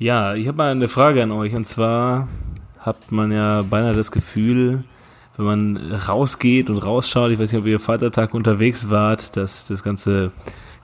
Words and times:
Ja, 0.00 0.34
ich 0.34 0.48
habe 0.48 0.56
mal 0.56 0.70
eine 0.70 0.88
Frage 0.88 1.22
an 1.22 1.30
euch. 1.30 1.54
Und 1.54 1.66
zwar 1.66 2.26
hat 2.78 3.12
man 3.12 3.30
ja 3.30 3.60
beinahe 3.60 3.92
das 3.92 4.10
Gefühl, 4.10 4.82
wenn 5.36 5.44
man 5.44 5.76
rausgeht 5.92 6.70
und 6.70 6.78
rausschaut, 6.78 7.32
ich 7.32 7.38
weiß 7.38 7.52
nicht, 7.52 7.60
ob 7.60 7.66
ihr 7.66 7.78
Vatertag 7.78 8.32
unterwegs 8.32 8.88
wart, 8.88 9.36
dass 9.36 9.66
das 9.66 9.82
ganze 9.82 10.32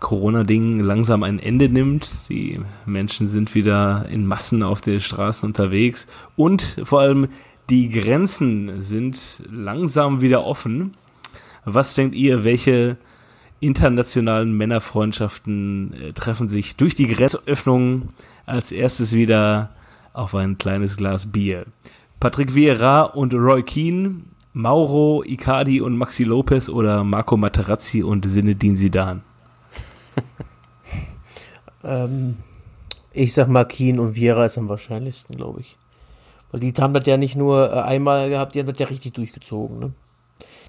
Corona-Ding 0.00 0.80
langsam 0.80 1.23
ein 1.23 1.39
Ende 1.39 1.71
nimmt. 1.71 2.29
Die 2.29 2.61
Menschen 2.84 3.27
sind 3.27 3.55
wieder 3.55 4.05
in 4.11 4.27
Massen 4.27 4.62
auf 4.62 4.82
den 4.82 5.00
Straßen 5.00 5.48
unterwegs 5.48 6.09
und 6.37 6.83
vor 6.85 7.01
allem 7.01 7.29
die 7.71 7.89
Grenzen 7.89 8.83
sind 8.83 9.41
langsam 9.51 10.21
wieder 10.21 10.45
offen. 10.45 10.93
Was 11.64 11.95
denkt 11.95 12.14
ihr, 12.14 12.45
welche 12.45 12.98
internationalen 13.61 14.55
Männerfreundschaften 14.55 15.95
äh, 15.95 16.12
treffen 16.12 16.48
sich 16.48 16.77
durch 16.77 16.95
die 16.95 17.07
Grenzöffnung 17.07 18.09
als 18.46 18.73
erstes 18.73 19.13
wieder 19.13 19.71
auf 20.13 20.35
ein 20.35 20.57
kleines 20.57 20.96
Glas 20.96 21.31
Bier. 21.31 21.67
Patrick 22.21 22.54
Vieira 22.54 23.03
und 23.03 23.35
Roy 23.35 23.63
Keane, 23.63 24.23
Mauro 24.54 25.23
Icardi 25.25 25.82
und 25.82 25.99
Maxi 25.99 26.25
Lopez 26.25 26.71
oder 26.71 27.04
Marco 27.04 27.37
Materazzi 27.37 28.03
und 28.03 28.27
Zinedine 28.27 28.77
Zidane? 28.77 29.21
ähm, 31.85 32.37
ich 33.12 33.34
sag 33.34 33.48
mal, 33.48 33.67
Keane 33.67 34.01
und 34.01 34.14
Vieira 34.14 34.47
ist 34.47 34.56
am 34.56 34.69
wahrscheinlichsten, 34.69 35.37
glaube 35.37 35.61
ich. 35.61 35.77
Weil 36.51 36.61
die 36.61 36.73
haben 36.73 36.95
das 36.95 37.05
ja 37.06 37.19
nicht 37.19 37.37
nur 37.37 37.70
äh, 37.70 37.81
einmal 37.81 38.31
gehabt, 38.31 38.55
die 38.55 38.61
haben 38.61 38.67
das 38.67 38.78
ja 38.78 38.87
richtig 38.87 39.15
durchgezogen. 39.15 39.78
Ne? 39.78 39.92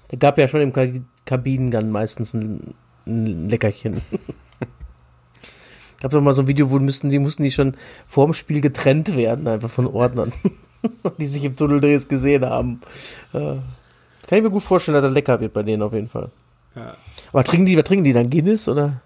Da 0.08 0.16
gab 0.18 0.36
ja 0.36 0.48
schon 0.48 0.60
im 0.60 1.04
Kabinengang 1.24 1.90
meistens 1.90 2.34
ein, 2.34 2.74
ein 3.06 3.48
Leckerchen. 3.48 4.02
Gab 6.00 6.12
doch 6.12 6.20
mal 6.20 6.32
so 6.32 6.42
ein 6.42 6.48
Video, 6.48 6.70
wo 6.70 6.78
müssten 6.78 7.10
die, 7.10 7.18
mussten 7.18 7.42
die 7.42 7.50
schon 7.50 7.74
vorm 8.06 8.32
Spiel 8.32 8.60
getrennt 8.60 9.16
werden, 9.16 9.48
einfach 9.48 9.70
von 9.70 9.86
Ordnern, 9.86 10.32
die 11.18 11.26
sich 11.26 11.42
im 11.44 11.56
Tunnel 11.56 11.84
jetzt 11.84 12.08
gesehen 12.08 12.44
haben. 12.44 12.80
Äh, 13.32 13.56
kann 14.28 14.38
ich 14.38 14.42
mir 14.42 14.50
gut 14.50 14.62
vorstellen, 14.62 14.94
dass 14.94 15.04
das 15.04 15.14
lecker 15.14 15.40
wird 15.40 15.52
bei 15.52 15.62
denen 15.62 15.82
auf 15.82 15.92
jeden 15.92 16.08
Fall. 16.08 16.30
Ja. 16.76 16.94
Aber 17.32 17.42
trinken 17.44 17.66
die, 17.66 17.76
was 17.76 17.84
trinken 17.84 18.04
die 18.04 18.12
dann? 18.12 18.30
Guinness 18.30 18.68
oder 18.68 19.00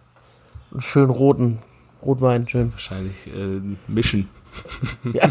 einen 0.70 0.80
schönen 0.82 1.10
roten 1.10 1.58
Rotwein? 2.02 2.46
Schön. 2.48 2.72
Wahrscheinlich 2.72 3.26
äh, 3.28 3.60
mischen. 3.86 4.28
ja. 5.12 5.30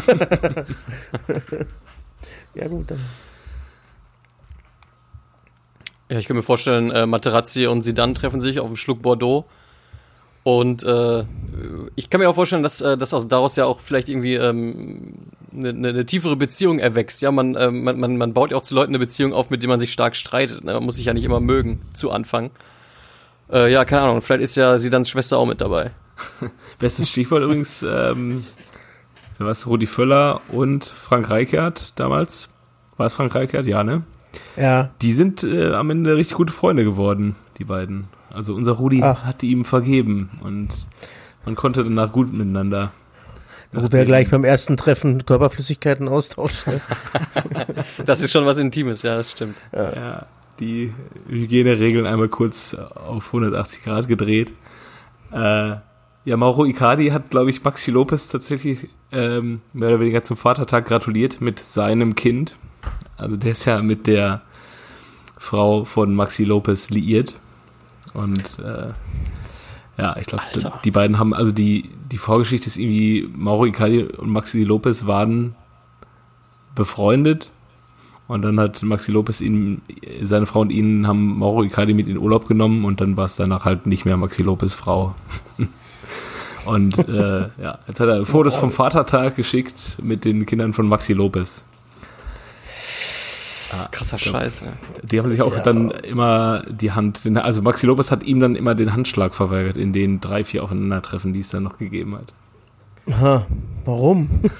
ja, 2.54 2.68
gut, 2.68 2.90
dann. 2.90 3.00
Ja, 6.10 6.18
ich 6.18 6.26
kann 6.26 6.36
mir 6.36 6.42
vorstellen, 6.42 6.90
äh, 6.90 7.06
Materazzi 7.06 7.66
und 7.66 7.82
Sidan 7.82 8.14
treffen 8.14 8.40
sich 8.40 8.58
auf 8.58 8.66
dem 8.66 8.76
Schluck 8.76 9.00
Bordeaux 9.02 9.46
und 10.44 10.82
äh, 10.82 11.24
ich 11.94 12.10
kann 12.10 12.20
mir 12.20 12.28
auch 12.28 12.34
vorstellen, 12.34 12.62
dass, 12.62 12.80
äh, 12.80 12.96
dass 12.96 13.14
aus, 13.14 13.28
daraus 13.28 13.56
ja 13.56 13.64
auch 13.64 13.80
vielleicht 13.80 14.08
irgendwie 14.08 14.34
ähm, 14.34 15.14
eine, 15.52 15.72
ne, 15.72 15.92
ne 15.92 16.06
tiefere 16.06 16.36
Beziehung 16.36 16.78
erwächst. 16.78 17.22
Ja, 17.22 17.30
man, 17.30 17.54
äh, 17.54 17.70
man, 17.70 18.00
man, 18.00 18.16
man 18.16 18.32
baut 18.32 18.50
ja 18.50 18.56
auch 18.56 18.62
zu 18.62 18.74
Leuten 18.74 18.90
eine 18.90 18.98
Beziehung 18.98 19.32
auf, 19.32 19.50
mit 19.50 19.62
denen 19.62 19.70
man 19.70 19.80
sich 19.80 19.92
stark 19.92 20.16
streitet. 20.16 20.64
Ne? 20.64 20.74
Man 20.74 20.84
muss 20.84 20.96
sich 20.96 21.06
ja 21.06 21.14
nicht 21.14 21.24
immer 21.24 21.40
mögen 21.40 21.80
zu 21.94 22.10
Anfang. 22.10 22.50
Äh, 23.52 23.70
ja, 23.72 23.84
keine 23.84 24.02
Ahnung, 24.02 24.20
vielleicht 24.20 24.42
ist 24.42 24.56
ja 24.56 24.78
Sidans 24.78 25.08
Schwester 25.08 25.38
auch 25.38 25.46
mit 25.46 25.60
dabei. 25.60 25.92
Bestes 26.78 27.08
Stichwort 27.08 27.42
übrigens, 27.42 27.84
ähm, 27.88 28.44
was 29.38 29.66
Rudi 29.66 29.86
Völler 29.86 30.40
und 30.48 30.84
Frank 30.84 31.30
Reichert 31.30 31.98
damals. 31.98 32.50
War 32.96 33.06
es 33.06 33.14
Frank 33.14 33.34
Reichert? 33.34 33.66
Ja, 33.66 33.84
ne? 33.84 34.02
Ja. 34.56 34.90
Die 35.02 35.12
sind 35.12 35.44
äh, 35.44 35.72
am 35.72 35.90
Ende 35.90 36.16
richtig 36.16 36.36
gute 36.36 36.52
Freunde 36.52 36.84
geworden, 36.84 37.36
die 37.58 37.64
beiden. 37.64 38.08
Also 38.32 38.54
unser 38.54 38.72
Rudi 38.72 39.02
Ach. 39.02 39.24
hatte 39.24 39.46
ihm 39.46 39.64
vergeben 39.64 40.30
und 40.42 40.70
man 41.44 41.54
konnte 41.54 41.84
danach 41.84 42.12
gut 42.12 42.32
miteinander. 42.32 42.92
Wo 43.72 43.90
wir 43.90 44.04
gleich 44.04 44.30
beim 44.30 44.44
ersten 44.44 44.76
Treffen 44.76 45.24
Körperflüssigkeiten 45.24 46.08
austauschen. 46.08 46.80
das 48.04 48.20
ist 48.20 48.32
schon 48.32 48.44
was 48.44 48.58
Intimes, 48.58 49.02
ja, 49.02 49.16
das 49.16 49.32
stimmt. 49.32 49.56
Ja, 49.72 49.94
ja 49.94 50.26
die 50.60 50.92
Hygieneregeln 51.28 52.06
einmal 52.06 52.28
kurz 52.28 52.74
auf 52.74 53.26
180 53.26 53.82
Grad 53.82 54.08
gedreht. 54.08 54.52
Äh, 55.32 55.76
ja, 56.24 56.36
Mauro 56.36 56.64
Icardi 56.64 57.08
hat, 57.08 57.30
glaube 57.30 57.50
ich, 57.50 57.64
Maxi 57.64 57.90
Lopez 57.90 58.28
tatsächlich 58.28 58.88
ähm, 59.10 59.60
mehr 59.72 59.88
oder 59.88 60.00
weniger 60.00 60.22
zum 60.22 60.36
Vatertag 60.36 60.86
gratuliert 60.86 61.40
mit 61.40 61.58
seinem 61.58 62.14
Kind. 62.14 62.54
Also 63.16 63.36
der 63.36 63.52
ist 63.52 63.64
ja 63.64 63.82
mit 63.82 64.06
der 64.06 64.42
Frau 65.36 65.84
von 65.84 66.14
Maxi 66.14 66.44
Lopez 66.44 66.90
liiert. 66.90 67.34
Und 68.14 68.58
äh, 68.58 68.88
ja, 69.98 70.16
ich 70.16 70.26
glaube, 70.26 70.44
die 70.84 70.90
beiden 70.90 71.18
haben, 71.18 71.34
also 71.34 71.52
die, 71.52 71.90
die 72.10 72.18
Vorgeschichte 72.18 72.66
ist 72.66 72.76
irgendwie, 72.76 73.28
Mauro 73.34 73.66
Icardi 73.66 74.04
und 74.04 74.30
Maxi 74.30 74.64
Lopez 74.64 75.06
waren 75.06 75.54
befreundet 76.74 77.50
und 78.28 78.42
dann 78.42 78.58
hat 78.58 78.82
Maxi 78.82 79.12
Lopez 79.12 79.40
ihn, 79.40 79.82
seine 80.22 80.46
Frau 80.46 80.60
und 80.60 80.70
ihn 80.70 81.06
haben 81.06 81.38
Mauro 81.38 81.62
Icardi 81.62 81.92
mit 81.92 82.08
in 82.08 82.16
Urlaub 82.16 82.48
genommen 82.48 82.84
und 82.84 83.00
dann 83.00 83.16
war 83.16 83.26
es 83.26 83.36
danach 83.36 83.64
halt 83.64 83.86
nicht 83.86 84.04
mehr 84.04 84.16
Maxi 84.16 84.42
Lopez 84.42 84.74
Frau. 84.74 85.14
und 86.64 86.96
äh, 87.08 87.48
ja, 87.60 87.78
jetzt 87.86 88.00
hat 88.00 88.08
er 88.08 88.24
Fotos 88.24 88.56
vom 88.56 88.72
Vatertag 88.72 89.36
geschickt 89.36 89.98
mit 90.02 90.24
den 90.24 90.46
Kindern 90.46 90.72
von 90.72 90.88
Maxi 90.88 91.12
Lopez. 91.12 91.64
Ah, 93.72 93.88
Krasser 93.90 94.18
Scheiß, 94.18 94.60
ja. 94.60 94.72
Die 95.02 95.18
haben 95.18 95.28
sich 95.28 95.42
auch 95.42 95.56
ja. 95.56 95.62
dann 95.62 95.90
immer 95.90 96.64
die 96.68 96.92
Hand, 96.92 97.22
also 97.36 97.62
Maxi 97.62 97.86
Lopez 97.86 98.10
hat 98.10 98.22
ihm 98.22 98.40
dann 98.40 98.56
immer 98.56 98.74
den 98.74 98.92
Handschlag 98.92 99.34
verweigert 99.34 99.76
in 99.76 99.92
den 99.92 100.20
drei, 100.20 100.44
vier 100.44 100.64
Aufeinandertreffen, 100.64 101.32
die 101.32 101.40
es 101.40 101.50
dann 101.50 101.62
noch 101.62 101.78
gegeben 101.78 102.16
hat. 102.16 102.32
Aha, 103.10 103.46
warum? 103.84 104.40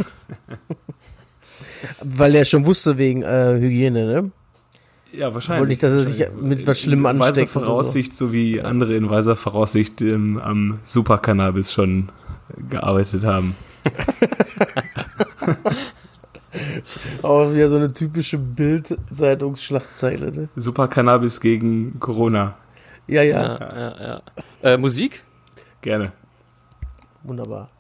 Weil 2.03 2.35
er 2.35 2.45
schon 2.45 2.67
wusste 2.67 2.99
wegen 2.99 3.23
äh, 3.23 3.59
Hygiene, 3.61 4.07
ne? 4.07 4.31
Ja, 5.13 5.35
wahrscheinlich. 5.35 5.61
Wollte 5.61 5.71
nicht, 5.71 5.83
dass 5.83 5.93
er 5.93 6.05
sich 6.05 6.27
mit 6.41 6.67
was 6.67 6.81
Schlimmem 6.81 7.07
ansteckt. 7.07 7.37
In 7.37 7.43
weiser 7.43 7.47
Voraussicht, 7.47 8.15
so. 8.15 8.29
so. 8.29 8.33
wie 8.33 8.63
andere 8.63 8.95
in 8.95 9.11
weiser 9.11 9.37
Voraussicht 9.37 10.01
ähm, 10.01 10.39
am 10.39 10.79
Supercannabis 10.85 11.73
schon 11.73 12.09
gearbeitet 12.71 13.25
haben. 13.25 13.55
Auch 17.23 17.53
wieder 17.53 17.69
so 17.69 17.77
eine 17.77 17.89
typische 17.89 18.39
Bild-Zeitungsschlagzeile. 18.39 20.33
Ne? 20.33 20.49
Super 20.57 20.89
Cannabis 20.89 21.41
gegen 21.41 21.99
Corona. 22.01 22.57
Ja, 23.07 23.23
ja. 23.23 23.43
ja, 23.43 23.79
ja, 23.79 24.23
ja. 24.63 24.73
Äh, 24.75 24.77
Musik? 24.77 25.23
Gerne. 25.81 26.13
Wunderbar. 27.23 27.71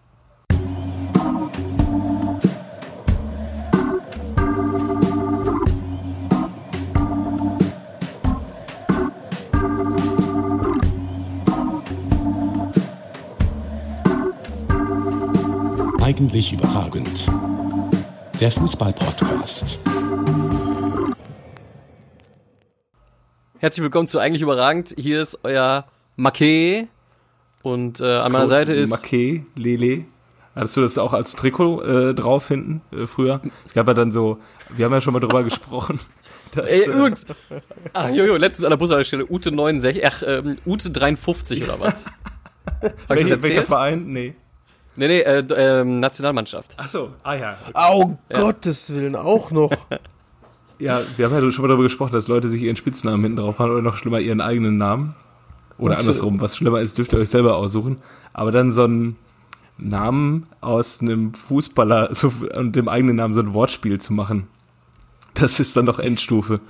Eigentlich 16.01 16.53
überragend 16.53 17.31
der 18.43 18.51
Fußball-Podcast. 18.51 19.79
Herzlich 23.61 23.85
willkommen 23.85 24.09
zu 24.09 24.19
Eigentlich 24.19 24.43
Überragend. 24.43 24.97
Hier 24.99 25.23
ist 25.23 25.39
euer 25.45 25.87
Make 26.17 26.89
und 27.63 28.01
äh, 28.01 28.17
an 28.17 28.33
meiner 28.33 28.49
Seite 28.49 28.73
ist. 28.73 28.91
Make, 28.91 29.45
Lele. 29.55 30.07
Hattest 30.57 30.77
du 30.77 30.81
das 30.81 30.99
auch 30.99 31.13
als 31.13 31.37
Trikot 31.37 31.83
äh, 31.83 32.15
drauf 32.17 32.49
hinten 32.49 32.83
äh, 32.91 33.07
früher? 33.07 33.41
Es 33.65 33.75
gab 33.75 33.87
ja 33.87 33.95
dann 33.95 34.11
so, 34.11 34.41
wir 34.71 34.87
haben 34.87 34.93
ja 34.93 35.01
schon 35.01 35.13
mal 35.13 35.21
drüber 35.21 35.45
gesprochen. 35.45 36.01
Dass, 36.51 36.69
Ey, 36.69 36.81
äh, 36.81 36.87
übrigens, 36.87 37.27
ah, 37.93 38.09
jojo, 38.09 38.35
letztens 38.39 38.65
an 38.65 38.71
der 38.71 38.77
Bushaltestelle, 38.77 39.25
Ute 39.31 39.53
69, 39.53 40.05
ach, 40.05 40.23
ähm, 40.27 40.55
Ute 40.67 40.91
53 40.91 41.63
oder 41.63 41.79
was? 41.79 42.07
Hab 42.81 42.91
ich 42.91 43.23
das 43.23 43.31
erzählt? 43.31 43.43
Welcher 43.43 43.63
Verein? 43.63 44.09
Nee. 44.09 44.35
Nee, 44.95 45.09
nee, 45.09 45.21
äh, 45.21 45.39
äh, 45.39 45.85
Nationalmannschaft. 45.85 46.75
Ach 46.77 46.89
so, 46.89 47.11
ah 47.23 47.35
ja. 47.35 47.57
Okay. 47.73 47.93
Oh, 47.93 48.19
ja. 48.31 48.41
Gottes 48.41 48.95
Willen, 48.95 49.17
auch 49.17 49.51
noch. 49.51 49.73
ja, 50.79 51.01
wir 51.17 51.27
haben 51.27 51.35
ja 51.35 51.51
schon 51.51 51.63
mal 51.63 51.69
darüber 51.69 51.85
gesprochen, 51.85 52.13
dass 52.13 52.29
Leute 52.29 52.51
sich 52.51 52.63
ihren 52.63 52.77
Spitznamen 52.77 53.23
hinten 53.23 53.39
drauf 53.39 53.59
haben 53.59 53.71
oder 53.71 53.83
noch 53.83 53.97
schlimmer 53.97 54.21
ihren 54.21 54.41
eigenen 54.41 54.77
Namen. 54.77 55.15
Oder 55.79 55.95
Und, 55.95 56.01
andersrum, 56.01 56.41
was 56.41 56.57
schlimmer 56.57 56.81
ist, 56.81 56.99
dürft 56.99 57.13
ihr 57.15 57.19
euch 57.19 57.31
selber 57.31 57.57
aussuchen. 57.57 57.99
Aber 58.35 58.53
dann 58.53 58.71
so 58.71 58.85
ein 58.85 59.17
Namen 59.79 60.47
aus 60.61 61.01
einem 61.01 61.33
Fußballer 61.35 62.15
so, 62.15 62.33
und 62.55 62.77
dem 62.77 62.89
eigenen 62.89 63.17
Namen 63.17 63.33
so 63.33 63.41
ein 63.41 63.55
Wortspiel 63.55 64.01
zu 64.01 64.13
machen. 64.13 64.49
Das 65.35 65.59
ist 65.59 65.77
dann 65.77 65.87
doch 65.87 65.99
Endstufe. 65.99 66.61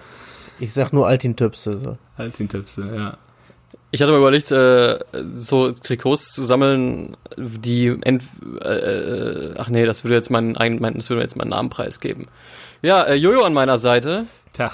Ich 0.61 0.73
sag 0.73 0.93
nur 0.93 1.09
Altin-Töpse. 1.09 1.79
So. 1.79 1.99
Altin-Töpse, 2.17 2.95
ja. 2.95 3.17
Ich 3.95 4.01
hatte 4.01 4.11
mal 4.11 4.19
überlegt, 4.19 4.51
äh, 4.51 4.99
so 5.33 5.71
Trikots 5.71 6.33
zu 6.33 6.43
sammeln, 6.43 7.15
die 7.37 7.89
ent, 8.01 8.23
äh, 8.63 8.69
äh, 8.69 9.55
ach 9.59 9.69
nee, 9.69 9.85
das 9.85 10.03
würde 10.03 10.15
jetzt 10.15 10.31
mein, 10.31 10.53
mein 10.53 10.95
das 10.95 11.11
würde 11.11 11.21
jetzt 11.21 11.37
meinen 11.37 11.51
Namenpreis 11.51 12.01
geben. 12.01 12.27
Ja, 12.81 13.03
äh, 13.03 13.17
Jojo 13.17 13.43
an 13.43 13.53
meiner 13.53 13.77
Seite. 13.77 14.25
Tag. 14.55 14.73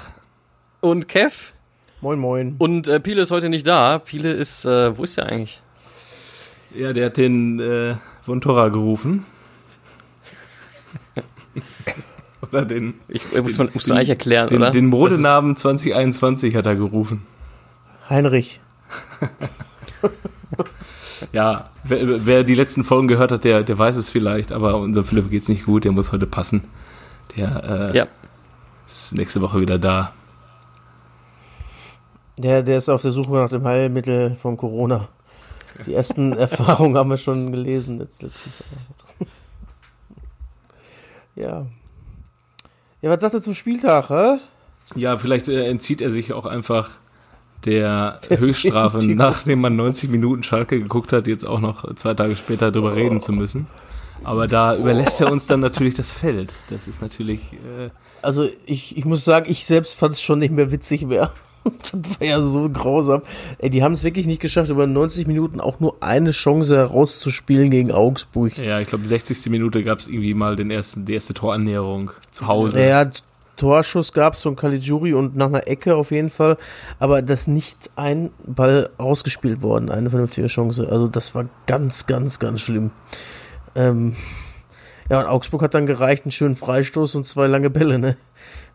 Und 0.80 1.08
Kev. 1.08 1.52
Moin 2.00 2.20
moin. 2.20 2.54
Und 2.58 2.86
äh, 2.86 3.00
Pile 3.00 3.22
ist 3.22 3.32
heute 3.32 3.48
nicht 3.48 3.66
da. 3.66 3.98
Pile 3.98 4.30
ist, 4.30 4.64
äh, 4.64 4.96
wo 4.96 5.02
ist 5.02 5.16
der 5.16 5.26
eigentlich? 5.26 5.60
Ja, 6.72 6.92
der 6.92 7.06
hat 7.06 7.16
den 7.16 7.58
äh, 7.58 7.96
Vontora 8.24 8.68
gerufen. 8.68 9.26
Oder 12.40 12.64
den. 12.64 12.94
Ich, 13.08 13.32
muss 13.32 13.58
man, 13.58 13.70
muss 13.74 13.88
man 13.88 13.96
eigentlich 13.96 14.10
erklären, 14.10 14.48
den, 14.48 14.58
oder? 14.58 14.70
Den 14.70 14.86
Modenamen 14.86 15.56
2021 15.56 16.54
hat 16.54 16.66
er 16.66 16.76
gerufen. 16.76 17.26
Heinrich. 18.08 18.60
ja, 21.32 21.70
wer, 21.84 22.26
wer, 22.26 22.44
die 22.44 22.54
letzten 22.54 22.84
Folgen 22.84 23.08
gehört 23.08 23.32
hat, 23.32 23.44
der, 23.44 23.62
der 23.62 23.78
weiß 23.78 23.96
es 23.96 24.10
vielleicht, 24.10 24.52
aber 24.52 24.76
unser 24.76 25.04
Philipp 25.04 25.30
geht's 25.30 25.48
nicht 25.48 25.66
gut, 25.66 25.84
der 25.84 25.92
muss 25.92 26.12
heute 26.12 26.26
passen. 26.26 26.64
Der 27.36 27.92
äh, 27.92 27.96
ja. 27.96 28.06
ist 28.86 29.14
nächste 29.14 29.40
Woche 29.40 29.60
wieder 29.60 29.78
da. 29.78 30.12
Der, 32.36 32.62
der 32.62 32.78
ist 32.78 32.88
auf 32.88 33.02
der 33.02 33.10
Suche 33.10 33.32
nach 33.32 33.48
dem 33.48 33.64
Heilmittel 33.64 34.36
von 34.36 34.56
Corona. 34.56 35.08
Die 35.86 35.94
ersten 35.94 36.32
Erfahrungen 36.38 36.96
haben 36.96 37.10
wir 37.10 37.16
schon 37.16 37.50
gelesen 37.50 37.98
jetzt 38.00 38.22
letztens. 38.22 38.62
ja. 41.34 41.66
Ja, 43.00 43.10
was 43.10 43.20
sagt 43.20 43.34
er 43.34 43.40
zum 43.40 43.54
Spieltag, 43.54 44.10
hä? 44.10 44.38
Ja, 44.94 45.18
vielleicht 45.18 45.48
äh, 45.48 45.68
entzieht 45.68 46.00
er 46.00 46.10
sich 46.10 46.32
auch 46.32 46.46
einfach 46.46 46.90
der, 47.64 48.20
Höchststrafe, 48.28 48.98
nachdem 48.98 49.60
man 49.60 49.76
90 49.76 50.10
Minuten 50.10 50.42
Schalke 50.42 50.80
geguckt 50.80 51.12
hat, 51.12 51.26
jetzt 51.26 51.44
auch 51.44 51.60
noch 51.60 51.94
zwei 51.94 52.14
Tage 52.14 52.36
später 52.36 52.70
darüber 52.70 52.92
oh. 52.92 52.94
reden 52.94 53.20
zu 53.20 53.32
müssen. 53.32 53.66
Aber 54.24 54.48
da 54.48 54.76
überlässt 54.76 55.20
er 55.20 55.30
uns 55.30 55.46
dann 55.46 55.60
natürlich 55.60 55.94
das 55.94 56.10
Feld. 56.10 56.52
Das 56.70 56.88
ist 56.88 57.00
natürlich. 57.00 57.52
Äh 57.52 57.90
also 58.22 58.48
ich, 58.66 58.96
ich 58.96 59.04
muss 59.04 59.24
sagen, 59.24 59.46
ich 59.48 59.64
selbst 59.64 59.94
fand 59.94 60.14
es 60.14 60.22
schon 60.22 60.40
nicht 60.40 60.52
mehr 60.52 60.72
witzig 60.72 61.06
mehr. 61.06 61.30
das 61.64 62.20
war 62.20 62.26
ja 62.26 62.40
so 62.40 62.68
grausam. 62.68 63.22
Ey, 63.58 63.70
die 63.70 63.82
haben 63.82 63.92
es 63.92 64.04
wirklich 64.04 64.26
nicht 64.26 64.40
geschafft, 64.40 64.70
über 64.70 64.86
90 64.86 65.26
Minuten 65.26 65.60
auch 65.60 65.80
nur 65.80 65.96
eine 66.00 66.30
Chance 66.32 66.76
herauszuspielen 66.76 67.70
gegen 67.70 67.92
Augsburg. 67.92 68.56
Ja, 68.58 68.80
ich 68.80 68.88
glaube, 68.88 69.04
60. 69.04 69.50
Minute 69.50 69.82
gab 69.82 69.98
es 69.98 70.08
irgendwie 70.08 70.34
mal 70.34 70.56
den 70.56 70.70
ersten, 70.70 71.04
die 71.04 71.14
erste 71.14 71.34
Torannäherung 71.34 72.10
zu 72.30 72.46
Hause. 72.46 72.84
Ja, 72.84 73.10
Torschuss 73.58 74.12
gab 74.12 74.34
es 74.34 74.42
von 74.42 74.56
Caligiuri 74.56 75.12
und 75.12 75.36
nach 75.36 75.46
einer 75.46 75.68
Ecke 75.68 75.96
auf 75.96 76.10
jeden 76.10 76.30
Fall, 76.30 76.56
aber 76.98 77.20
das 77.20 77.46
nicht 77.46 77.90
ein 77.96 78.30
Ball 78.46 78.88
rausgespielt 78.98 79.60
worden, 79.60 79.90
eine 79.90 80.08
vernünftige 80.08 80.46
Chance. 80.46 80.88
Also 80.90 81.08
das 81.08 81.34
war 81.34 81.46
ganz, 81.66 82.06
ganz, 82.06 82.38
ganz 82.38 82.62
schlimm. 82.62 82.92
Ähm, 83.74 84.16
ja, 85.10 85.20
und 85.20 85.26
Augsburg 85.26 85.62
hat 85.62 85.74
dann 85.74 85.86
gereicht, 85.86 86.24
einen 86.24 86.32
schönen 86.32 86.54
Freistoß 86.54 87.16
und 87.16 87.24
zwei 87.24 87.46
lange 87.46 87.68
Bälle, 87.68 87.98
ne? 87.98 88.16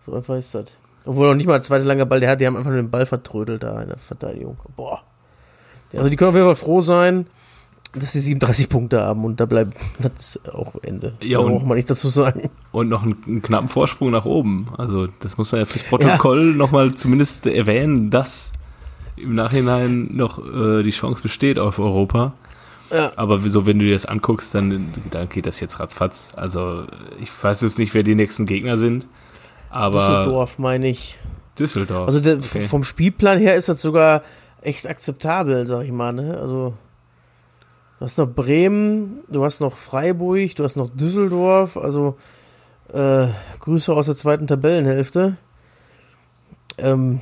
So 0.01 0.13
einfach 0.13 0.35
ist 0.35 0.53
das. 0.53 0.75
Obwohl 1.05 1.29
noch 1.29 1.35
nicht 1.35 1.47
mal 1.47 1.55
ein 1.55 1.61
zweiter 1.61 1.85
langer 1.85 2.05
Ball, 2.05 2.19
der 2.19 2.29
hat, 2.29 2.41
die 2.41 2.47
haben 2.47 2.57
einfach 2.57 2.71
nur 2.71 2.81
den 2.81 2.91
Ball 2.91 3.05
vertrödelt 3.05 3.63
da 3.63 3.81
in 3.81 3.89
der 3.89 3.97
Verteidigung. 3.97 4.57
Boah. 4.75 5.01
Also 5.95 6.09
die 6.09 6.15
können 6.15 6.29
auf 6.29 6.35
jeden 6.35 6.47
Fall 6.47 6.55
froh 6.55 6.81
sein, 6.81 7.27
dass 7.93 8.13
sie 8.13 8.19
37 8.19 8.69
Punkte 8.69 9.01
haben 9.01 9.23
und 9.23 9.39
da 9.39 9.45
bleibt 9.45 9.77
das 9.99 10.39
auch 10.51 10.75
Ende. 10.81 11.13
Ja, 11.21 11.39
da 11.41 11.47
braucht 11.47 11.65
man 11.65 11.77
nicht 11.77 11.89
dazu 11.89 12.09
sagen. 12.09 12.49
Und 12.71 12.89
noch 12.89 13.03
einen, 13.03 13.15
einen, 13.25 13.41
knappen 13.41 13.69
Vorsprung 13.69 14.11
nach 14.11 14.25
oben. 14.25 14.67
Also 14.77 15.07
das 15.19 15.37
muss 15.37 15.51
man 15.51 15.61
ja 15.61 15.65
fürs 15.65 15.83
Protokoll 15.83 16.49
ja. 16.49 16.55
nochmal 16.55 16.95
zumindest 16.95 17.45
erwähnen, 17.45 18.09
dass 18.09 18.51
im 19.15 19.35
Nachhinein 19.35 20.09
noch 20.11 20.39
äh, 20.43 20.83
die 20.83 20.89
Chance 20.89 21.21
besteht 21.21 21.59
auf 21.59 21.79
Europa. 21.79 22.33
Ja. 22.91 23.11
Aber 23.15 23.39
so, 23.39 23.65
wenn 23.65 23.79
du 23.79 23.85
dir 23.85 23.93
das 23.93 24.05
anguckst, 24.05 24.53
dann, 24.53 24.93
dann 25.11 25.29
geht 25.29 25.45
das 25.45 25.59
jetzt 25.59 25.79
ratzfatz. 25.79 26.31
Also 26.35 26.85
ich 27.19 27.31
weiß 27.43 27.61
jetzt 27.61 27.79
nicht, 27.79 27.93
wer 27.93 28.03
die 28.03 28.15
nächsten 28.15 28.45
Gegner 28.45 28.77
sind. 28.77 29.07
Aber 29.69 29.99
Düsseldorf 29.99 30.59
meine 30.59 30.87
ich. 30.87 31.19
Düsseldorf. 31.57 32.07
Also 32.07 32.19
der, 32.19 32.37
okay. 32.37 32.61
vom 32.61 32.83
Spielplan 32.83 33.39
her 33.39 33.55
ist 33.55 33.69
das 33.69 33.81
sogar 33.81 34.23
echt 34.61 34.87
akzeptabel, 34.87 35.67
sag 35.67 35.83
ich 35.83 35.91
mal. 35.91 36.13
Ne? 36.13 36.37
Also 36.39 36.73
du 38.03 38.07
hast 38.07 38.17
noch 38.17 38.27
Bremen, 38.27 39.19
du 39.29 39.45
hast 39.45 39.61
noch 39.61 39.77
Freiburg, 39.77 40.53
du 40.57 40.65
hast 40.65 40.75
noch 40.75 40.89
Düsseldorf. 40.89 41.77
Also 41.77 42.17
äh, 42.91 43.27
Grüße 43.61 43.93
aus 43.93 44.07
der 44.07 44.15
zweiten 44.15 44.45
Tabellenhälfte. 44.45 45.37
Ähm, 46.77 47.21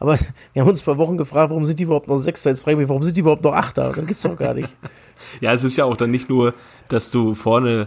aber 0.00 0.18
wir 0.54 0.62
haben 0.62 0.68
uns 0.68 0.80
vor 0.80 0.98
Wochen 0.98 1.18
gefragt, 1.18 1.50
warum 1.50 1.66
sind 1.66 1.78
die 1.78 1.84
überhaupt 1.84 2.08
noch 2.08 2.18
Sechster? 2.18 2.50
Jetzt 2.50 2.62
frage 2.62 2.72
ich 2.72 2.78
mich, 2.78 2.88
warum 2.88 3.04
sind 3.04 3.16
die 3.16 3.20
überhaupt 3.20 3.44
noch 3.44 3.52
Achter? 3.52 3.92
Das 3.92 4.06
gibt's 4.06 4.22
doch 4.22 4.36
gar 4.36 4.54
nicht. 4.54 4.76
ja, 5.40 5.52
es 5.52 5.62
ist 5.62 5.76
ja 5.76 5.84
auch 5.84 5.96
dann 5.96 6.10
nicht 6.10 6.28
nur, 6.28 6.52
dass 6.88 7.12
du 7.12 7.36
vorne 7.36 7.86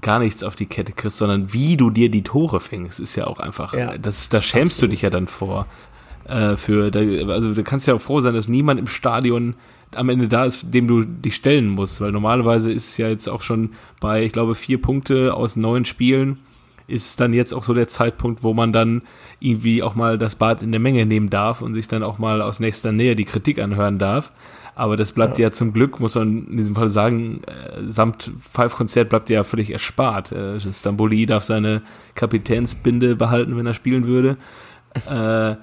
gar 0.00 0.18
nichts 0.18 0.42
auf 0.42 0.56
die 0.56 0.66
Kette 0.66 0.90
kriegst, 0.90 1.18
sondern 1.18 1.52
wie 1.52 1.76
du 1.76 1.90
dir 1.90 2.10
die 2.10 2.24
Tore 2.24 2.58
fängst, 2.58 2.98
ist 2.98 3.14
ja 3.14 3.28
auch 3.28 3.38
einfach, 3.38 3.74
ja, 3.74 3.96
das, 3.96 4.28
da 4.28 4.42
schämst 4.42 4.78
absolut. 4.78 4.90
du 4.90 4.94
dich 4.94 5.02
ja 5.02 5.10
dann 5.10 5.28
vor. 5.28 5.66
Äh, 6.24 6.56
für, 6.56 6.90
da, 6.90 6.98
also 7.32 7.54
du 7.54 7.62
kannst 7.62 7.86
ja 7.86 7.94
auch 7.94 8.00
froh 8.00 8.18
sein, 8.18 8.34
dass 8.34 8.48
niemand 8.48 8.80
im 8.80 8.88
Stadion 8.88 9.54
am 9.94 10.08
Ende 10.08 10.28
da 10.28 10.44
ist, 10.44 10.72
dem 10.72 10.86
du 10.86 11.02
dich 11.02 11.34
stellen 11.34 11.68
musst, 11.68 12.00
weil 12.00 12.12
normalerweise 12.12 12.72
ist 12.72 12.90
es 12.90 12.96
ja 12.96 13.08
jetzt 13.08 13.28
auch 13.28 13.42
schon 13.42 13.70
bei, 14.00 14.24
ich 14.24 14.32
glaube, 14.32 14.54
vier 14.54 14.80
Punkte 14.80 15.34
aus 15.34 15.56
neun 15.56 15.84
Spielen, 15.84 16.38
ist 16.86 17.20
dann 17.20 17.32
jetzt 17.32 17.52
auch 17.52 17.62
so 17.62 17.72
der 17.72 17.88
Zeitpunkt, 17.88 18.42
wo 18.42 18.52
man 18.52 18.72
dann 18.72 19.02
irgendwie 19.38 19.82
auch 19.82 19.94
mal 19.94 20.18
das 20.18 20.36
Bad 20.36 20.62
in 20.62 20.72
der 20.72 20.80
Menge 20.80 21.06
nehmen 21.06 21.30
darf 21.30 21.62
und 21.62 21.74
sich 21.74 21.88
dann 21.88 22.02
auch 22.02 22.18
mal 22.18 22.42
aus 22.42 22.60
nächster 22.60 22.92
Nähe 22.92 23.16
die 23.16 23.24
Kritik 23.24 23.60
anhören 23.60 23.98
darf. 23.98 24.32
Aber 24.74 24.96
das 24.96 25.12
bleibt 25.12 25.38
ja. 25.38 25.48
ja 25.48 25.52
zum 25.52 25.72
Glück, 25.72 26.00
muss 26.00 26.14
man 26.14 26.46
in 26.46 26.56
diesem 26.56 26.74
Fall 26.74 26.88
sagen, 26.88 27.42
äh, 27.46 27.82
samt 27.86 28.32
Five-Konzert 28.38 29.10
bleibt 29.10 29.30
ja 29.30 29.44
völlig 29.44 29.70
erspart. 29.70 30.32
Äh, 30.32 30.58
Stamboli 30.60 31.26
darf 31.26 31.44
seine 31.44 31.82
Kapitänsbinde 32.14 33.14
behalten, 33.14 33.56
wenn 33.56 33.66
er 33.66 33.74
spielen 33.74 34.06
würde. 34.06 34.36
äh, 35.08 35.56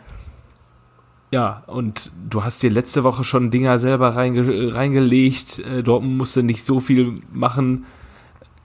ja, 1.31 1.63
und 1.67 2.11
du 2.29 2.43
hast 2.43 2.63
dir 2.63 2.69
letzte 2.69 3.03
Woche 3.03 3.23
schon 3.23 3.51
Dinger 3.51 3.79
selber 3.79 4.15
reinge 4.15 4.73
reingelegt. 4.73 5.59
Äh, 5.59 5.83
Dortmund 5.83 6.17
musste 6.17 6.43
nicht 6.43 6.63
so 6.63 6.79
viel 6.79 7.21
machen. 7.33 7.85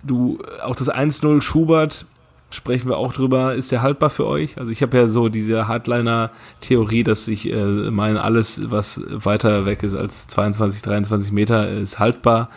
Du, 0.05 0.39
auch 0.63 0.77
das 0.77 0.91
1-0 0.91 1.41
Schubert 1.41 2.07
sprechen 2.51 2.89
wir 2.89 2.99
auch 2.99 3.13
drüber. 3.13 3.55
Ist 3.55 3.73
der 3.73 3.83
haltbar 3.83 4.11
für 4.11 4.27
euch? 4.27 4.59
Also 4.59 4.71
ich 4.71 4.83
habe 4.83 4.97
ja 4.97 5.09
so 5.09 5.29
diese 5.29 5.67
Hardliner-Theorie, 5.69 7.03
dass 7.03 7.27
ich 7.29 7.51
äh, 7.51 7.91
meine, 7.91 8.23
alles, 8.23 8.71
was 8.71 9.01
weiter 9.09 9.67
weg 9.67 9.83
ist 9.83 9.95
als 9.95 10.29
22, 10.29 10.83
23 10.83 11.33
Meter, 11.33 11.69
ist 11.69 11.99
haltbar. 11.99 12.49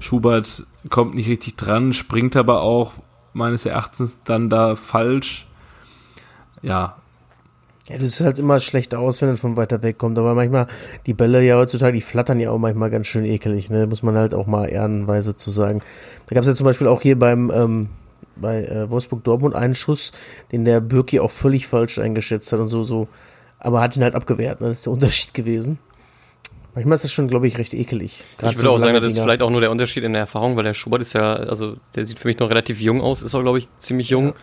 Schubert 0.00 0.66
kommt 0.90 1.14
nicht 1.14 1.28
richtig 1.28 1.56
dran, 1.56 1.92
springt 1.92 2.36
aber 2.36 2.60
auch 2.62 2.92
meines 3.32 3.64
Erachtens 3.64 4.18
dann 4.24 4.50
da 4.50 4.76
falsch. 4.76 5.46
Ja. 6.62 6.96
Ja, 7.88 7.98
das 7.98 8.16
sieht 8.16 8.24
halt 8.26 8.38
immer 8.38 8.60
schlecht 8.60 8.94
aus, 8.94 9.20
wenn 9.20 9.28
es 9.28 9.40
von 9.40 9.56
weiter 9.56 9.82
weg 9.82 9.98
kommt. 9.98 10.18
Aber 10.18 10.34
manchmal, 10.34 10.66
die 11.06 11.12
Bälle 11.12 11.42
ja 11.42 11.56
heutzutage, 11.56 11.92
die 11.92 12.00
flattern 12.00 12.40
ja 12.40 12.50
auch 12.50 12.58
manchmal 12.58 12.90
ganz 12.90 13.08
schön 13.08 13.26
ekelig, 13.26 13.68
ne? 13.68 13.86
Muss 13.86 14.02
man 14.02 14.14
halt 14.14 14.34
auch 14.34 14.46
mal 14.46 14.66
ehrenweise 14.66 15.36
zu 15.36 15.50
sagen. 15.50 15.82
Da 16.26 16.34
gab 16.34 16.42
es 16.42 16.48
ja 16.48 16.54
zum 16.54 16.64
Beispiel 16.64 16.86
auch 16.86 17.02
hier 17.02 17.18
beim 17.18 17.50
ähm, 17.54 17.88
bei 18.36 18.64
äh, 18.64 18.90
Wolfsburg 18.90 19.22
Dortmund 19.24 19.54
einen 19.54 19.74
Schuss, 19.74 20.12
den 20.52 20.64
der 20.64 20.80
Birki 20.80 21.20
auch 21.20 21.30
völlig 21.30 21.66
falsch 21.66 21.98
eingeschätzt 21.98 22.52
hat 22.52 22.60
und 22.60 22.68
so, 22.68 22.82
so, 22.82 23.08
aber 23.58 23.80
hat 23.80 23.96
ihn 23.96 24.02
halt 24.02 24.14
abgewehrt, 24.14 24.60
ne? 24.60 24.68
das 24.68 24.78
ist 24.78 24.86
der 24.86 24.92
Unterschied 24.94 25.34
gewesen. 25.34 25.78
Manchmal 26.74 26.96
ist 26.96 27.04
das 27.04 27.12
schon, 27.12 27.28
glaube 27.28 27.46
ich, 27.46 27.56
recht 27.58 27.72
ekelig. 27.72 28.24
ich 28.38 28.42
würde 28.42 28.56
so 28.56 28.70
auch 28.70 28.78
sagen, 28.78 28.94
das 28.94 29.12
ist 29.12 29.20
vielleicht 29.20 29.42
auch 29.42 29.50
nur 29.50 29.60
der 29.60 29.70
Unterschied 29.70 30.02
in 30.02 30.12
der 30.12 30.20
Erfahrung, 30.22 30.56
weil 30.56 30.64
der 30.64 30.74
Schubert 30.74 31.02
ist 31.02 31.12
ja, 31.12 31.34
also 31.34 31.76
der 31.94 32.04
sieht 32.04 32.18
für 32.18 32.26
mich 32.26 32.38
noch 32.40 32.50
relativ 32.50 32.80
jung 32.80 33.00
aus, 33.00 33.22
ist 33.22 33.32
auch, 33.36 33.42
glaube 33.42 33.58
ich, 33.58 33.68
ziemlich 33.76 34.08
jung. 34.08 34.28
Ja. 34.28 34.34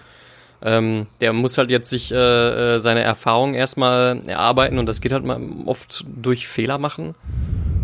Ähm, 0.63 1.07
der 1.21 1.33
muss 1.33 1.57
halt 1.57 1.71
jetzt 1.71 1.89
sich 1.89 2.11
äh, 2.11 2.75
äh 2.75 2.79
seine 2.79 3.01
Erfahrung 3.01 3.55
erstmal 3.55 4.21
erarbeiten 4.27 4.77
und 4.77 4.85
das 4.85 5.01
geht 5.01 5.11
halt 5.11 5.25
mal 5.25 5.39
oft 5.65 6.05
durch 6.07 6.47
Fehler 6.47 6.77
machen. 6.77 7.15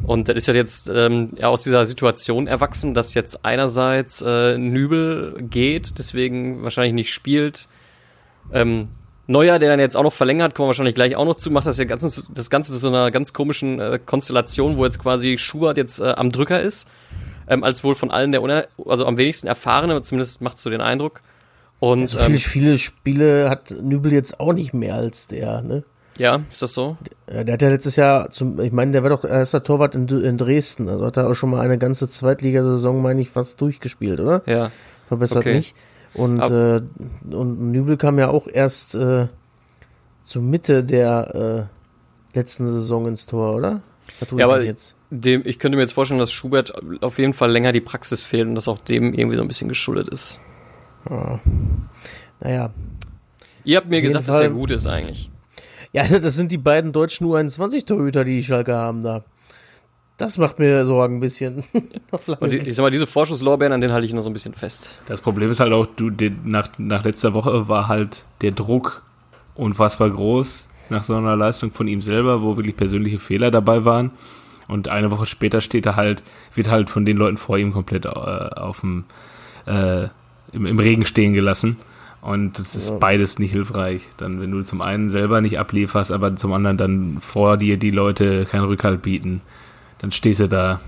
Und 0.05 0.29
das 0.29 0.37
ist 0.37 0.47
ja 0.47 0.53
jetzt 0.53 0.89
ähm, 0.89 1.31
ja, 1.35 1.47
aus 1.47 1.63
dieser 1.63 1.85
Situation 1.85 2.47
erwachsen, 2.47 2.93
dass 2.93 3.13
jetzt 3.13 3.43
einerseits 3.43 4.21
äh, 4.21 4.57
Nübel 4.57 5.35
geht, 5.41 5.97
deswegen 5.97 6.63
wahrscheinlich 6.63 6.93
nicht 6.93 7.13
spielt. 7.13 7.67
Ähm, 8.53 8.87
Neuer, 9.29 9.59
der 9.59 9.69
dann 9.69 9.81
jetzt 9.81 9.97
auch 9.97 10.03
noch 10.03 10.13
verlängert, 10.13 10.55
kommen 10.55 10.67
wir 10.67 10.69
wahrscheinlich 10.69 10.95
gleich 10.95 11.17
auch 11.17 11.25
noch 11.25 11.35
zu, 11.35 11.51
macht 11.51 11.67
das 11.67 11.77
ja 11.77 11.83
ganz, 11.83 12.31
das 12.33 12.49
Ganze 12.49 12.71
zu 12.71 12.79
so 12.79 12.87
einer 12.87 13.11
ganz 13.11 13.33
komischen 13.33 13.79
äh, 13.81 13.99
Konstellation, 14.03 14.77
wo 14.77 14.85
jetzt 14.85 14.99
quasi 14.99 15.37
Schubert 15.37 15.75
jetzt 15.75 15.99
äh, 15.99 16.13
am 16.15 16.31
Drücker 16.31 16.61
ist, 16.61 16.87
ähm, 17.49 17.65
als 17.65 17.83
wohl 17.83 17.95
von 17.95 18.09
allen 18.09 18.31
der, 18.31 18.41
Uner 18.41 18.67
also 18.85 19.05
am 19.05 19.17
wenigsten 19.17 19.47
erfahrene, 19.47 20.01
zumindest 20.01 20.41
macht 20.41 20.57
so 20.57 20.69
den 20.69 20.79
Eindruck. 20.79 21.21
Und 21.79 22.01
ja, 22.01 22.07
so 22.07 22.17
viele, 22.17 22.33
ähm, 22.33 22.39
viele 22.39 22.77
Spiele 22.77 23.49
hat 23.49 23.71
Nübel 23.71 24.11
jetzt 24.11 24.39
auch 24.39 24.53
nicht 24.53 24.73
mehr 24.73 24.95
als 24.95 25.27
der, 25.27 25.61
ne? 25.61 25.83
Ja, 26.17 26.41
ist 26.49 26.61
das 26.63 26.73
so? 26.73 26.97
Der, 27.27 27.43
der 27.43 27.53
hat 27.53 27.61
ja 27.61 27.69
letztes 27.69 27.95
Jahr, 27.95 28.29
zum, 28.31 28.59
ich 28.59 28.71
meine, 28.71 28.91
der 28.91 29.03
war 29.03 29.11
doch 29.11 29.23
erster 29.23 29.63
Torwart 29.63 29.93
in, 29.93 30.07
in 30.07 30.37
Dresden. 30.37 30.89
Also 30.89 31.05
hat 31.05 31.17
er 31.17 31.29
auch 31.29 31.35
schon 31.35 31.51
mal 31.51 31.61
eine 31.61 31.77
ganze 31.77 32.09
Zweitligasaison, 32.09 33.01
meine 33.01 33.21
ich, 33.21 33.29
fast 33.29 33.61
durchgespielt, 33.61 34.19
oder? 34.19 34.41
Ja. 34.47 34.71
Verbessert 35.07 35.37
okay. 35.37 35.55
nicht. 35.55 35.75
Und, 36.13 36.39
äh, 36.39 36.81
und 37.29 37.71
Nübel 37.71 37.97
kam 37.97 38.17
ja 38.17 38.29
auch 38.29 38.47
erst 38.47 38.95
äh, 38.95 39.27
zur 40.23 40.41
Mitte 40.41 40.83
der 40.83 41.69
äh, 42.33 42.37
letzten 42.37 42.65
Saison 42.65 43.07
ins 43.07 43.27
Tor, 43.27 43.55
oder? 43.55 43.81
Ja, 44.35 44.45
aber 44.45 44.63
jetzt? 44.63 44.95
Dem, 45.09 45.43
ich 45.45 45.59
könnte 45.59 45.75
mir 45.75 45.83
jetzt 45.83 45.93
vorstellen, 45.93 46.19
dass 46.19 46.31
Schubert 46.31 46.73
auf 47.01 47.19
jeden 47.19 47.33
Fall 47.33 47.51
länger 47.51 47.71
die 47.71 47.81
Praxis 47.81 48.23
fehlt 48.23 48.47
und 48.47 48.55
dass 48.55 48.67
auch 48.67 48.79
dem 48.79 49.13
irgendwie 49.13 49.37
so 49.37 49.43
ein 49.43 49.47
bisschen 49.47 49.69
geschuldet 49.69 50.09
ist. 50.09 50.41
Ah. 51.09 51.39
Naja. 52.39 52.71
Ihr 53.63 53.77
habt 53.77 53.89
mir 53.89 54.01
gesagt, 54.01 54.25
Fall, 54.25 54.33
dass 54.33 54.41
er 54.43 54.49
gut 54.49 54.71
ist 54.71 54.87
eigentlich. 54.87 55.29
Ja, 55.91 56.03
das 56.19 56.35
sind 56.35 56.51
die 56.51 56.57
beiden 56.57 56.91
deutschen 56.91 57.27
U21-Torhüter, 57.27 58.23
die 58.23 58.43
Schalke 58.43 58.75
haben 58.75 59.03
da. 59.03 59.23
Das 60.17 60.39
macht 60.39 60.57
mir 60.57 60.83
Sorgen 60.85 61.17
ein 61.17 61.19
bisschen. 61.19 61.63
Und 62.39 62.51
die, 62.51 62.57
ich 62.57 62.75
sag 62.75 62.83
mal, 62.83 62.89
diese 62.89 63.05
Vorschusslorbeeren, 63.05 63.71
an 63.71 63.81
denen 63.81 63.93
halte 63.93 64.05
ich 64.05 64.13
noch 64.13 64.23
so 64.23 64.29
ein 64.29 64.33
bisschen 64.33 64.55
fest. 64.55 64.97
Das 65.05 65.21
Problem 65.21 65.51
ist 65.51 65.59
halt 65.59 65.73
auch, 65.73 65.85
du, 65.85 66.09
den, 66.09 66.39
nach, 66.43 66.69
nach 66.79 67.03
letzter 67.03 67.35
Woche 67.35 67.69
war 67.69 67.87
halt 67.87 68.25
der 68.41 68.51
Druck 68.51 69.03
unfassbar 69.53 70.09
groß 70.09 70.67
nach 70.89 71.03
so 71.03 71.15
einer 71.15 71.35
Leistung 71.35 71.71
von 71.71 71.87
ihm 71.87 72.01
selber, 72.01 72.41
wo 72.41 72.57
wirklich 72.57 72.77
persönliche 72.77 73.19
Fehler 73.19 73.51
dabei 73.51 73.85
waren. 73.85 74.11
Und 74.67 74.87
eine 74.87 75.11
Woche 75.11 75.25
später 75.25 75.61
steht 75.61 75.85
er 75.85 75.95
halt, 75.95 76.23
wird 76.53 76.69
halt 76.69 76.89
von 76.89 77.05
den 77.05 77.17
Leuten 77.17 77.37
vor 77.37 77.57
ihm 77.57 77.71
komplett 77.71 78.05
äh, 78.05 78.09
auf 78.09 78.81
dem, 78.81 79.05
äh, 79.65 80.07
im, 80.51 80.65
im 80.65 80.79
Regen 80.79 81.05
stehen 81.05 81.33
gelassen. 81.33 81.77
Und 82.21 82.59
das 82.59 82.75
ist 82.75 82.89
ja. 82.89 82.97
beides 82.97 83.39
nicht 83.39 83.51
hilfreich. 83.51 84.01
Dann, 84.17 84.41
wenn 84.41 84.51
du 84.51 84.61
zum 84.61 84.81
einen 84.81 85.09
selber 85.09 85.39
nicht 85.39 85.59
ablieferst, 85.59 86.11
aber 86.11 86.35
zum 86.35 86.51
anderen 86.51 86.77
dann 86.77 87.17
vor 87.21 87.57
dir 87.57 87.77
die 87.77 87.91
Leute 87.91 88.45
keinen 88.45 88.65
Rückhalt 88.65 89.01
bieten, 89.01 89.41
dann 89.99 90.11
stehst 90.11 90.39
du 90.39 90.47
da. 90.47 90.81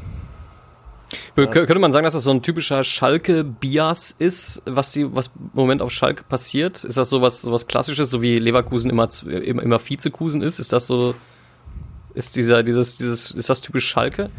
Ja. 1.36 1.46
Könnte 1.48 1.80
man 1.80 1.92
sagen, 1.92 2.04
dass 2.04 2.14
das 2.14 2.24
so 2.24 2.32
ein 2.32 2.42
typischer 2.42 2.84
Schalke-Bias 2.84 4.16
ist, 4.20 4.62
was, 4.66 4.92
die, 4.92 5.16
was 5.16 5.28
im 5.28 5.50
Moment 5.54 5.82
auf 5.82 5.92
Schalke 5.92 6.24
passiert? 6.24 6.84
Ist 6.84 6.98
das 6.98 7.10
so 7.10 7.22
was, 7.22 7.42
so 7.42 7.52
was 7.52 7.68
Klassisches, 7.68 8.10
so 8.10 8.22
wie 8.22 8.38
Leverkusen 8.38 8.92
immer, 8.92 9.08
immer, 9.26 9.64
immer 9.64 9.80
Vizekusen 9.80 10.42
ist? 10.42 10.60
Ist 10.60 10.74
das 10.74 10.88
so, 10.88 11.16
ist 12.14 12.36
dieser, 12.36 12.64
dieses, 12.64 12.98
dieses, 12.98 13.32
ist 13.32 13.50
das 13.50 13.62
typisch 13.62 13.88
Schalke? 13.88 14.30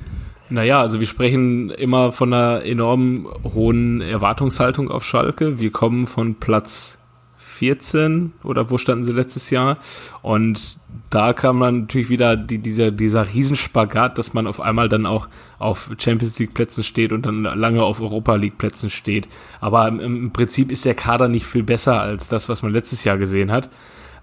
Naja, 0.50 0.80
also 0.80 0.98
wir 0.98 1.06
sprechen 1.06 1.70
immer 1.70 2.10
von 2.10 2.34
einer 2.34 2.64
enorm 2.64 3.28
hohen 3.54 4.00
Erwartungshaltung 4.00 4.90
auf 4.90 5.04
Schalke. 5.04 5.60
Wir 5.60 5.70
kommen 5.70 6.08
von 6.08 6.34
Platz 6.34 6.98
14 7.38 8.32
oder 8.42 8.68
wo 8.68 8.76
standen 8.76 9.04
sie 9.04 9.12
letztes 9.12 9.50
Jahr? 9.50 9.78
Und 10.22 10.78
da 11.08 11.34
kam 11.34 11.60
dann 11.60 11.82
natürlich 11.82 12.08
wieder 12.08 12.36
die, 12.36 12.58
dieser, 12.58 12.90
dieser 12.90 13.32
Riesenspagat, 13.32 14.18
dass 14.18 14.34
man 14.34 14.48
auf 14.48 14.60
einmal 14.60 14.88
dann 14.88 15.06
auch 15.06 15.28
auf 15.60 15.90
Champions 15.98 16.38
League 16.40 16.54
Plätzen 16.54 16.82
steht 16.82 17.12
und 17.12 17.26
dann 17.26 17.42
lange 17.42 17.84
auf 17.84 18.00
Europa 18.00 18.34
League 18.34 18.58
Plätzen 18.58 18.90
steht. 18.90 19.28
Aber 19.60 19.86
im, 19.86 20.32
Prinzip 20.32 20.72
ist 20.72 20.84
der 20.84 20.94
Kader 20.94 21.28
nicht 21.28 21.46
viel 21.46 21.62
besser 21.62 22.00
als 22.00 22.28
das, 22.28 22.48
was 22.48 22.62
man 22.62 22.72
letztes 22.72 23.04
Jahr 23.04 23.18
gesehen 23.18 23.52
hat. 23.52 23.68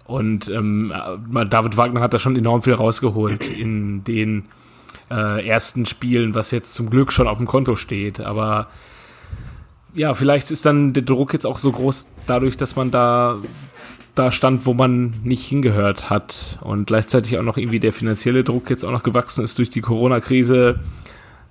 Und 0.06 0.50
ähm, 0.50 0.92
David 1.50 1.78
Wagner 1.78 2.02
hat 2.02 2.14
da 2.14 2.20
schon 2.20 2.36
enorm 2.36 2.64
viel 2.64 2.74
rausgeholt 2.74 3.48
in 3.50 4.04
den 4.04 4.46
äh, 5.10 5.48
ersten 5.48 5.86
Spielen, 5.86 6.36
was 6.36 6.52
jetzt 6.52 6.74
zum 6.74 6.90
Glück 6.90 7.12
schon 7.12 7.28
auf 7.28 7.38
dem 7.38 7.48
Konto 7.48 7.76
steht. 7.76 8.20
Aber 8.20 8.68
ja, 9.94 10.14
vielleicht 10.14 10.52
ist 10.52 10.66
dann 10.66 10.94
der 10.94 11.04
Druck 11.04 11.34
jetzt 11.34 11.46
auch 11.46 11.60
so 11.60 11.72
groß 11.72 12.08
dadurch, 12.28 12.58
dass 12.58 12.76
man 12.76 12.92
da 12.92 13.38
da 14.18 14.32
stand, 14.32 14.66
wo 14.66 14.74
man 14.74 15.14
nicht 15.24 15.46
hingehört 15.46 16.10
hat 16.10 16.58
und 16.62 16.88
gleichzeitig 16.88 17.38
auch 17.38 17.44
noch 17.44 17.58
irgendwie 17.58 17.80
der 17.80 17.94
finanzielle 17.94 18.44
Druck 18.44 18.70
jetzt 18.70 18.84
auch 18.84 18.92
noch 18.92 19.04
gewachsen 19.04 19.44
ist 19.44 19.58
durch 19.60 19.70
die 19.70 19.82
Corona-Krise. 19.82 20.80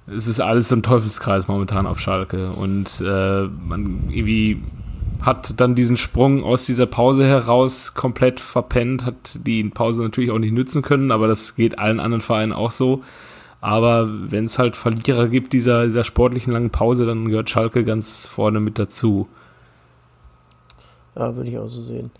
Es 0.08 0.26
ist 0.26 0.40
alles 0.40 0.68
so 0.68 0.76
ein 0.76 0.82
Teufelskreis 0.82 1.48
momentan 1.48 1.86
auf 1.86 2.00
Schalke 2.00 2.50
und 2.50 3.00
äh, 3.00 3.42
man 3.44 4.08
irgendwie 4.10 4.62
hat 5.22 5.60
dann 5.60 5.74
diesen 5.74 5.96
Sprung 5.96 6.44
aus 6.44 6.66
dieser 6.66 6.86
Pause 6.86 7.26
heraus 7.26 7.94
komplett 7.94 8.38
verpennt, 8.38 9.04
hat 9.04 9.38
die 9.44 9.64
Pause 9.64 10.02
natürlich 10.02 10.30
auch 10.30 10.38
nicht 10.38 10.52
nützen 10.52 10.82
können, 10.82 11.10
aber 11.10 11.26
das 11.26 11.56
geht 11.56 11.78
allen 11.78 12.00
anderen 12.00 12.20
Vereinen 12.20 12.52
auch 12.52 12.70
so. 12.70 13.02
Aber 13.66 14.06
wenn 14.30 14.44
es 14.44 14.60
halt 14.60 14.76
Verlierer 14.76 15.26
gibt 15.26 15.52
dieser, 15.52 15.86
dieser 15.86 16.04
sportlichen 16.04 16.52
langen 16.52 16.70
Pause, 16.70 17.04
dann 17.04 17.28
gehört 17.28 17.50
Schalke 17.50 17.82
ganz 17.82 18.24
vorne 18.24 18.60
mit 18.60 18.78
dazu. 18.78 19.26
Ja, 21.16 21.34
würde 21.34 21.50
ich 21.50 21.58
auch 21.58 21.66
so 21.66 21.82
sehen. 21.82 22.12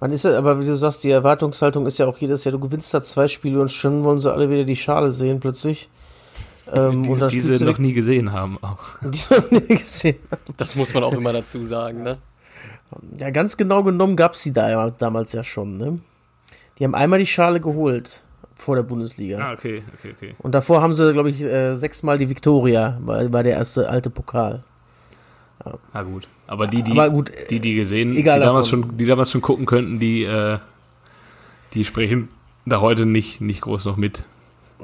Man 0.00 0.10
ist 0.10 0.24
ja, 0.24 0.36
aber 0.36 0.60
wie 0.60 0.66
du 0.66 0.76
sagst, 0.76 1.04
die 1.04 1.12
Erwartungshaltung 1.12 1.86
ist 1.86 1.98
ja 1.98 2.06
auch 2.06 2.18
jedes 2.18 2.42
Jahr, 2.42 2.50
du 2.50 2.58
gewinnst 2.58 2.92
da 2.92 3.00
zwei 3.00 3.28
Spiele 3.28 3.60
und 3.60 3.70
schon 3.70 4.02
wollen 4.02 4.18
sie 4.18 4.32
alle 4.32 4.50
wieder 4.50 4.64
die 4.64 4.74
Schale 4.74 5.12
sehen 5.12 5.38
plötzlich. 5.38 5.88
Ähm, 6.72 7.04
die, 7.04 7.28
die 7.28 7.40
sie 7.42 7.64
noch 7.64 7.78
nie 7.78 7.92
gesehen 7.92 8.32
haben 8.32 8.58
auch. 8.60 8.80
Die 9.02 9.20
noch 9.30 9.50
nie 9.52 9.76
gesehen 9.76 10.16
haben. 10.32 10.54
Das 10.56 10.74
muss 10.74 10.94
man 10.94 11.04
auch 11.04 11.12
immer 11.12 11.32
dazu 11.32 11.64
sagen, 11.64 12.02
ne? 12.02 12.18
Ja, 13.16 13.30
ganz 13.30 13.56
genau 13.56 13.84
genommen 13.84 14.16
gab 14.16 14.34
es 14.34 14.42
die 14.42 14.52
da 14.52 14.90
damals 14.90 15.32
ja 15.32 15.44
schon, 15.44 15.76
ne? 15.76 16.00
Die 16.76 16.84
haben 16.84 16.96
einmal 16.96 17.20
die 17.20 17.26
Schale 17.26 17.60
geholt 17.60 18.24
vor 18.58 18.74
der 18.74 18.82
Bundesliga. 18.82 19.38
Ah, 19.38 19.52
okay, 19.52 19.82
okay, 19.98 20.14
okay. 20.16 20.34
Und 20.38 20.54
davor 20.54 20.82
haben 20.82 20.92
sie, 20.92 21.12
glaube 21.12 21.30
ich, 21.30 21.40
äh, 21.40 21.76
sechsmal 21.76 22.18
die 22.18 22.28
Victoria, 22.28 22.98
war, 23.00 23.32
war 23.32 23.42
der 23.42 23.54
erste 23.54 23.88
alte 23.88 24.10
Pokal. 24.10 24.64
Ja. 25.64 25.78
Ah, 25.92 26.02
gut. 26.02 26.28
Aber 26.46 26.66
die, 26.66 26.82
die, 26.82 26.92
Aber 26.92 27.08
gut, 27.10 27.30
die, 27.50 27.60
die 27.60 27.74
gesehen, 27.74 28.12
die 28.12 28.22
damals, 28.22 28.68
schon, 28.68 28.96
die 28.96 29.06
damals 29.06 29.30
schon 29.30 29.42
gucken 29.42 29.64
könnten, 29.64 29.98
die, 29.98 30.24
äh, 30.24 30.58
die 31.74 31.84
sprechen 31.84 32.28
da 32.66 32.80
heute 32.80 33.06
nicht, 33.06 33.40
nicht 33.40 33.60
groß 33.60 33.84
noch 33.84 33.96
mit. 33.96 34.24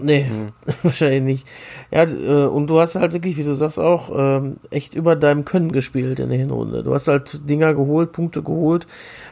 Nee, 0.00 0.26
mhm. 0.31 0.52
wahrscheinlich 0.83 1.23
nicht. 1.23 1.47
Ja, 1.90 2.04
äh, 2.04 2.47
und 2.47 2.69
du 2.69 2.81
hast 2.81 2.95
halt 2.95 3.12
wirklich, 3.12 3.37
wie 3.37 3.45
du 3.45 3.54
sagst, 3.54 3.81
auch 3.81 4.11
ähm, 4.16 4.57
echt 4.71 4.95
über 4.95 5.16
deinem 5.16 5.45
Können 5.45 5.73
gespielt 5.73 6.21
in 6.21 6.28
der 6.28 6.38
Hinrunde. 6.38 6.83
Du 6.83 6.95
hast 6.95 7.09
halt 7.09 7.49
Dinger 7.49 7.75
geholt, 7.75 8.12
Punkte 8.12 8.43
geholt, 8.43 8.87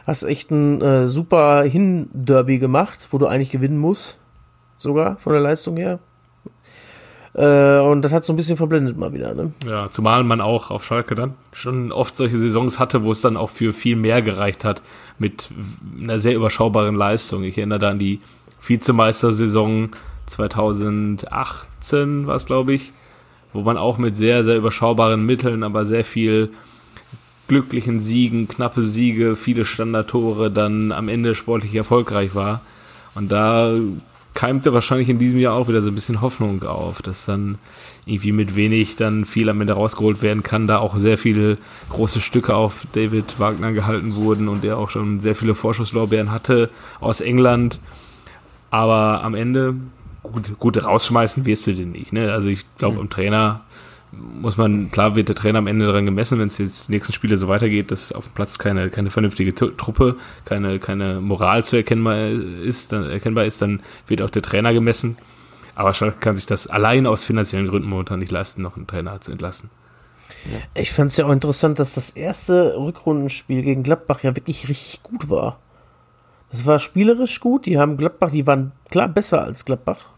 hast 0.05 0.23
echt 0.23 0.51
ein 0.51 0.81
äh, 0.81 1.07
super 1.07 1.63
Hin-Derby 1.63 2.59
gemacht, 2.59 3.07
wo 3.11 3.17
du 3.17 3.27
eigentlich 3.27 3.51
gewinnen 3.51 3.77
musst 3.77 4.19
sogar 4.77 5.17
von 5.17 5.33
der 5.33 5.41
Leistung 5.41 5.77
her. 5.77 5.99
Äh, 7.35 7.79
und 7.79 8.03
das 8.03 8.13
hat 8.13 8.23
so 8.23 8.33
ein 8.33 8.35
bisschen 8.35 8.57
verblendet 8.57 8.97
mal 8.97 9.13
wieder. 9.13 9.33
Ne? 9.33 9.53
Ja, 9.65 9.89
zumal 9.89 10.23
man 10.23 10.41
auch 10.41 10.69
auf 10.69 10.83
Schalke 10.83 11.15
dann 11.15 11.33
schon 11.51 11.91
oft 11.91 12.15
solche 12.15 12.37
Saisons 12.37 12.79
hatte, 12.79 13.03
wo 13.03 13.11
es 13.11 13.21
dann 13.21 13.37
auch 13.37 13.49
für 13.49 13.73
viel 13.73 13.95
mehr 13.95 14.21
gereicht 14.21 14.63
hat 14.63 14.81
mit 15.17 15.49
einer 15.99 16.19
sehr 16.19 16.35
überschaubaren 16.35 16.95
Leistung. 16.95 17.43
Ich 17.43 17.57
erinnere 17.57 17.79
da 17.79 17.89
an 17.89 17.99
die 17.99 18.19
Vizemeistersaison 18.65 19.91
2018 20.25 22.27
war 22.27 22.35
es, 22.35 22.45
glaube 22.45 22.73
ich, 22.73 22.93
wo 23.51 23.61
man 23.61 23.77
auch 23.77 23.97
mit 23.97 24.15
sehr, 24.15 24.43
sehr 24.43 24.57
überschaubaren 24.57 25.25
Mitteln, 25.25 25.63
aber 25.63 25.85
sehr 25.85 26.05
viel 26.05 26.51
glücklichen 27.47 27.99
Siegen, 27.99 28.47
knappe 28.47 28.83
Siege, 28.83 29.35
viele 29.35 29.65
Standardtore 29.65 30.49
dann 30.49 30.91
am 30.91 31.09
Ende 31.09 31.35
sportlich 31.35 31.75
erfolgreich 31.75 32.35
war. 32.35 32.61
Und 33.15 33.31
da 33.31 33.73
keimte 34.33 34.73
wahrscheinlich 34.73 35.09
in 35.09 35.19
diesem 35.19 35.39
Jahr 35.39 35.55
auch 35.55 35.67
wieder 35.67 35.81
so 35.81 35.89
ein 35.89 35.95
bisschen 35.95 36.21
Hoffnung 36.21 36.63
auf, 36.63 37.01
dass 37.01 37.25
dann 37.25 37.57
irgendwie 38.05 38.31
mit 38.31 38.55
wenig 38.55 38.95
dann 38.95 39.25
viel 39.25 39.49
am 39.49 39.61
Ende 39.61 39.73
rausgeholt 39.73 40.21
werden 40.21 40.43
kann, 40.43 40.67
da 40.67 40.79
auch 40.79 40.97
sehr 40.97 41.17
viele 41.17 41.57
große 41.89 42.19
Stücke 42.19 42.55
auf 42.55 42.85
David 42.93 43.39
Wagner 43.39 43.71
gehalten 43.71 44.15
wurden 44.15 44.49
und 44.49 44.63
der 44.63 44.77
auch 44.77 44.89
schon 44.89 45.19
sehr 45.19 45.35
viele 45.35 45.55
Vorschusslorbeeren 45.55 46.31
hatte 46.31 46.69
aus 46.99 47.21
England. 47.21 47.79
Aber 48.71 49.23
am 49.23 49.35
Ende, 49.35 49.75
gut, 50.23 50.57
gut 50.59 50.83
rausschmeißen 50.83 51.45
wirst 51.45 51.67
du 51.67 51.75
den 51.75 51.91
nicht. 51.91 52.11
Ne? 52.11 52.31
Also 52.31 52.49
ich 52.49 52.65
glaube, 52.77 52.95
mhm. 52.95 53.01
im 53.01 53.09
Trainer 53.09 53.61
muss 54.13 54.57
man, 54.57 54.91
klar 54.91 55.15
wird 55.15 55.29
der 55.29 55.35
Trainer 55.35 55.59
am 55.59 55.67
Ende 55.67 55.85
daran 55.85 56.05
gemessen, 56.05 56.39
wenn 56.39 56.47
es 56.47 56.57
jetzt 56.57 56.87
die 56.87 56.91
nächsten 56.91 57.13
Spiele 57.13 57.37
so 57.37 57.47
weitergeht, 57.47 57.91
dass 57.91 58.11
auf 58.11 58.25
dem 58.25 58.33
Platz 58.33 58.59
keine, 58.59 58.89
keine 58.89 59.09
vernünftige 59.09 59.53
Truppe, 59.53 60.17
keine, 60.45 60.79
keine 60.79 61.21
Moral 61.21 61.63
zu 61.63 61.77
erkennbar 61.77 62.27
ist, 62.27 62.91
dann, 62.91 63.09
erkennbar 63.09 63.45
ist, 63.45 63.61
dann 63.61 63.81
wird 64.07 64.21
auch 64.21 64.29
der 64.29 64.41
Trainer 64.41 64.73
gemessen. 64.73 65.17
Aber 65.75 65.93
Schalke 65.93 66.19
kann 66.19 66.35
sich 66.35 66.45
das 66.45 66.67
allein 66.67 67.07
aus 67.07 67.23
finanziellen 67.23 67.67
Gründen 67.67 67.89
momentan 67.89 68.19
nicht 68.19 68.31
leisten, 68.31 68.61
noch 68.61 68.75
einen 68.75 68.87
Trainer 68.87 69.19
zu 69.21 69.31
entlassen. 69.31 69.69
Ja. 70.45 70.59
Ich 70.75 70.91
fand 70.91 71.11
es 71.11 71.17
ja 71.17 71.25
auch 71.25 71.31
interessant, 71.31 71.79
dass 71.79 71.95
das 71.95 72.11
erste 72.11 72.77
Rückrundenspiel 72.77 73.61
gegen 73.61 73.83
Gladbach 73.83 74.23
ja 74.23 74.35
wirklich 74.35 74.69
richtig 74.69 75.01
gut 75.03 75.29
war. 75.29 75.57
Das 76.51 76.65
war 76.65 76.79
spielerisch 76.79 77.39
gut. 77.39 77.65
Die 77.65 77.79
haben 77.79 77.97
Gladbach, 77.97 78.31
die 78.31 78.45
waren 78.45 78.73
klar 78.89 79.07
besser 79.07 79.43
als 79.43 79.65
Gladbach, 79.65 80.09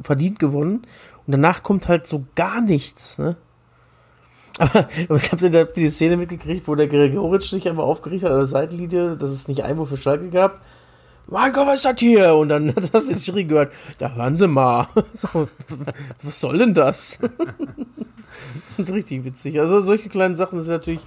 verdient 0.00 0.38
gewonnen. 0.38 0.82
Und 1.30 1.34
danach 1.34 1.62
kommt 1.62 1.86
halt 1.86 2.08
so 2.08 2.24
gar 2.34 2.60
nichts, 2.60 3.20
ne? 3.20 3.36
Aber, 4.58 4.88
ich 5.14 5.30
habe 5.30 5.48
da 5.48 5.62
die 5.62 5.88
Szene 5.88 6.16
mitgekriegt, 6.16 6.66
wo 6.66 6.74
der 6.74 6.88
Gregoritsch 6.88 7.50
sich 7.50 7.68
einmal 7.68 7.84
aufgeregt 7.84 8.24
hat 8.24 8.32
an 8.32 8.38
der 8.38 8.46
Seitenlinie, 8.46 9.16
dass 9.16 9.30
es 9.30 9.46
nicht 9.46 9.62
Einwurf 9.62 9.90
für 9.90 9.96
Schalke 9.96 10.28
gab. 10.30 10.60
Mein 11.28 11.52
Gott, 11.52 11.68
was 11.68 11.76
ist 11.76 11.84
das 11.84 12.00
hier? 12.00 12.34
Und 12.34 12.48
dann 12.48 12.68
hat 12.74 12.92
das 12.92 13.06
den 13.06 13.20
Schiri 13.20 13.44
gehört. 13.44 13.72
Da 13.98 14.10
hören 14.10 14.34
Sie 14.34 14.48
mal. 14.48 14.88
So, 15.14 15.46
was 16.20 16.40
soll 16.40 16.58
denn 16.58 16.74
das? 16.74 17.20
Richtig 18.80 19.24
witzig. 19.24 19.60
Also 19.60 19.78
solche 19.78 20.08
kleinen 20.08 20.34
Sachen 20.34 20.60
sind 20.60 20.72
natürlich 20.72 21.02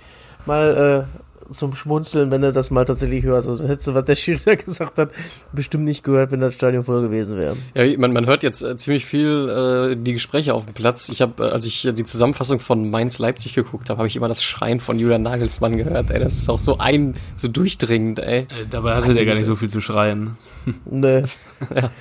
mal 0.46 1.06
äh, 1.06 1.23
zum 1.52 1.74
Schmunzeln, 1.76 2.32
wenn 2.32 2.42
du 2.42 2.52
das 2.52 2.72
mal 2.72 2.86
tatsächlich 2.86 3.24
hörst. 3.24 3.48
Also 3.48 3.68
hättest 3.68 3.88
du, 3.88 3.94
was 3.94 4.06
der 4.06 4.16
Schiri 4.16 4.40
da 4.44 4.56
gesagt 4.64 4.98
hat, 4.98 5.10
bestimmt 5.52 5.84
nicht 5.84 6.04
gehört, 6.04 6.32
wenn 6.32 6.42
das 6.42 6.54
Stadion 6.54 6.84
voll 6.84 7.02
gewesen 7.02 7.38
wäre. 7.38 7.56
Ja, 7.74 7.98
man, 7.98 8.14
man 8.14 8.26
hört 8.26 8.44
jetzt 8.44 8.64
äh, 8.64 8.76
ziemlich 8.76 9.06
viel 9.06 9.94
äh, 9.94 9.96
die 9.96 10.14
Gespräche 10.14 10.54
auf 10.54 10.66
dem 10.66 10.74
Platz. 10.74 11.10
Ich 11.10 11.22
habe, 11.22 11.44
äh, 11.44 11.52
als 11.52 11.66
ich 11.66 11.90
die 11.94 12.04
Zusammenfassung 12.04 12.60
von 12.60 12.90
Mainz 12.90 13.20
Leipzig 13.20 13.54
geguckt 13.54 13.90
habe, 13.90 14.00
habe 14.00 14.08
ich 14.08 14.16
immer 14.16 14.28
das 14.28 14.44
Schreien 14.44 14.80
von 14.80 15.00
Julian 15.00 15.22
Nagelsmann 15.22 15.78
gehört. 15.78 16.12
Ey, 16.12 16.20
das 16.20 16.36
ist 16.36 16.50
auch 16.50 16.60
so 16.60 16.78
ein, 16.78 17.16
so 17.38 17.48
durchdringend, 17.48 18.20
ey. 18.20 18.42
Äh, 18.42 18.48
dabei 18.70 18.96
hatte 18.96 19.14
der 19.14 19.26
gar 19.26 19.36
nicht 19.36 19.46
so 19.46 19.56
viel 19.56 19.70
zu 19.70 19.82
schreien. 19.82 20.38
Nee. 20.86 21.24
ja. 21.76 21.92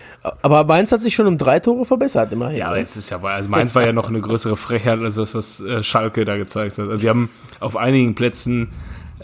Aber 0.42 0.64
Mainz 0.64 0.92
hat 0.92 1.02
sich 1.02 1.14
schon 1.14 1.26
um 1.26 1.36
drei 1.36 1.58
Tore 1.58 1.84
verbessert, 1.84 2.32
immerhin. 2.32 2.58
Ja, 2.58 2.68
aber 2.68 2.78
jetzt 2.78 2.96
ist 2.96 3.10
ja, 3.10 3.20
also 3.20 3.48
Mainz 3.48 3.74
war 3.74 3.84
ja 3.84 3.92
noch 3.92 4.08
eine 4.08 4.20
größere 4.20 4.56
Frechheit 4.56 5.00
als 5.00 5.16
das, 5.16 5.34
was 5.34 5.60
äh, 5.60 5.82
Schalke 5.82 6.24
da 6.24 6.36
gezeigt 6.36 6.78
hat. 6.78 6.88
Also 6.88 7.02
wir 7.02 7.10
haben 7.10 7.30
auf 7.58 7.76
einigen 7.76 8.14
Plätzen 8.14 8.68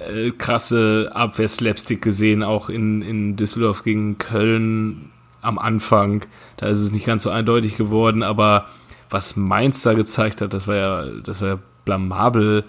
äh, 0.01 0.31
krasse 0.31 1.11
Abwehrslapstick 1.15 2.03
gesehen, 2.03 2.43
auch 2.43 2.69
in, 2.69 3.03
in 3.03 3.37
Düsseldorf 3.37 3.85
gegen 3.85 4.19
Köln 4.19 5.11
am 5.41 5.59
Anfang. 5.59 6.25
Da 6.57 6.67
ist 6.67 6.81
es 6.81 6.93
nicht 6.93 7.07
ganz 7.07 7.23
so 7.23 7.31
eindeutig 7.31 7.77
geworden, 7.77 8.23
aber 8.23 8.67
was 9.11 9.37
Mainz 9.37 9.83
da 9.83 9.95
gezeigt 9.95 10.41
hat, 10.41 10.53
das 10.53 10.69
war 10.69 10.77
ja, 10.77 11.05
das 11.25 11.41
war 11.41 11.49
ja 11.49 11.59
blamabel 11.85 12.65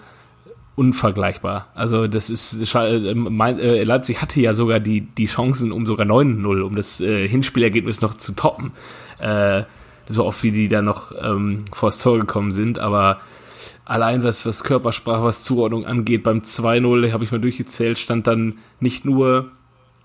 unvergleichbar. 0.76 1.66
Also 1.74 2.06
das 2.06 2.30
ist 2.30 2.74
äh, 2.74 3.82
Leipzig 3.84 4.22
hatte 4.22 4.40
ja 4.40 4.54
sogar 4.54 4.80
die 4.80 5.02
die 5.02 5.26
Chancen 5.26 5.72
um 5.72 5.84
sogar 5.84 6.06
9-0, 6.06 6.62
um 6.62 6.74
das 6.74 7.00
äh, 7.00 7.28
Hinspielergebnis 7.28 8.00
noch 8.00 8.14
zu 8.14 8.32
toppen. 8.32 8.72
Äh, 9.18 9.64
so 10.08 10.24
oft 10.24 10.42
wie 10.42 10.52
die 10.52 10.68
da 10.68 10.80
noch 10.80 11.12
ähm, 11.20 11.66
vors 11.72 11.98
Tor 11.98 12.18
gekommen 12.18 12.50
sind, 12.50 12.78
aber 12.78 13.20
allein 13.90 14.22
was 14.22 14.46
was 14.46 14.62
Körpersprache, 14.62 15.24
was 15.24 15.42
Zuordnung 15.42 15.84
angeht, 15.84 16.22
beim 16.22 16.38
2-0 16.38 17.12
habe 17.12 17.24
ich 17.24 17.32
mal 17.32 17.40
durchgezählt, 17.40 17.98
stand 17.98 18.28
dann 18.28 18.58
nicht 18.78 19.04
nur 19.04 19.50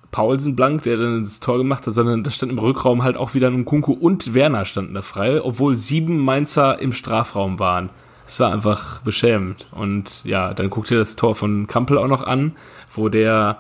Paulsen 0.10 0.56
blank, 0.56 0.84
der 0.84 0.98
dann 0.98 1.22
das 1.22 1.40
Tor 1.40 1.60
gemacht 1.60 1.86
hat, 1.86 1.94
sondern 1.94 2.24
da 2.24 2.32
stand 2.32 2.52
im 2.52 2.58
Rückraum 2.58 3.04
halt 3.04 3.16
auch 3.16 3.36
wieder 3.36 3.52
Nkunku 3.52 3.94
und 3.94 4.34
Werner 4.34 4.66
standen 4.66 4.96
da 4.96 5.04
frei, 5.04 5.40
obwohl 5.40 5.76
sieben 5.76 6.18
Mainzer 6.18 6.80
im 6.80 6.94
Strafraum 6.94 7.60
waren. 7.60 7.92
Es 8.26 8.40
war 8.40 8.52
einfach 8.52 9.02
beschämend. 9.02 9.68
Und 9.70 10.24
ja, 10.24 10.56
dann 10.56 10.72
guckt 10.72 10.90
ihr 10.90 10.98
das 10.98 11.16
Tor 11.16 11.36
von 11.36 11.68
Kampel 11.68 12.00
auch 12.00 12.08
noch 12.08 12.26
an, 12.26 12.56
wo 12.92 13.08
der 13.10 13.60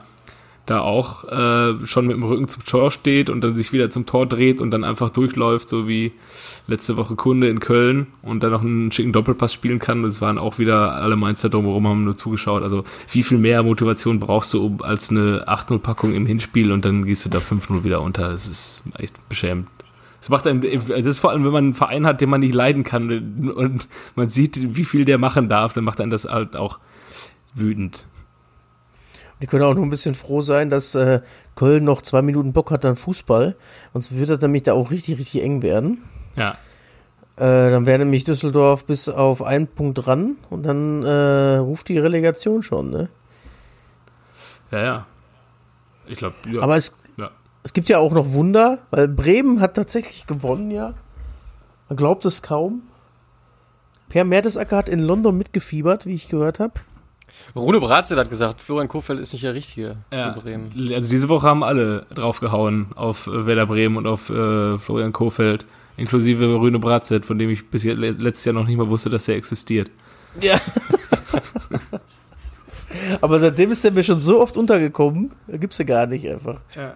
da 0.65 0.79
auch 0.79 1.23
äh, 1.25 1.85
schon 1.85 2.07
mit 2.07 2.15
dem 2.15 2.23
Rücken 2.23 2.47
zum 2.47 2.63
Tor 2.65 2.91
steht 2.91 3.29
und 3.29 3.41
dann 3.41 3.55
sich 3.55 3.71
wieder 3.71 3.89
zum 3.89 4.05
Tor 4.05 4.25
dreht 4.25 4.61
und 4.61 4.71
dann 4.71 4.83
einfach 4.83 5.09
durchläuft, 5.09 5.69
so 5.69 5.87
wie 5.87 6.11
letzte 6.67 6.97
Woche 6.97 7.15
Kunde 7.15 7.49
in 7.49 7.59
Köln 7.59 8.07
und 8.21 8.41
dann 8.43 8.51
noch 8.51 8.61
einen 8.61 8.91
schicken 8.91 9.11
Doppelpass 9.11 9.53
spielen 9.53 9.79
kann. 9.79 10.03
Es 10.03 10.21
waren 10.21 10.37
auch 10.37 10.57
wieder 10.57 10.93
alle 10.93 11.15
Mainzer 11.15 11.49
drumherum, 11.49 11.87
haben 11.87 12.03
nur 12.03 12.17
zugeschaut. 12.17 12.63
Also 12.63 12.83
wie 13.11 13.23
viel 13.23 13.37
mehr 13.37 13.63
Motivation 13.63 14.19
brauchst 14.19 14.53
du 14.53 14.77
als 14.81 15.11
eine 15.11 15.47
8-0-Packung 15.47 16.13
im 16.13 16.25
Hinspiel 16.25 16.71
und 16.71 16.83
dann 16.83 17.05
gehst 17.05 17.25
du 17.25 17.29
da 17.29 17.37
5-0 17.37 17.83
wieder 17.83 18.01
unter. 18.01 18.29
Das 18.29 18.47
ist 18.47 18.83
echt 18.97 19.13
beschämend. 19.29 19.67
Es 20.19 20.29
macht 20.29 20.47
einem, 20.47 20.63
es 20.63 21.05
ist 21.05 21.19
vor 21.19 21.29
allem, 21.29 21.45
wenn 21.45 21.51
man 21.51 21.63
einen 21.65 21.73
Verein 21.75 22.07
hat, 22.07 22.19
den 22.19 22.29
man 22.29 22.39
nicht 22.39 22.55
leiden 22.55 22.83
kann 22.83 23.51
und 23.55 23.87
man 24.15 24.29
sieht, 24.29 24.75
wie 24.75 24.85
viel 24.85 25.05
der 25.05 25.19
machen 25.19 25.49
darf, 25.49 25.73
dann 25.73 25.83
macht 25.83 26.01
einen 26.01 26.09
das 26.09 26.25
halt 26.25 26.55
auch 26.55 26.79
wütend. 27.53 28.05
Wir 29.39 29.47
können 29.47 29.63
auch 29.63 29.73
nur 29.73 29.85
ein 29.85 29.89
bisschen 29.89 30.15
froh 30.15 30.41
sein, 30.41 30.69
dass 30.69 30.95
äh, 30.95 31.21
Köln 31.55 31.83
noch 31.83 32.01
zwei 32.01 32.21
Minuten 32.21 32.53
Bock 32.53 32.71
hat 32.71 32.85
an 32.85 32.95
Fußball. 32.95 33.55
Sonst 33.93 34.17
wird 34.17 34.29
das 34.29 34.39
nämlich 34.39 34.63
da 34.63 34.73
auch 34.73 34.91
richtig, 34.91 35.19
richtig 35.19 35.43
eng 35.43 35.61
werden. 35.61 36.03
Ja. 36.35 36.53
Äh, 37.37 37.69
dann 37.69 37.85
wäre 37.85 37.99
nämlich 37.99 38.23
Düsseldorf 38.23 38.85
bis 38.85 39.09
auf 39.09 39.43
einen 39.43 39.67
Punkt 39.67 40.07
ran 40.07 40.37
und 40.49 40.65
dann 40.65 41.03
äh, 41.03 41.57
ruft 41.57 41.89
die 41.89 41.97
Relegation 41.97 42.63
schon, 42.63 42.91
ne? 42.91 43.09
Ja, 44.71 44.83
ja. 44.83 45.05
Ich 46.07 46.17
glaube, 46.17 46.35
ja. 46.49 46.61
Aber 46.61 46.77
es, 46.77 46.97
ja. 47.17 47.31
es 47.63 47.73
gibt 47.73 47.89
ja 47.89 47.99
auch 47.99 48.13
noch 48.13 48.31
Wunder, 48.31 48.79
weil 48.89 49.09
Bremen 49.09 49.59
hat 49.59 49.75
tatsächlich 49.75 50.27
gewonnen, 50.27 50.71
ja. 50.71 50.93
Man 51.89 51.97
glaubt 51.97 52.23
es 52.23 52.41
kaum. 52.41 52.83
Per 54.07 54.23
Mertesacker 54.23 54.77
hat 54.77 54.87
in 54.87 54.99
London 54.99 55.37
mitgefiebert, 55.37 56.05
wie 56.05 56.13
ich 56.13 56.29
gehört 56.29 56.59
habe. 56.59 56.73
Rune 57.55 57.79
Bratzel 57.79 58.17
hat 58.17 58.29
gesagt, 58.29 58.61
Florian 58.61 58.87
Kofeld 58.87 59.19
ist 59.19 59.33
nicht 59.33 59.43
der 59.43 59.53
Richtige 59.53 59.97
ja. 60.11 60.33
für 60.33 60.41
Bremen. 60.41 60.71
Also 60.93 61.09
diese 61.09 61.29
Woche 61.29 61.47
haben 61.47 61.63
alle 61.63 62.05
draufgehauen 62.13 62.87
auf 62.95 63.27
äh, 63.27 63.45
Werder 63.45 63.65
Bremen 63.65 63.97
und 63.97 64.07
auf 64.07 64.29
äh, 64.29 64.77
Florian 64.77 65.13
Kofeld, 65.13 65.65
inklusive 65.97 66.55
Rune 66.55 66.79
Bratzett, 66.79 67.25
von 67.25 67.37
dem 67.37 67.49
ich 67.49 67.69
bis 67.69 67.83
jetzt, 67.83 67.97
letztes 67.97 68.45
Jahr 68.45 68.53
noch 68.53 68.67
nicht 68.67 68.77
mal 68.77 68.89
wusste, 68.89 69.09
dass 69.09 69.27
er 69.27 69.35
existiert. 69.35 69.91
Ja. 70.41 70.59
Aber 73.21 73.39
seitdem 73.39 73.71
ist 73.71 73.83
er 73.83 73.91
mir 73.91 74.03
schon 74.03 74.19
so 74.19 74.41
oft 74.41 74.57
untergekommen, 74.57 75.31
da 75.47 75.57
gibt's 75.57 75.77
ja 75.77 75.85
gar 75.85 76.07
nicht 76.07 76.27
einfach. 76.27 76.59
Ja. 76.75 76.95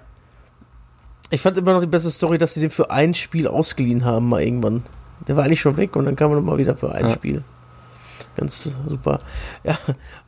Ich 1.29 1.41
fand 1.41 1.58
immer 1.58 1.74
noch 1.74 1.81
die 1.81 1.88
beste 1.88 2.10
Story, 2.10 2.38
dass 2.38 2.53
sie 2.53 2.62
den 2.62 2.69
für 2.69 2.89
ein 2.89 3.13
Spiel 3.13 3.48
ausgeliehen 3.48 4.03
haben, 4.05 4.29
mal 4.29 4.41
irgendwann. 4.41 4.84
Der 5.27 5.36
war 5.36 5.43
eigentlich 5.43 5.62
schon 5.62 5.77
weg 5.77 5.96
und 5.96 6.05
dann 6.05 6.15
kam 6.15 6.31
er 6.31 6.38
nochmal 6.38 6.58
wieder 6.58 6.75
für 6.75 6.91
ein 6.91 7.08
ja. 7.08 7.12
Spiel. 7.12 7.43
Ganz 8.35 8.71
super. 8.88 9.19
Ja, 9.63 9.77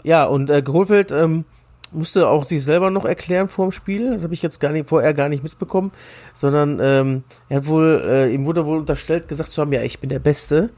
ja 0.03 0.25
und 0.25 0.49
äh, 0.49 0.61
Kohlfeld 0.61 1.11
ähm, 1.11 1.45
musste 1.91 2.27
auch 2.27 2.43
sich 2.43 2.63
selber 2.63 2.89
noch 2.89 3.05
erklären 3.05 3.49
vor 3.49 3.67
dem 3.67 3.71
Spiel. 3.71 4.13
Das 4.13 4.23
habe 4.23 4.33
ich 4.33 4.41
jetzt 4.41 4.59
gar 4.59 4.71
nicht, 4.71 4.89
vorher 4.89 5.13
gar 5.13 5.29
nicht 5.29 5.43
mitbekommen. 5.43 5.91
Sondern 6.33 6.79
ähm, 6.81 7.23
er 7.49 7.57
hat 7.57 7.67
wohl, 7.67 8.03
äh, 8.05 8.33
ihm 8.33 8.45
wurde 8.45 8.65
wohl 8.65 8.79
unterstellt, 8.79 9.27
gesagt 9.27 9.51
zu 9.51 9.61
haben, 9.61 9.73
ja, 9.73 9.81
ich 9.81 9.99
bin 9.99 10.09
der 10.09 10.19
Beste. 10.19 10.69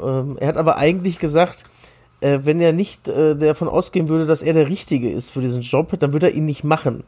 Ähm, 0.00 0.36
er 0.38 0.48
hat 0.48 0.56
aber 0.56 0.76
eigentlich 0.76 1.18
gesagt, 1.18 1.64
äh, 2.20 2.40
wenn 2.42 2.60
er 2.60 2.72
nicht 2.72 3.08
äh, 3.08 3.36
davon 3.36 3.68
ausgehen 3.68 4.08
würde, 4.08 4.26
dass 4.26 4.42
er 4.42 4.52
der 4.52 4.68
Richtige 4.68 5.10
ist 5.10 5.32
für 5.32 5.40
diesen 5.40 5.62
Job, 5.62 5.98
dann 5.98 6.12
würde 6.12 6.28
er 6.28 6.34
ihn 6.34 6.46
nicht 6.46 6.64
machen. 6.64 7.04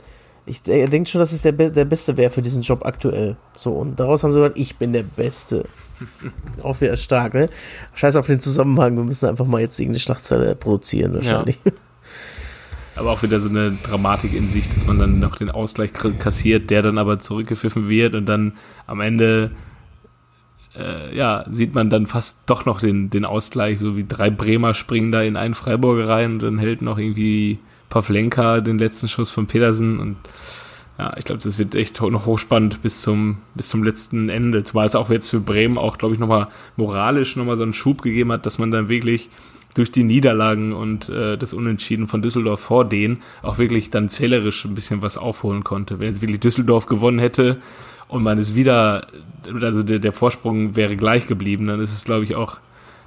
Ich, 0.46 0.62
er 0.66 0.88
denkt 0.88 1.08
schon, 1.08 1.20
dass 1.20 1.32
es 1.32 1.42
der, 1.42 1.52
der 1.52 1.84
Beste 1.84 2.16
wäre 2.16 2.30
für 2.30 2.42
diesen 2.42 2.62
Job 2.62 2.84
aktuell. 2.84 3.36
So, 3.54 3.72
und 3.72 4.00
daraus 4.00 4.24
haben 4.24 4.32
sie 4.32 4.40
gesagt, 4.40 4.58
ich 4.58 4.76
bin 4.76 4.92
der 4.92 5.02
Beste. 5.02 5.64
Auch 6.62 6.80
wieder 6.80 6.96
stark, 6.96 7.34
ne? 7.34 7.48
Scheiß 7.94 8.16
auf 8.16 8.26
den 8.26 8.40
Zusammenhang, 8.40 8.96
wir 8.96 9.04
müssen 9.04 9.28
einfach 9.28 9.46
mal 9.46 9.60
jetzt 9.60 9.78
irgendeine 9.78 10.00
Schlagzeile 10.00 10.54
produzieren, 10.54 11.14
wahrscheinlich. 11.14 11.58
Ja. 11.64 11.72
Aber 12.96 13.12
auch 13.12 13.22
wieder 13.22 13.40
so 13.40 13.48
eine 13.48 13.70
Dramatik 13.82 14.34
in 14.34 14.46
sich, 14.46 14.68
dass 14.68 14.84
man 14.86 14.98
dann 14.98 15.20
noch 15.20 15.36
den 15.36 15.50
Ausgleich 15.50 15.92
kassiert, 15.92 16.68
der 16.68 16.82
dann 16.82 16.98
aber 16.98 17.18
zurückgepfiffen 17.18 17.88
wird 17.88 18.14
und 18.14 18.26
dann 18.26 18.58
am 18.86 19.00
Ende 19.00 19.52
äh, 20.76 21.16
ja, 21.16 21.44
sieht 21.50 21.74
man 21.74 21.88
dann 21.88 22.06
fast 22.06 22.42
doch 22.46 22.66
noch 22.66 22.80
den, 22.80 23.08
den 23.08 23.24
Ausgleich, 23.24 23.78
so 23.80 23.96
wie 23.96 24.06
drei 24.06 24.28
Bremer 24.28 24.74
springen 24.74 25.12
da 25.12 25.22
in 25.22 25.36
einen 25.36 25.54
Freiburger 25.54 26.08
rein 26.08 26.34
und 26.34 26.42
dann 26.42 26.58
hält 26.58 26.82
noch 26.82 26.98
irgendwie 26.98 27.58
Pavlenka 27.88 28.60
den 28.60 28.78
letzten 28.78 29.08
Schuss 29.08 29.30
von 29.30 29.46
Pedersen 29.46 29.98
und 29.98 30.16
ja, 31.00 31.14
ich 31.16 31.24
glaube, 31.24 31.40
das 31.42 31.56
wird 31.56 31.74
echt 31.74 31.98
noch 32.02 32.26
hochspannend 32.26 32.82
bis 32.82 33.00
zum, 33.00 33.38
bis 33.54 33.70
zum 33.70 33.82
letzten 33.82 34.28
Ende. 34.28 34.64
Zumal 34.64 34.84
es 34.84 34.94
auch 34.94 35.08
jetzt 35.08 35.28
für 35.28 35.40
Bremen 35.40 35.78
auch, 35.78 35.96
glaube 35.96 36.12
ich, 36.12 36.20
nochmal 36.20 36.48
moralisch 36.76 37.36
nochmal 37.36 37.56
so 37.56 37.62
einen 37.62 37.72
Schub 37.72 38.02
gegeben 38.02 38.30
hat, 38.32 38.44
dass 38.44 38.58
man 38.58 38.70
dann 38.70 38.90
wirklich 38.90 39.30
durch 39.72 39.90
die 39.90 40.04
Niederlagen 40.04 40.74
und 40.74 41.08
äh, 41.08 41.38
das 41.38 41.54
Unentschieden 41.54 42.06
von 42.06 42.20
Düsseldorf 42.20 42.60
vor 42.60 42.84
denen 42.84 43.22
auch 43.40 43.56
wirklich 43.56 43.88
dann 43.88 44.10
zählerisch 44.10 44.62
ein 44.66 44.74
bisschen 44.74 45.00
was 45.00 45.16
aufholen 45.16 45.64
konnte. 45.64 46.00
Wenn 46.00 46.08
jetzt 46.08 46.20
wirklich 46.20 46.40
Düsseldorf 46.40 46.84
gewonnen 46.84 47.18
hätte 47.18 47.62
und 48.08 48.22
man 48.22 48.36
es 48.36 48.54
wieder, 48.54 49.06
also 49.58 49.82
der, 49.82 50.00
der 50.00 50.12
Vorsprung 50.12 50.76
wäre 50.76 50.96
gleich 50.96 51.26
geblieben, 51.26 51.66
dann 51.66 51.80
ist 51.80 51.94
es, 51.94 52.04
glaube 52.04 52.24
ich, 52.24 52.34
auch 52.34 52.58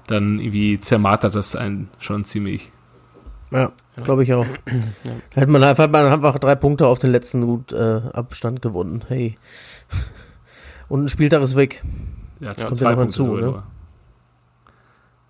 dann 0.08 0.40
irgendwie 0.40 0.80
zermartert 0.80 1.36
das 1.36 1.56
einen 1.56 1.90
schon 2.00 2.26
ziemlich. 2.26 2.72
Ja, 3.54 3.72
glaube 4.04 4.24
ich 4.24 4.34
auch. 4.34 4.46
Ja. 5.04 5.12
Da 5.34 5.42
hätte 5.42 5.52
man, 5.52 5.64
hat 5.64 5.92
man 5.92 6.06
einfach 6.06 6.40
drei 6.40 6.56
Punkte 6.56 6.88
auf 6.88 7.00
den 7.00 7.12
letzten 7.12 7.46
gut 7.46 7.72
äh, 7.74 8.02
Abstand 8.14 8.62
gewonnen. 8.62 9.04
Hey. 9.08 9.38
Und 10.90 11.06
ein 11.06 11.10
Spieltag 11.10 11.42
ist 11.42 11.56
weg. 11.56 11.84
Ja, 12.40 12.50
jetzt 12.50 12.66
kommt 12.66 12.80
ja 12.80 12.96
noch 12.96 13.08
zu, 13.08 13.36
ne? 13.36 13.64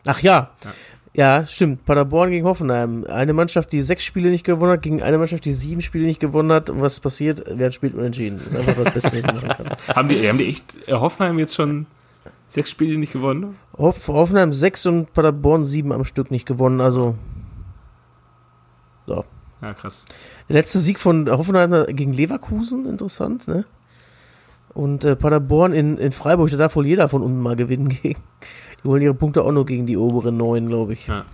Ach 0.05 0.19
ja. 0.19 0.51
ja. 0.63 0.71
Ja, 1.15 1.45
stimmt. 1.45 1.85
Paderborn 1.85 2.31
gegen 2.31 2.45
Hoffenheim. 2.45 3.05
Eine 3.07 3.33
Mannschaft, 3.33 3.71
die 3.71 3.81
sechs 3.81 4.03
Spiele 4.03 4.29
nicht 4.31 4.43
gewonnen 4.43 4.71
hat, 4.71 4.81
gegen 4.81 5.03
eine 5.03 5.19
Mannschaft, 5.19 5.45
die 5.45 5.53
sieben 5.53 5.81
Spiele 5.81 6.05
nicht 6.05 6.19
gewonnen 6.19 6.51
hat. 6.51 6.71
Und 6.71 6.81
was 6.81 6.99
passiert? 6.99 7.43
Wer 7.47 7.71
spielt 7.71 7.93
unentschieden? 7.93 8.39
Das 8.43 8.53
ist 8.53 8.67
einfach 8.67 8.83
das 8.83 8.93
Beste, 8.93 9.23
was 9.23 9.33
man 9.33 9.45
machen 9.47 9.65
kann. 9.65 9.77
haben, 9.95 10.09
die, 10.09 10.27
haben 10.27 10.39
die 10.39 10.47
echt 10.47 10.75
äh, 10.87 10.93
Hoffenheim 10.93 11.37
jetzt 11.37 11.55
schon 11.55 11.85
sechs 12.47 12.71
Spiele 12.71 12.97
nicht 12.97 13.13
gewonnen? 13.13 13.57
Hoff, 13.77 14.07
Hoffenheim 14.07 14.53
sechs 14.53 14.85
und 14.87 15.13
Paderborn 15.13 15.65
sieben 15.65 15.91
am 15.91 16.03
Stück 16.03 16.31
nicht 16.31 16.47
gewonnen. 16.47 16.81
Also 16.81 17.15
so. 19.05 19.25
Ja, 19.61 19.73
krass. 19.73 20.05
Der 20.49 20.55
letzte 20.55 20.79
Sieg 20.79 20.99
von 20.99 21.29
Hoffenheim 21.29 21.85
gegen 21.95 22.11
Leverkusen, 22.11 22.85
interessant, 22.85 23.47
ne? 23.47 23.65
Und 24.73 25.05
äh, 25.05 25.15
Paderborn 25.15 25.71
in, 25.71 25.97
in 25.97 26.11
Freiburg, 26.11 26.49
da 26.49 26.57
darf 26.57 26.75
wohl 26.75 26.85
jeder 26.85 27.07
von 27.07 27.21
unten 27.21 27.39
mal 27.39 27.55
gewinnen 27.55 27.89
gegen. 28.01 28.21
Die 28.83 28.87
holen 28.87 29.01
ihre 29.01 29.13
Punkte 29.13 29.43
auch 29.43 29.51
nur 29.51 29.65
gegen 29.65 29.85
die 29.85 29.97
oberen 29.97 30.35
neun, 30.35 30.67
glaube 30.67 30.93
ich. 30.93 31.07
Ja. 31.07 31.25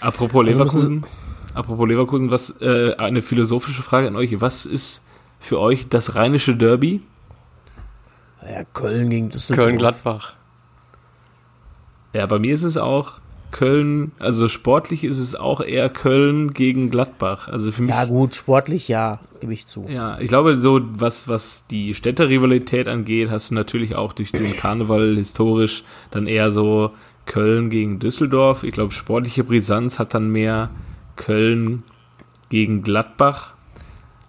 Apropos 0.00 0.46
also 0.46 0.52
Leverkusen, 0.52 1.06
apropos 1.54 1.88
Leverkusen, 1.88 2.30
was 2.30 2.60
äh, 2.60 2.94
eine 2.96 3.22
philosophische 3.22 3.82
Frage 3.82 4.08
an 4.08 4.16
euch. 4.16 4.40
Was 4.40 4.66
ist 4.66 5.04
für 5.40 5.58
euch 5.60 5.88
das 5.88 6.14
rheinische 6.14 6.56
Derby? 6.56 7.02
Ja, 8.42 8.64
Köln 8.72 9.10
gegen 9.10 9.30
Düsseldorf. 9.30 9.66
Köln-Gladbach. 9.66 10.34
Ja, 12.12 12.26
bei 12.26 12.38
mir 12.38 12.54
ist 12.54 12.62
es 12.62 12.76
auch 12.76 13.14
Köln, 13.54 14.10
also 14.18 14.48
sportlich 14.48 15.04
ist 15.04 15.20
es 15.20 15.36
auch 15.36 15.60
eher 15.60 15.88
Köln 15.88 16.52
gegen 16.54 16.90
Gladbach. 16.90 17.46
Also 17.46 17.70
für 17.70 17.82
mich. 17.82 17.92
Ja, 17.92 18.04
gut, 18.04 18.34
sportlich 18.34 18.88
ja, 18.88 19.20
gebe 19.38 19.52
ich 19.52 19.64
zu. 19.64 19.86
Ja, 19.88 20.18
ich 20.18 20.26
glaube, 20.26 20.56
so 20.56 20.80
was, 20.82 21.28
was 21.28 21.68
die 21.68 21.94
Städterrivalität 21.94 22.88
angeht, 22.88 23.30
hast 23.30 23.52
du 23.52 23.54
natürlich 23.54 23.94
auch 23.94 24.12
durch 24.12 24.32
den 24.32 24.56
Karneval 24.56 25.14
historisch 25.14 25.84
dann 26.10 26.26
eher 26.26 26.50
so 26.50 26.90
Köln 27.26 27.70
gegen 27.70 28.00
Düsseldorf. 28.00 28.64
Ich 28.64 28.72
glaube, 28.72 28.92
sportliche 28.92 29.44
Brisanz 29.44 30.00
hat 30.00 30.14
dann 30.14 30.32
mehr 30.32 30.70
Köln 31.14 31.84
gegen 32.48 32.82
Gladbach. 32.82 33.54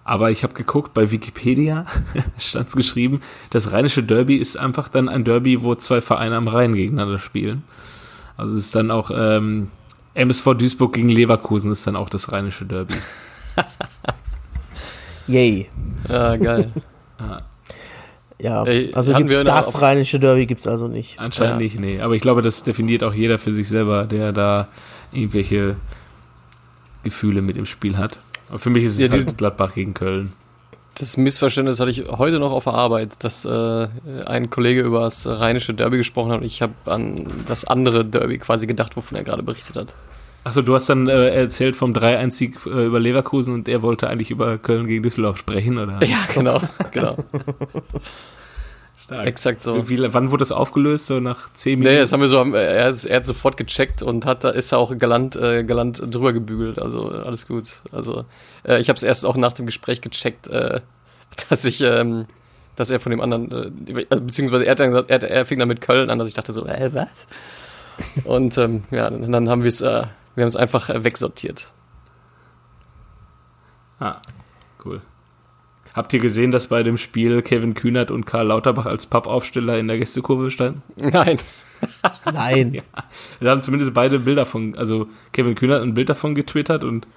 Aber 0.03 0.29
ich 0.29 0.43
habe 0.43 0.53
geguckt, 0.53 0.93
bei 0.93 1.09
Wikipedia 1.09 1.87
stand 2.37 2.69
es 2.69 2.75
geschrieben, 2.75 3.21
das 3.49 3.71
rheinische 3.71 4.03
Derby 4.03 4.35
ist 4.35 4.55
einfach 4.55 4.87
dann 4.87 5.09
ein 5.09 5.23
Derby, 5.23 5.63
wo 5.63 5.73
zwei 5.73 5.99
Vereine 5.99 6.35
am 6.35 6.47
Rhein 6.47 6.75
gegeneinander 6.75 7.17
spielen. 7.17 7.63
Also 8.37 8.55
es 8.55 8.65
ist 8.65 8.75
dann 8.75 8.91
auch 8.91 9.11
ähm, 9.15 9.71
MSV 10.13 10.55
Duisburg 10.55 10.93
gegen 10.93 11.09
Leverkusen 11.09 11.71
ist 11.71 11.85
dann 11.87 11.95
auch 11.95 12.09
das 12.09 12.31
rheinische 12.31 12.65
Derby. 12.65 12.95
Yay. 15.27 15.67
Ja, 16.07 16.35
geil. 16.37 16.71
ja. 18.39 18.63
Also 18.93 19.13
gibt's 19.13 19.43
das 19.43 19.81
rheinische 19.81 20.19
Derby 20.19 20.45
gibt's 20.45 20.67
also 20.67 20.87
nicht. 20.87 21.19
Anscheinend 21.19 21.61
ja. 21.61 21.63
nicht, 21.65 21.79
nee. 21.79 22.01
Aber 22.01 22.15
ich 22.15 22.21
glaube, 22.21 22.41
das 22.41 22.63
definiert 22.63 23.03
auch 23.03 23.13
jeder 23.13 23.37
für 23.37 23.51
sich 23.51 23.67
selber, 23.67 24.05
der 24.05 24.31
da 24.31 24.67
irgendwelche 25.11 25.75
Gefühle 27.03 27.41
mit 27.41 27.57
im 27.57 27.65
Spiel 27.65 27.97
hat. 27.97 28.19
Aber 28.49 28.59
für 28.59 28.69
mich 28.69 28.83
ist 28.83 28.99
es 28.99 29.07
ja, 29.07 29.11
halt 29.11 29.37
Gladbach 29.37 29.73
gegen 29.73 29.93
Köln. 29.93 30.33
Das 30.97 31.17
Missverständnis 31.17 31.79
hatte 31.81 31.91
ich 31.91 32.07
heute 32.07 32.39
noch 32.39 32.51
auf 32.51 32.63
der 32.63 32.73
Arbeit, 32.73 33.23
dass 33.23 33.43
äh, 33.43 33.87
ein 34.25 34.49
Kollege 34.49 34.81
über 34.81 35.01
das 35.01 35.27
rheinische 35.27 35.73
Derby 35.73 35.97
gesprochen 35.97 36.31
hat 36.31 36.39
und 36.39 36.45
ich 36.45 36.61
habe 36.61 36.73
an 36.85 37.15
das 37.47 37.65
andere 37.65 38.05
Derby 38.05 38.37
quasi 38.37 38.65
gedacht, 38.65 38.95
wovon 38.95 39.17
er 39.17 39.25
gerade 39.25 39.43
berichtet 39.43 39.75
hat. 39.75 39.93
Achso, 40.45 40.61
du 40.61 40.73
hast 40.73 40.87
dann 40.87 41.09
äh, 41.09 41.29
erzählt 41.29 41.75
vom 41.75 41.91
3-1-Sieg 41.91 42.59
äh, 42.67 42.85
über 42.85 42.99
Leverkusen 42.99 43.53
und 43.53 43.67
er 43.67 43.81
wollte 43.81 44.07
eigentlich 44.07 44.31
über 44.31 44.57
Köln 44.57 44.87
gegen 44.87 45.03
Düsseldorf 45.03 45.37
sprechen, 45.37 45.77
oder? 45.79 46.01
Ja, 46.05 46.19
genau, 46.33 46.61
genau. 46.91 47.17
Stark. 49.05 49.27
Exakt 49.27 49.61
so. 49.61 49.87
Wie, 49.87 50.01
wann 50.13 50.31
wurde 50.31 50.41
das 50.41 50.51
aufgelöst? 50.51 51.05
So 51.05 51.19
nach 51.19 51.53
zehn 51.53 51.77
Minuten? 51.77 51.93
Nee, 51.93 52.01
das 52.01 52.11
haben 52.11 52.21
wir 52.21 52.27
so, 52.27 52.37
er, 52.37 52.87
er 52.87 53.15
hat 53.15 53.25
sofort 53.25 53.55
gecheckt 53.55 54.01
und 54.01 54.25
hat, 54.25 54.43
ist 54.45 54.71
da 54.71 54.77
auch 54.77 54.97
galant, 54.97 55.35
äh, 55.35 55.63
galant 55.63 56.01
drüber 56.11 56.33
gebügelt. 56.33 56.79
Also 56.81 57.09
alles 57.09 57.47
gut. 57.47 57.83
Also 57.91 58.25
äh, 58.67 58.79
ich 58.81 58.89
habe 58.89 58.97
es 58.97 59.03
erst 59.03 59.27
auch 59.27 59.37
nach 59.37 59.53
dem 59.53 59.67
Gespräch 59.67 60.01
gecheckt, 60.01 60.47
äh, 60.47 60.81
dass 61.49 61.65
ich, 61.65 61.81
ähm, 61.81 62.25
dass 62.75 62.89
er 62.89 62.99
von 62.99 63.11
dem 63.11 63.21
anderen, 63.21 63.51
äh, 63.51 64.07
also, 64.09 64.23
beziehungsweise 64.23 64.65
er 64.65 64.71
hat 64.71 64.79
dann 64.79 64.89
gesagt, 64.89 65.11
er, 65.11 65.23
er 65.23 65.45
fing 65.45 65.59
dann 65.59 65.67
mit 65.67 65.81
Köln 65.81 66.09
an, 66.09 66.17
dass 66.17 66.27
ich 66.27 66.33
dachte 66.33 66.51
so, 66.51 66.65
äh, 66.65 66.91
was? 66.91 67.27
und 68.23 68.57
ähm, 68.57 68.85
ja, 68.89 69.07
dann, 69.11 69.31
dann 69.31 69.49
haben 69.49 69.61
wir 69.61 69.69
es, 69.69 69.81
äh, 69.81 70.05
wir 70.33 70.41
haben 70.41 70.47
es 70.47 70.55
einfach 70.55 70.89
äh, 70.89 71.03
wegsortiert. 71.03 71.71
Ah, 73.99 74.19
cool. 74.83 75.01
Habt 75.95 76.11
ihr 76.11 76.19
gesehen, 76.19 76.51
dass 76.51 76.67
bei 76.67 76.83
dem 76.83 76.97
Spiel 76.97 77.41
Kevin 77.41 77.73
Kühnert 77.73 78.11
und 78.11 78.25
Karl 78.25 78.47
Lauterbach 78.47 78.85
als 78.85 79.05
Pappaufsteller 79.05 79.79
in 79.79 79.87
der 79.87 79.97
Gästekurve 79.97 80.51
standen? 80.51 80.83
Nein. 80.97 81.37
Nein. 82.33 82.73
ja. 82.73 82.81
Da 83.39 83.51
haben 83.51 83.61
zumindest 83.61 83.93
beide 83.93 84.19
Bilder 84.19 84.45
von, 84.45 84.77
also 84.77 85.07
Kevin 85.31 85.55
Kühnert 85.55 85.81
ein 85.81 85.93
Bild 85.93 86.09
davon 86.09 86.35
getwittert 86.35 86.83
und 86.83 87.07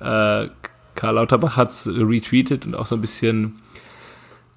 äh, 0.00 0.48
Karl 0.96 1.14
Lauterbach 1.14 1.56
hat 1.56 1.70
es 1.70 1.86
retweetet 1.86 2.66
und 2.66 2.74
auch 2.74 2.86
so 2.86 2.96
ein 2.96 3.00
bisschen 3.00 3.60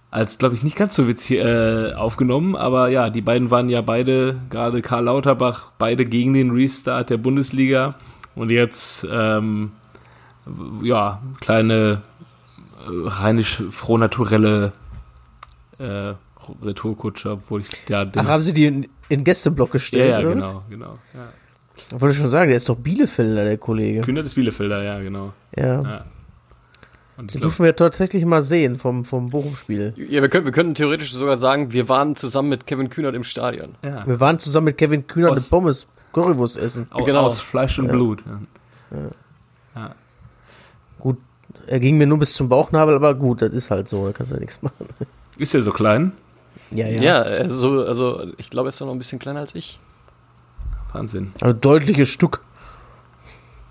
als, 0.09 0.39
glaube 0.39 0.55
ich, 0.55 0.63
nicht 0.63 0.75
ganz 0.75 0.95
so 0.95 1.07
witzig 1.07 1.37
äh, 1.37 1.93
aufgenommen, 1.93 2.55
aber 2.55 2.89
ja, 2.89 3.11
die 3.11 3.21
beiden 3.21 3.51
waren 3.51 3.69
ja 3.69 3.81
beide, 3.81 4.39
gerade 4.49 4.81
Karl 4.81 5.03
Lauterbach, 5.03 5.73
beide 5.77 6.05
gegen 6.05 6.33
den 6.33 6.49
Restart 6.49 7.11
der 7.11 7.17
Bundesliga 7.17 7.93
und 8.33 8.49
jetzt, 8.49 9.07
ähm, 9.11 9.73
ja, 10.81 11.21
kleine 11.39 12.01
rheinisch 12.85 13.61
frohnaturelle 13.71 14.73
äh, 15.77 16.13
Retourkutsche, 16.63 17.31
obwohl 17.31 17.61
ich 17.61 17.67
ja. 17.89 18.09
Ach, 18.15 18.27
haben 18.27 18.41
sie 18.41 18.53
die 18.53 18.65
in, 18.65 18.87
in 19.09 19.23
Gästeblock 19.23 19.71
gestellt? 19.71 20.09
Ja, 20.09 20.21
ja 20.21 20.29
genau, 20.29 20.63
genau. 20.69 20.97
Ja. 21.13 21.33
Ich 21.93 22.01
wollte 22.01 22.15
schon 22.15 22.29
sagen, 22.29 22.47
der 22.47 22.57
ist 22.57 22.67
doch 22.67 22.75
Bielefelder, 22.75 23.45
der 23.45 23.57
Kollege. 23.57 24.01
Kühnert 24.01 24.25
ist 24.25 24.35
Bielefelder, 24.35 24.83
ja, 24.83 24.99
genau. 24.99 25.33
Ja. 25.55 25.81
ja. 25.81 26.05
Und 27.17 27.33
den 27.33 27.41
dürfen 27.41 27.65
wir 27.65 27.75
tatsächlich 27.75 28.23
mal 28.25 28.41
sehen 28.41 28.75
vom, 28.75 29.03
vom 29.03 29.29
Bochum-Spiel. 29.29 29.93
Ja, 29.97 30.21
wir, 30.21 30.29
können, 30.29 30.45
wir 30.45 30.53
könnten 30.53 30.73
theoretisch 30.73 31.11
sogar 31.13 31.35
sagen, 31.35 31.73
wir 31.73 31.89
waren 31.89 32.15
zusammen 32.15 32.47
mit 32.47 32.65
Kevin 32.65 32.89
Kühnert 32.89 33.13
im 33.13 33.25
Stadion. 33.25 33.75
Ja. 33.83 34.07
Wir 34.07 34.21
waren 34.21 34.39
zusammen 34.39 34.65
mit 34.65 34.77
Kevin 34.77 35.05
Kühnert 35.05 35.31
aus, 35.31 35.51
eine 35.51 35.59
Pommes 35.59 35.87
Currywurst 36.13 36.57
essen. 36.57 36.87
Genau. 37.05 37.21
Aus 37.23 37.41
Fleisch 37.41 37.77
und 37.77 37.87
ja. 37.87 37.91
Blut. 37.91 38.23
Ja. 39.75 39.95
Er 41.69 41.79
ging 41.79 41.97
mir 41.97 42.07
nur 42.07 42.17
bis 42.17 42.33
zum 42.33 42.49
Bauchnabel, 42.49 42.95
aber 42.95 43.13
gut, 43.13 43.41
das 43.43 43.53
ist 43.53 43.69
halt 43.69 43.87
so, 43.87 44.07
da 44.07 44.11
kannst 44.11 44.31
du 44.31 44.35
ja 44.35 44.39
nichts 44.39 44.61
machen. 44.61 44.87
Ist 45.37 45.53
er 45.53 45.61
so 45.61 45.71
klein? 45.71 46.13
Ja, 46.73 46.87
ja. 46.87 47.01
Ja, 47.01 47.21
also, 47.21 47.85
also 47.85 48.27
ich 48.37 48.49
glaube, 48.49 48.67
er 48.67 48.69
ist 48.69 48.79
noch 48.79 48.91
ein 48.91 48.97
bisschen 48.97 49.19
kleiner 49.19 49.39
als 49.41 49.53
ich. 49.53 49.79
Wahnsinn. 50.93 51.33
Also 51.41 51.53
deutliches 51.53 52.09
Stück. 52.09 52.41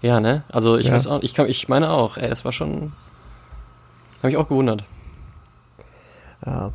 Ja, 0.00 0.20
ne? 0.20 0.44
Also 0.48 0.76
ich 0.76 0.86
ja. 0.86 0.92
weiß 0.92 1.08
auch, 1.08 1.22
ich, 1.22 1.34
kann, 1.34 1.48
ich 1.48 1.68
meine 1.68 1.90
auch, 1.90 2.16
ey, 2.16 2.28
das 2.28 2.44
war 2.44 2.52
schon. 2.52 2.92
Habe 4.18 4.30
ich 4.30 4.36
auch 4.36 4.48
gewundert. 4.48 4.84
Ja. 6.46 6.70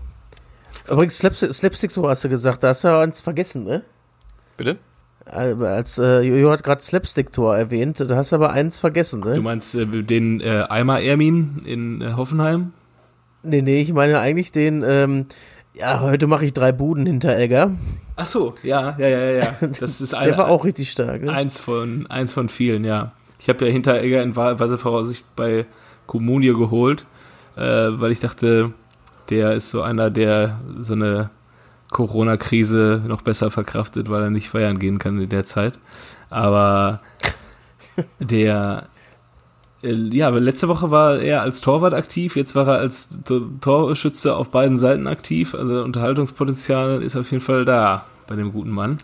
Übrigens, 0.89 1.17
Slapstick, 1.17 1.93
du 1.93 2.09
hast 2.09 2.25
du 2.25 2.29
gesagt, 2.29 2.63
da 2.63 2.69
hast 2.69 2.83
du 2.83 2.89
ja 2.89 2.99
eins 2.99 3.21
vergessen, 3.21 3.63
ne? 3.63 3.83
Bitte? 4.57 4.77
Äh, 5.25 5.53
als 5.63 5.97
äh, 5.97 6.21
Jojo 6.21 6.51
hat 6.51 6.63
gerade 6.63 6.81
Slapstick-Tor 6.81 7.55
erwähnt, 7.55 7.99
du 7.99 8.15
hast 8.15 8.33
aber 8.33 8.51
eins 8.51 8.79
vergessen, 8.79 9.21
ne? 9.21 9.33
Du 9.33 9.41
meinst 9.41 9.73
äh, 9.75 9.85
den 9.85 10.41
äh, 10.41 10.65
Eimer 10.69 11.01
Ermin 11.01 11.61
in 11.65 12.01
äh, 12.01 12.13
Hoffenheim? 12.13 12.73
Nee, 13.41 13.61
nee, 13.61 13.81
ich 13.81 13.93
meine 13.93 14.19
eigentlich 14.19 14.51
den, 14.51 14.83
ähm, 14.85 15.25
ja, 15.73 16.01
heute 16.01 16.27
mache 16.27 16.45
ich 16.45 16.53
drei 16.53 16.71
Buden 16.71 17.05
hinter 17.05 17.37
Egger. 17.37 17.71
Ach 18.15 18.25
so, 18.25 18.55
ja, 18.63 18.95
ja, 18.99 19.07
ja, 19.07 19.31
ja. 19.31 19.55
Das 19.79 20.01
ist 20.01 20.13
ein, 20.13 20.29
Der 20.29 20.37
war 20.37 20.49
auch 20.49 20.65
richtig 20.65 20.91
stark, 20.91 21.23
ne? 21.23 21.31
Eins 21.31 21.59
von, 21.59 22.07
eins 22.07 22.33
von 22.33 22.49
vielen, 22.49 22.83
ja. 22.83 23.13
Ich 23.39 23.49
habe 23.49 23.65
ja 23.65 23.71
hinter 23.71 24.01
Egger 24.01 24.23
in 24.23 24.35
Weise 24.35 24.77
Voraussicht 24.77 25.25
bei 25.35 25.65
Comunio 26.05 26.57
geholt, 26.57 27.05
äh, 27.55 27.61
weil 27.61 28.11
ich 28.11 28.19
dachte, 28.19 28.73
der 29.29 29.53
ist 29.53 29.69
so 29.69 29.81
einer, 29.81 30.09
der 30.09 30.59
so 30.79 30.93
eine 30.93 31.29
Corona-Krise 31.93 33.03
noch 33.07 33.21
besser 33.21 33.49
verkraftet, 33.49 34.09
weil 34.09 34.23
er 34.23 34.29
nicht 34.29 34.49
feiern 34.49 34.79
gehen 34.79 34.99
kann 34.99 35.21
in 35.21 35.29
der 35.29 35.45
Zeit. 35.45 35.75
Aber 36.29 36.99
der, 38.19 38.87
äh, 39.81 39.93
ja, 39.93 40.29
letzte 40.29 40.67
Woche 40.67 40.91
war 40.91 41.19
er 41.19 41.41
als 41.41 41.61
Torwart 41.61 41.93
aktiv, 41.93 42.35
jetzt 42.35 42.55
war 42.55 42.67
er 42.67 42.79
als 42.79 43.09
Torschütze 43.61 44.35
auf 44.35 44.49
beiden 44.49 44.77
Seiten 44.77 45.07
aktiv. 45.07 45.55
Also 45.55 45.83
Unterhaltungspotenzial 45.83 47.01
ist 47.01 47.15
auf 47.15 47.31
jeden 47.31 47.43
Fall 47.43 47.63
da 47.63 48.05
bei 48.27 48.35
dem 48.35 48.51
guten 48.51 48.71
Mann. 48.71 48.97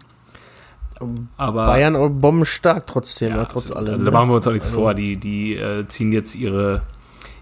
Aber 1.38 1.68
Bayern 1.68 2.20
bombenstark 2.20 2.86
trotzdem, 2.86 3.30
ja, 3.30 3.46
trotz 3.46 3.72
allem. 3.72 3.94
Also 3.94 4.04
da 4.04 4.12
ne? 4.12 4.18
machen 4.18 4.30
wir 4.30 4.36
uns 4.36 4.48
auch 4.48 4.52
nichts 4.52 4.68
also. 4.70 4.82
vor. 4.82 4.94
Die, 4.94 5.16
die 5.16 5.56
äh, 5.56 5.88
ziehen 5.88 6.12
jetzt 6.12 6.36
ihre, 6.36 6.82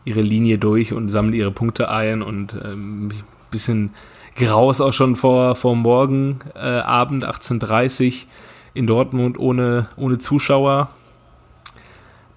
ihre 0.05 0.21
Linie 0.21 0.59
durch 0.59 0.93
und 0.93 1.09
sammeln 1.09 1.33
ihre 1.33 1.51
Punkte 1.51 1.89
ein 1.89 2.21
und 2.21 2.55
ähm, 2.63 3.09
bisschen 3.49 3.91
grau 4.37 4.71
ist 4.71 4.81
auch 4.81 4.93
schon 4.93 5.15
vor, 5.15 5.55
vor 5.55 5.75
morgen 5.75 6.39
äh, 6.55 6.59
Abend 6.59 7.25
18.30 7.25 8.25
in 8.73 8.87
Dortmund 8.87 9.37
ohne, 9.37 9.89
ohne 9.97 10.19
Zuschauer. 10.19 10.89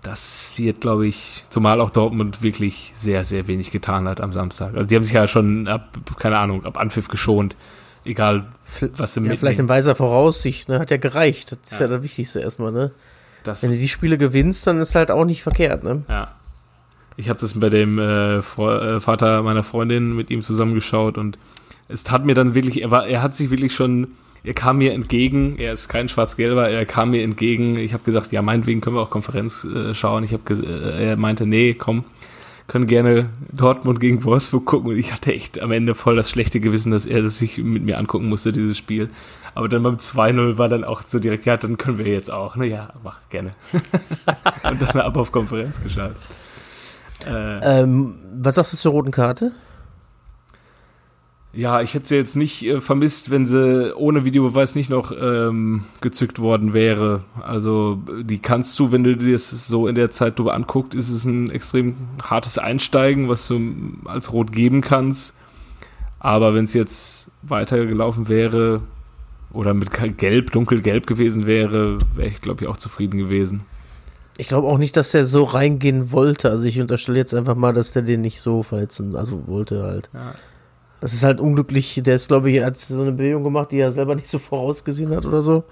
Das 0.02 0.54
wird, 0.56 0.80
glaube 0.80 1.06
ich, 1.06 1.44
zumal 1.50 1.80
auch 1.80 1.90
Dortmund 1.90 2.42
wirklich 2.42 2.90
sehr, 2.94 3.24
sehr 3.24 3.46
wenig 3.46 3.70
getan 3.70 4.08
hat 4.08 4.20
am 4.20 4.32
Samstag. 4.32 4.74
Also 4.74 4.86
die 4.86 4.96
haben 4.96 5.04
sich 5.04 5.12
ja 5.12 5.28
schon 5.28 5.68
ab, 5.68 5.98
keine 6.18 6.38
Ahnung, 6.38 6.64
ab 6.64 6.78
Anpfiff 6.78 7.08
geschont. 7.08 7.54
Egal, 8.06 8.46
was 8.96 9.12
sie 9.12 9.20
ja, 9.20 9.36
Vielleicht 9.36 9.60
in 9.60 9.68
weiser 9.68 9.94
Voraussicht, 9.94 10.70
ne? 10.70 10.78
Hat 10.78 10.90
ja 10.90 10.96
gereicht. 10.96 11.52
Das 11.52 11.72
ist 11.72 11.80
ja, 11.80 11.86
ja 11.86 11.96
das 11.96 12.02
Wichtigste 12.02 12.40
erstmal, 12.40 12.72
ne? 12.72 12.92
Das 13.42 13.62
Wenn 13.62 13.72
du 13.72 13.76
die 13.76 13.90
Spiele 13.90 14.16
gewinnst, 14.16 14.66
dann 14.66 14.80
ist 14.80 14.94
halt 14.94 15.10
auch 15.10 15.26
nicht 15.26 15.42
verkehrt, 15.42 15.84
ne? 15.84 16.02
Ja. 16.08 16.30
Ich 17.16 17.28
habe 17.28 17.38
das 17.38 17.60
bei 17.60 17.68
dem 17.68 17.98
äh, 17.98 18.38
äh 18.38 19.00
Vater 19.00 19.42
meiner 19.42 19.62
Freundin 19.62 20.16
mit 20.16 20.30
ihm 20.30 20.40
zusammengeschaut 20.40 21.18
und 21.18 21.38
es 21.92 22.10
hat 22.10 22.24
mir 22.24 22.34
dann 22.34 22.54
wirklich, 22.54 22.82
er 22.82 22.90
war, 22.90 23.06
er 23.06 23.22
hat 23.22 23.34
sich 23.34 23.50
wirklich 23.50 23.74
schon, 23.74 24.08
er 24.42 24.54
kam 24.54 24.78
mir 24.78 24.92
entgegen, 24.92 25.58
er 25.58 25.72
ist 25.72 25.88
kein 25.88 26.08
Schwarz-Gelber, 26.08 26.68
er 26.68 26.86
kam 26.86 27.10
mir 27.10 27.22
entgegen. 27.22 27.76
Ich 27.76 27.92
habe 27.92 28.04
gesagt, 28.04 28.32
ja, 28.32 28.42
meinetwegen 28.42 28.80
können 28.80 28.96
wir 28.96 29.02
auch 29.02 29.10
Konferenz 29.10 29.64
äh, 29.64 29.92
schauen. 29.94 30.24
Ich 30.24 30.32
habe, 30.32 30.42
äh, 30.54 31.08
er 31.08 31.16
meinte, 31.16 31.46
nee, 31.46 31.74
komm, 31.74 32.04
können 32.66 32.86
gerne 32.86 33.30
Dortmund 33.52 34.00
gegen 34.00 34.24
Wolfsburg 34.24 34.64
gucken. 34.64 34.90
Und 34.92 34.96
ich 34.96 35.12
hatte 35.12 35.34
echt 35.34 35.60
am 35.60 35.72
Ende 35.72 35.94
voll 35.94 36.16
das 36.16 36.30
schlechte 36.30 36.60
Gewissen, 36.60 36.92
dass 36.92 37.04
er 37.04 37.22
das 37.22 37.38
sich 37.38 37.58
mit 37.58 37.82
mir 37.82 37.98
angucken 37.98 38.28
musste, 38.28 38.52
dieses 38.52 38.78
Spiel. 38.78 39.10
Aber 39.54 39.68
dann 39.68 39.82
beim 39.82 39.96
2-0 39.96 40.56
war 40.56 40.68
dann 40.68 40.84
auch 40.84 41.02
so 41.06 41.18
direkt, 41.18 41.44
ja, 41.44 41.56
dann 41.56 41.76
können 41.76 41.98
wir 41.98 42.06
jetzt 42.06 42.30
auch. 42.30 42.56
Na 42.56 42.64
ja, 42.64 42.90
mach 43.02 43.18
gerne. 43.28 43.50
und 44.62 44.80
dann 44.80 45.00
ab 45.00 45.16
auf 45.16 45.32
Konferenz 45.32 45.82
geschaut. 45.82 46.14
Äh, 47.26 47.80
ähm, 47.82 48.14
was 48.40 48.54
sagst 48.54 48.72
du 48.72 48.76
zur 48.76 48.92
roten 48.92 49.10
Karte? 49.10 49.52
Ja, 51.52 51.80
ich 51.80 51.94
hätte 51.94 52.06
sie 52.06 52.14
jetzt 52.14 52.36
nicht 52.36 52.62
äh, 52.62 52.80
vermisst, 52.80 53.30
wenn 53.30 53.44
sie 53.44 53.94
ohne 53.96 54.24
Videobeweis 54.24 54.76
nicht 54.76 54.88
noch 54.88 55.10
ähm, 55.10 55.84
gezückt 56.00 56.38
worden 56.38 56.72
wäre. 56.72 57.24
Also 57.42 58.00
die 58.22 58.38
kannst 58.38 58.78
du, 58.78 58.92
wenn 58.92 59.02
du 59.02 59.16
dir 59.16 59.32
das 59.32 59.50
so 59.66 59.88
in 59.88 59.96
der 59.96 60.12
Zeit 60.12 60.38
drüber 60.38 60.54
anguckst, 60.54 60.94
ist 60.94 61.10
es 61.10 61.24
ein 61.24 61.50
extrem 61.50 61.96
hartes 62.22 62.56
Einsteigen, 62.56 63.28
was 63.28 63.48
du 63.48 63.60
als 64.04 64.32
Rot 64.32 64.52
geben 64.52 64.80
kannst. 64.80 65.34
Aber 66.20 66.54
wenn 66.54 66.66
es 66.66 66.74
jetzt 66.74 67.32
weitergelaufen 67.42 68.28
wäre 68.28 68.82
oder 69.52 69.74
mit 69.74 69.90
Gelb, 70.18 70.52
dunkelgelb 70.52 71.06
gewesen 71.06 71.46
wäre, 71.46 71.98
wäre 72.14 72.28
ich, 72.28 72.40
glaube 72.40 72.62
ich, 72.62 72.68
auch 72.68 72.76
zufrieden 72.76 73.18
gewesen. 73.18 73.62
Ich 74.36 74.48
glaube 74.48 74.68
auch 74.68 74.78
nicht, 74.78 74.96
dass 74.96 75.12
er 75.14 75.24
so 75.24 75.44
reingehen 75.44 76.12
wollte. 76.12 76.48
Also 76.48 76.66
ich 76.66 76.80
unterstelle 76.80 77.18
jetzt 77.18 77.34
einfach 77.34 77.56
mal, 77.56 77.72
dass 77.72 77.92
der 77.92 78.02
den 78.02 78.20
nicht 78.20 78.40
so 78.40 78.62
verletzen, 78.62 79.16
also 79.16 79.48
wollte 79.48 79.82
halt. 79.82 80.10
Ja. 80.14 80.34
Das 81.00 81.12
ist 81.12 81.22
halt 81.22 81.40
unglücklich. 81.40 82.00
Der 82.04 82.14
ist, 82.14 82.28
glaube 82.28 82.50
ich, 82.50 82.62
hat 82.62 82.76
so 82.78 83.00
eine 83.00 83.12
Bewegung 83.12 83.44
gemacht, 83.44 83.72
die 83.72 83.78
er 83.78 83.92
selber 83.92 84.14
nicht 84.14 84.28
so 84.28 84.38
vorausgesehen 84.38 85.14
hat 85.14 85.24
oder 85.24 85.42
so. 85.42 85.64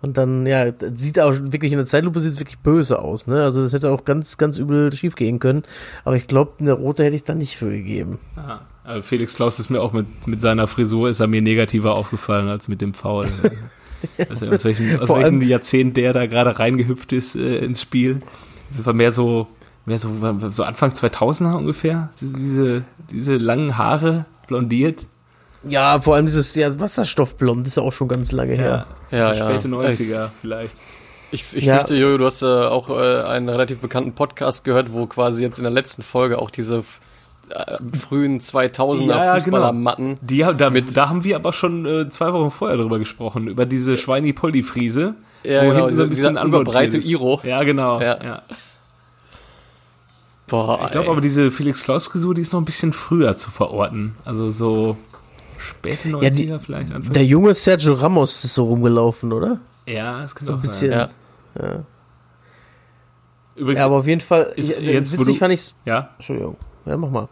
Und 0.00 0.18
dann, 0.18 0.44
ja, 0.44 0.70
sieht 0.94 1.18
auch 1.18 1.32
wirklich 1.32 1.72
in 1.72 1.78
der 1.78 1.86
Zeitlupe 1.86 2.20
sieht 2.20 2.32
es 2.32 2.38
wirklich 2.38 2.58
böse 2.58 2.98
aus, 2.98 3.26
ne? 3.26 3.42
Also 3.42 3.62
das 3.62 3.72
hätte 3.72 3.90
auch 3.90 4.04
ganz, 4.04 4.36
ganz 4.36 4.58
übel 4.58 4.92
schief 4.92 5.14
gehen 5.14 5.38
können. 5.38 5.62
Aber 6.04 6.16
ich 6.16 6.26
glaube, 6.26 6.52
eine 6.60 6.72
rote 6.72 7.04
hätte 7.04 7.16
ich 7.16 7.24
dann 7.24 7.38
nicht 7.38 7.56
für 7.56 7.70
gegeben. 7.70 8.18
Aha. 8.36 8.60
Also 8.84 9.00
Felix 9.00 9.34
Klaus 9.34 9.58
ist 9.58 9.70
mir 9.70 9.80
auch 9.80 9.94
mit, 9.94 10.06
mit 10.26 10.42
seiner 10.42 10.66
Frisur 10.66 11.08
ist 11.08 11.20
er 11.20 11.26
mir 11.26 11.40
negativer 11.40 11.94
aufgefallen 11.94 12.48
als 12.48 12.68
mit 12.68 12.82
dem 12.82 12.92
Foul. 12.92 13.28
also 14.28 14.46
aus 14.50 14.64
welchem, 14.64 15.00
aus 15.00 15.08
welchem 15.08 15.40
Jahrzehnt 15.40 15.96
der 15.96 16.12
da 16.12 16.26
gerade 16.26 16.58
reingehüpft 16.58 17.12
ist 17.14 17.34
äh, 17.34 17.64
ins 17.64 17.80
Spiel. 17.80 18.18
Das 18.68 18.84
war 18.84 18.92
mehr 18.92 19.10
so, 19.10 19.46
mehr 19.86 19.98
so, 19.98 20.10
so 20.50 20.64
Anfang 20.64 20.90
2000er 20.90 21.56
ungefähr. 21.56 22.10
Diese, 22.20 22.84
diese 23.10 23.36
langen 23.36 23.78
Haare 23.78 24.26
blondiert. 24.46 25.06
Ja, 25.66 26.00
vor 26.00 26.14
allem 26.14 26.26
dieses 26.26 26.54
ja, 26.54 26.78
Wasserstoffblond 26.78 27.66
ist 27.66 27.76
ja 27.76 27.82
auch 27.82 27.92
schon 27.92 28.08
ganz 28.08 28.32
lange 28.32 28.54
her. 28.54 28.86
Ja, 29.10 29.28
also 29.28 29.40
ja. 29.40 29.48
Späte 29.48 29.68
90er 29.68 30.24
es, 30.24 30.30
vielleicht. 30.40 30.76
Ich, 31.30 31.44
ich 31.54 31.64
ja. 31.64 31.76
fürchte, 31.76 31.96
Jojo, 31.96 32.18
du 32.18 32.26
hast 32.26 32.42
äh, 32.42 32.46
auch 32.46 32.90
äh, 32.90 33.22
einen 33.22 33.48
relativ 33.48 33.78
bekannten 33.78 34.12
Podcast 34.12 34.64
gehört, 34.64 34.92
wo 34.92 35.06
quasi 35.06 35.42
jetzt 35.42 35.58
in 35.58 35.64
der 35.64 35.72
letzten 35.72 36.02
Folge 36.02 36.38
auch 36.38 36.50
diese 36.50 36.84
äh, 37.48 37.76
frühen 37.98 38.38
2000er 38.38 39.08
ja, 39.08 39.34
Fußballermatten. 39.34 40.18
Genau. 40.26 40.52
Die, 40.52 40.56
da, 40.56 40.70
mit, 40.70 40.96
da 40.96 41.08
haben 41.08 41.24
wir 41.24 41.36
aber 41.36 41.52
schon 41.52 41.86
äh, 41.86 42.08
zwei 42.08 42.32
Wochen 42.32 42.50
vorher 42.50 42.76
drüber 42.76 42.98
gesprochen, 42.98 43.48
über 43.48 43.66
diese 43.66 43.96
Schweini-Polly-Friese. 43.96 45.14
Ja, 45.42 45.62
wo 45.62 45.70
genau, 45.70 45.80
hinten 45.80 45.96
so 45.96 46.02
ein 46.04 46.08
bisschen 46.08 46.38
überbreite 46.38 46.98
Iro. 46.98 47.40
Ja, 47.42 47.62
genau. 47.64 48.00
Ja. 48.00 48.42
Boah, 50.54 50.84
ich 50.84 50.92
glaube 50.92 51.10
aber 51.10 51.20
diese 51.20 51.50
Felix 51.50 51.82
Klaus-Frisur, 51.82 52.32
die 52.32 52.42
ist 52.42 52.52
noch 52.52 52.60
ein 52.60 52.64
bisschen 52.64 52.92
früher 52.92 53.34
zu 53.34 53.50
verorten. 53.50 54.14
Also 54.24 54.50
so 54.50 54.96
späte 55.58 56.08
90er 56.10 56.22
ja, 56.22 56.30
die, 56.30 56.64
vielleicht. 56.64 56.92
Anfang. 56.92 57.12
Der 57.12 57.24
junge 57.24 57.54
Sergio 57.54 57.94
Ramos 57.94 58.44
ist 58.44 58.54
so 58.54 58.64
rumgelaufen, 58.64 59.32
oder? 59.32 59.58
Ja, 59.88 60.22
das 60.22 60.34
kann 60.34 60.46
so 60.46 60.52
auch 60.52 60.58
ein 60.58 60.62
bisschen. 60.62 60.90
Sein. 60.92 61.08
Ja. 61.58 61.66
ja. 61.66 61.84
Übrigens, 63.56 63.80
ja, 63.80 63.86
aber 63.86 63.96
auf 63.96 64.06
jeden 64.06 64.20
Fall, 64.20 64.52
ist, 64.54 64.70
ja, 64.70 64.78
jetzt, 64.78 65.12
witzig 65.12 65.34
du, 65.34 65.38
fand 65.40 65.54
ich's. 65.54 65.76
Ja. 65.84 66.10
Entschuldigung. 66.18 66.56
Ja, 66.86 66.96
mach 66.96 67.10
mal. 67.10 67.28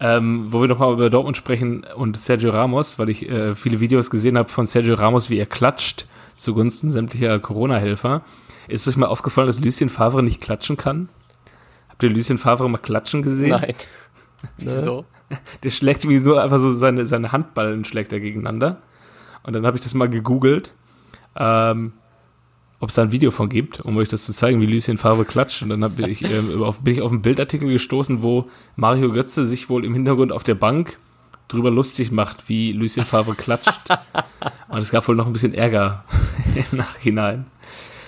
Ähm, 0.00 0.46
wo 0.50 0.62
wir 0.62 0.68
nochmal 0.68 0.92
über 0.94 1.10
Dortmund 1.10 1.36
sprechen 1.36 1.84
und 1.96 2.18
Sergio 2.18 2.50
Ramos, 2.50 2.98
weil 2.98 3.10
ich 3.10 3.28
äh, 3.28 3.54
viele 3.54 3.80
Videos 3.80 4.08
gesehen 4.08 4.38
habe 4.38 4.48
von 4.48 4.64
Sergio 4.64 4.94
Ramos, 4.94 5.28
wie 5.28 5.38
er 5.38 5.46
klatscht 5.46 6.06
zugunsten 6.36 6.90
sämtlicher 6.90 7.38
Corona-Helfer. 7.40 8.22
Ist 8.68 8.88
euch 8.88 8.96
mal 8.96 9.06
aufgefallen, 9.06 9.48
dass 9.48 9.60
Lucien 9.60 9.90
Favre 9.90 10.22
nicht 10.22 10.40
klatschen 10.40 10.78
kann? 10.78 11.10
Habt 11.98 12.04
ihr 12.04 12.10
Lucien 12.10 12.38
Favre 12.38 12.70
mal 12.70 12.78
klatschen 12.78 13.22
gesehen? 13.22 13.50
Nein. 13.50 13.74
Wieso? 14.56 15.04
Der 15.64 15.70
schlägt 15.70 16.08
wie 16.08 16.20
nur 16.20 16.40
einfach 16.40 16.60
so 16.60 16.70
seine, 16.70 17.06
seine 17.06 17.32
Handballen 17.32 17.84
schlägt 17.84 18.12
er 18.12 18.20
gegeneinander. 18.20 18.80
Und 19.42 19.54
dann 19.54 19.66
habe 19.66 19.76
ich 19.76 19.82
das 19.82 19.94
mal 19.94 20.08
gegoogelt. 20.08 20.74
Ähm, 21.34 21.92
ob 22.78 22.90
es 22.90 22.94
da 22.94 23.02
ein 23.02 23.10
Video 23.10 23.32
von 23.32 23.48
gibt, 23.48 23.80
um 23.80 23.96
euch 23.96 24.06
das 24.06 24.26
zu 24.26 24.32
zeigen, 24.32 24.60
wie 24.60 24.66
Lucien 24.66 24.96
Favre 24.96 25.24
klatscht. 25.24 25.60
Und 25.64 25.70
dann 25.70 25.92
ich, 26.08 26.22
äh, 26.22 26.54
auf, 26.62 26.78
bin 26.84 26.94
ich 26.94 27.02
auf 27.02 27.10
einen 27.10 27.20
Bildartikel 27.20 27.68
gestoßen, 27.68 28.22
wo 28.22 28.48
Mario 28.76 29.10
Götze 29.10 29.44
sich 29.44 29.68
wohl 29.68 29.84
im 29.84 29.92
Hintergrund 29.92 30.30
auf 30.30 30.44
der 30.44 30.54
Bank 30.54 30.98
drüber 31.48 31.72
lustig 31.72 32.12
macht, 32.12 32.48
wie 32.48 32.70
Lucien 32.70 33.06
Favre 33.06 33.34
klatscht. 33.34 33.80
Und 34.68 34.78
es 34.78 34.92
gab 34.92 35.08
wohl 35.08 35.16
noch 35.16 35.26
ein 35.26 35.32
bisschen 35.32 35.52
Ärger 35.52 36.04
im 36.54 36.78
Nachhinein. 36.78 37.46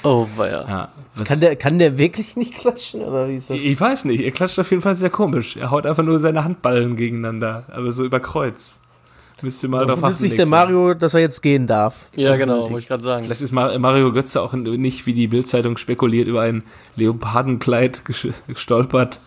Oh, 0.03 0.27
weia. 0.37 0.67
Ja, 0.67 1.25
kann, 1.25 1.41
der, 1.41 1.57
kann 1.57 1.79
der 1.79 1.99
wirklich 1.99 2.37
nicht 2.37 2.55
klatschen, 2.55 3.03
oder 3.03 3.29
wie 3.29 3.37
ist 3.37 3.51
das? 3.51 3.59
Ich 3.59 3.79
weiß 3.79 4.07
nicht, 4.07 4.23
er 4.23 4.31
klatscht 4.31 4.59
auf 4.59 4.71
jeden 4.71 4.83
Fall 4.83 4.95
sehr 4.95 5.11
komisch. 5.11 5.57
Er 5.57 5.71
haut 5.71 5.87
einfach 5.87 6.03
nur 6.03 6.19
seine 6.19 6.45
Handballen 6.45 6.97
gegeneinander, 6.97 7.65
aber 7.69 7.93
so 7.93 8.05
über 8.05 8.21
Kreuz. 8.21 8.79
Müsste 9.43 9.69
mal 9.69 9.87
darauf 9.87 10.05
achten. 10.05 10.19
sich 10.19 10.37
der 10.37 10.47
Mario, 10.47 10.93
dass 10.95 11.15
er 11.15 11.21
jetzt 11.21 11.41
gehen 11.41 11.67
darf. 11.67 12.09
Ja, 12.15 12.37
genau, 12.37 12.63
wollte 12.63 12.81
ich 12.81 12.89
gerade 12.89 13.03
sagen. 13.03 13.25
Vielleicht 13.25 13.41
ist 13.41 13.53
Mario 13.53 14.13
Götze 14.13 14.43
auch 14.43 14.53
nicht, 14.53 15.07
wie 15.07 15.15
die 15.15 15.29
Bildzeitung 15.29 15.77
spekuliert, 15.79 16.29
über 16.29 16.43
ein 16.43 16.63
Leopardenkleid 16.97 18.03
gestolpert, 18.49 19.21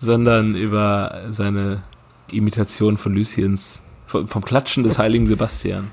sondern 0.00 0.56
über 0.56 1.22
seine 1.30 1.82
Imitation 2.32 2.96
von 2.96 3.14
Luciens, 3.14 3.82
vom 4.06 4.44
Klatschen 4.44 4.82
des 4.82 4.98
heiligen 4.98 5.26
Sebastian. 5.26 5.90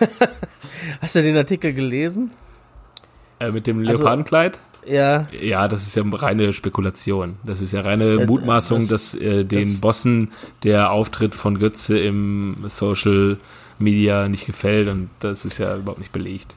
Hast 1.00 1.14
du 1.14 1.22
den 1.22 1.36
Artikel 1.36 1.72
gelesen? 1.72 2.32
Äh, 3.42 3.50
mit 3.50 3.66
dem 3.66 3.80
also, 3.80 3.92
Leopardenkleid? 3.92 4.58
Also, 4.82 4.94
ja. 4.94 5.24
Ja, 5.40 5.68
das 5.68 5.86
ist 5.86 5.96
ja 5.96 6.02
reine 6.04 6.52
Spekulation. 6.52 7.36
Das 7.44 7.60
ist 7.60 7.72
ja 7.72 7.80
reine 7.80 8.26
Mutmaßung, 8.26 8.78
das, 8.78 8.88
dass 8.88 9.14
äh, 9.14 9.44
den 9.44 9.60
das, 9.60 9.80
Bossen 9.80 10.32
der 10.64 10.92
Auftritt 10.92 11.34
von 11.34 11.58
Götze 11.58 11.98
im 11.98 12.56
Social 12.68 13.38
Media 13.78 14.28
nicht 14.28 14.46
gefällt 14.46 14.88
und 14.88 15.10
das 15.20 15.44
ist 15.44 15.58
ja 15.58 15.76
überhaupt 15.76 16.00
nicht 16.00 16.12
belegt. 16.12 16.54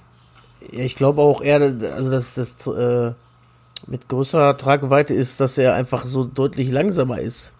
Ja, 0.71 0.83
ich 0.83 0.95
glaube 0.95 1.21
auch 1.21 1.41
eher, 1.41 1.61
also 1.95 2.11
dass 2.11 2.35
das 2.35 2.67
äh, 2.67 3.13
mit 3.87 4.07
größerer 4.07 4.57
Tragweite 4.57 5.13
ist, 5.13 5.39
dass 5.39 5.57
er 5.57 5.73
einfach 5.73 6.05
so 6.05 6.23
deutlich 6.23 6.71
langsamer 6.71 7.19
ist. 7.19 7.53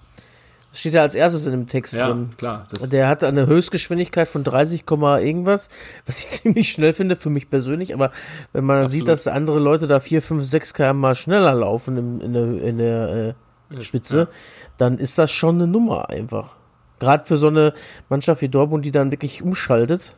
Das 0.75 0.81
steht 0.81 0.93
ja 0.93 1.03
als 1.03 1.15
erstes 1.15 1.45
in 1.45 1.51
dem 1.51 1.67
Text 1.67 1.93
ja, 1.93 2.09
drin. 2.09 2.31
klar. 2.35 2.67
der 2.91 3.07
hat 3.07 3.23
eine 3.23 3.47
Höchstgeschwindigkeit 3.47 4.27
von 4.27 4.43
30, 4.43 4.83
irgendwas, 4.85 5.69
was 6.05 6.19
ich 6.19 6.27
ziemlich 6.41 6.69
schnell 6.69 6.91
finde 6.91 7.15
für 7.15 7.29
mich 7.29 7.49
persönlich. 7.49 7.93
Aber 7.93 8.11
wenn 8.51 8.65
man 8.65 8.79
Absolut. 8.79 8.91
sieht, 8.91 9.07
dass 9.07 9.27
andere 9.27 9.59
Leute 9.59 9.87
da 9.87 10.01
4, 10.01 10.21
5, 10.21 10.43
6 10.43 10.73
km 10.73 10.97
mal 10.97 11.15
schneller 11.15 11.53
laufen 11.53 11.95
in, 11.95 12.19
in 12.19 12.33
der, 12.33 12.61
in 12.61 12.77
der 12.77 13.35
äh, 13.71 13.81
Spitze, 13.81 14.17
ja. 14.17 14.27
dann 14.75 14.97
ist 14.97 15.17
das 15.17 15.31
schon 15.31 15.55
eine 15.55 15.67
Nummer 15.67 16.09
einfach. 16.09 16.57
Gerade 16.99 17.23
für 17.23 17.37
so 17.37 17.47
eine 17.47 17.73
Mannschaft 18.09 18.41
wie 18.41 18.49
Dortmund, 18.49 18.83
die 18.83 18.91
dann 18.91 19.11
wirklich 19.11 19.43
umschaltet 19.43 20.17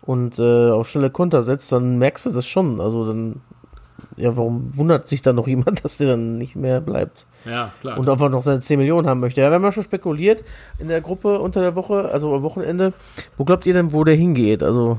und 0.00 0.40
äh, 0.40 0.70
auf 0.72 0.88
schnelle 0.88 1.10
Konter 1.10 1.44
setzt, 1.44 1.70
dann 1.70 1.98
merkst 1.98 2.26
du 2.26 2.30
das 2.30 2.48
schon. 2.48 2.80
Also 2.80 3.04
dann 3.06 3.42
ja, 4.16 4.36
warum 4.36 4.76
wundert 4.76 5.08
sich 5.08 5.22
dann 5.22 5.36
noch 5.36 5.46
jemand, 5.46 5.84
dass 5.84 5.98
der 5.98 6.08
dann 6.08 6.38
nicht 6.38 6.56
mehr 6.56 6.80
bleibt? 6.80 7.26
Ja, 7.44 7.72
klar. 7.80 7.98
Und 7.98 8.08
einfach 8.08 8.28
noch 8.28 8.42
seine 8.42 8.60
10 8.60 8.78
Millionen 8.78 9.08
haben 9.08 9.20
möchte. 9.20 9.40
Ja, 9.40 9.50
wir 9.50 9.54
haben 9.54 9.64
ja 9.64 9.72
schon 9.72 9.82
spekuliert 9.82 10.44
in 10.78 10.88
der 10.88 11.00
Gruppe 11.00 11.38
unter 11.38 11.60
der 11.60 11.74
Woche, 11.74 12.10
also 12.12 12.34
am 12.34 12.42
Wochenende. 12.42 12.92
Wo 13.36 13.44
glaubt 13.44 13.66
ihr 13.66 13.72
denn, 13.72 13.92
wo 13.92 14.04
der 14.04 14.14
hingeht? 14.14 14.62
Also. 14.62 14.98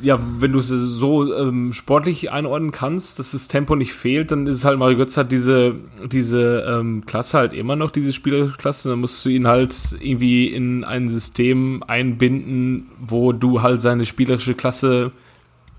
Ja, 0.00 0.18
wenn 0.40 0.50
du 0.50 0.58
es 0.58 0.68
so 0.68 1.32
ähm, 1.32 1.72
sportlich 1.72 2.32
einordnen 2.32 2.72
kannst, 2.72 3.20
dass 3.20 3.30
das 3.30 3.46
Tempo 3.46 3.76
nicht 3.76 3.92
fehlt, 3.92 4.32
dann 4.32 4.48
ist 4.48 4.56
es 4.56 4.64
halt, 4.64 4.76
Mario 4.76 4.98
Götz 4.98 5.16
hat 5.16 5.30
diese, 5.30 5.76
diese 6.10 6.64
ähm, 6.68 7.06
Klasse 7.06 7.38
halt 7.38 7.54
immer 7.54 7.76
noch, 7.76 7.92
diese 7.92 8.12
spielerische 8.12 8.56
Klasse, 8.56 8.88
dann 8.88 8.98
musst 8.98 9.24
du 9.24 9.28
ihn 9.28 9.46
halt 9.46 9.76
irgendwie 10.00 10.48
in 10.48 10.82
ein 10.82 11.08
System 11.08 11.84
einbinden, 11.86 12.88
wo 12.98 13.32
du 13.32 13.62
halt 13.62 13.80
seine 13.80 14.04
spielerische 14.04 14.54
Klasse 14.54 15.12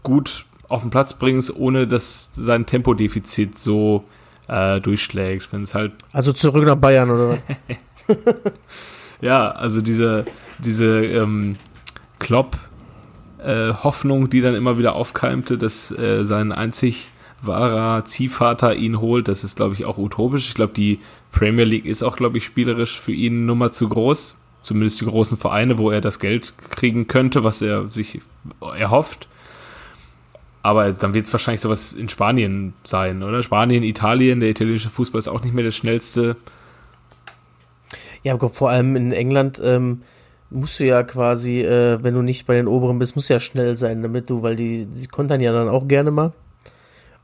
gut 0.01 0.45
auf 0.67 0.81
den 0.81 0.89
Platz 0.89 1.13
bringst, 1.13 1.55
ohne 1.55 1.87
dass 1.87 2.31
sein 2.33 2.65
Tempodefizit 2.65 3.57
so 3.57 4.03
äh, 4.47 4.79
durchschlägt. 4.81 5.51
Wenn 5.51 5.63
es 5.63 5.75
halt. 5.75 5.93
Also 6.11 6.33
zurück 6.33 6.65
nach 6.65 6.75
Bayern, 6.75 7.09
oder? 7.09 7.37
ja, 9.21 9.49
also 9.49 9.81
diese, 9.81 10.25
diese 10.59 11.05
ähm, 11.05 11.57
Klopp 12.19 12.57
äh, 13.43 13.73
Hoffnung, 13.73 14.29
die 14.29 14.41
dann 14.41 14.55
immer 14.55 14.77
wieder 14.77 14.95
aufkeimte, 14.95 15.57
dass 15.57 15.91
äh, 15.91 16.23
sein 16.23 16.51
einzig 16.51 17.07
wahrer 17.41 18.05
Ziehvater 18.05 18.75
ihn 18.75 18.99
holt, 18.99 19.27
das 19.27 19.43
ist, 19.43 19.57
glaube 19.57 19.75
ich, 19.75 19.85
auch 19.85 19.97
utopisch. 19.97 20.47
Ich 20.47 20.55
glaube, 20.55 20.73
die 20.73 20.99
Premier 21.31 21.65
League 21.65 21.85
ist 21.85 22.01
auch, 22.01 22.15
glaube 22.15 22.37
ich, 22.37 22.45
spielerisch 22.45 22.99
für 22.99 23.11
ihn 23.11 23.45
Nummer 23.45 23.71
zu 23.71 23.89
groß. 23.89 24.35
Zumindest 24.61 24.99
die 25.01 25.05
großen 25.05 25.37
Vereine, 25.37 25.77
wo 25.77 25.91
er 25.91 26.01
das 26.01 26.19
Geld 26.19 26.55
kriegen 26.71 27.07
könnte, 27.07 27.43
was 27.43 27.61
er 27.61 27.87
sich 27.87 28.21
erhofft. 28.75 29.27
Aber 30.65 30.93
dann 30.93 31.13
wird 31.13 31.27
es 31.27 31.31
wahrscheinlich 31.31 31.61
sowas 31.61 31.93
in 31.93 32.09
Spanien 32.09 32.73
sein, 32.83 33.21
oder? 33.21 33.43
Spanien, 33.43 33.83
Italien, 33.83 34.39
der 34.39 34.49
italienische 34.49 34.89
Fußball 34.89 35.19
ist 35.19 35.27
auch 35.27 35.43
nicht 35.43 35.53
mehr 35.53 35.63
der 35.63 35.69
schnellste. 35.69 36.37
Ja, 38.23 38.35
vor 38.39 38.71
allem 38.71 38.95
in 38.95 39.11
England 39.11 39.61
ähm, 39.63 40.01
musst 40.49 40.79
du 40.79 40.85
ja 40.85 41.03
quasi, 41.03 41.61
äh, 41.61 42.01
wenn 42.01 42.15
du 42.15 42.23
nicht 42.23 42.47
bei 42.47 42.55
den 42.55 42.67
Oberen 42.67 42.97
bist, 42.97 43.15
musst 43.15 43.29
du 43.29 43.35
ja 43.35 43.39
schnell 43.39 43.75
sein, 43.75 44.01
damit 44.01 44.31
du, 44.31 44.41
weil 44.41 44.55
die, 44.55 44.87
die 44.87 45.05
kontern 45.05 45.39
ja 45.39 45.51
dann 45.51 45.69
auch 45.69 45.87
gerne 45.87 46.09
mal. 46.09 46.33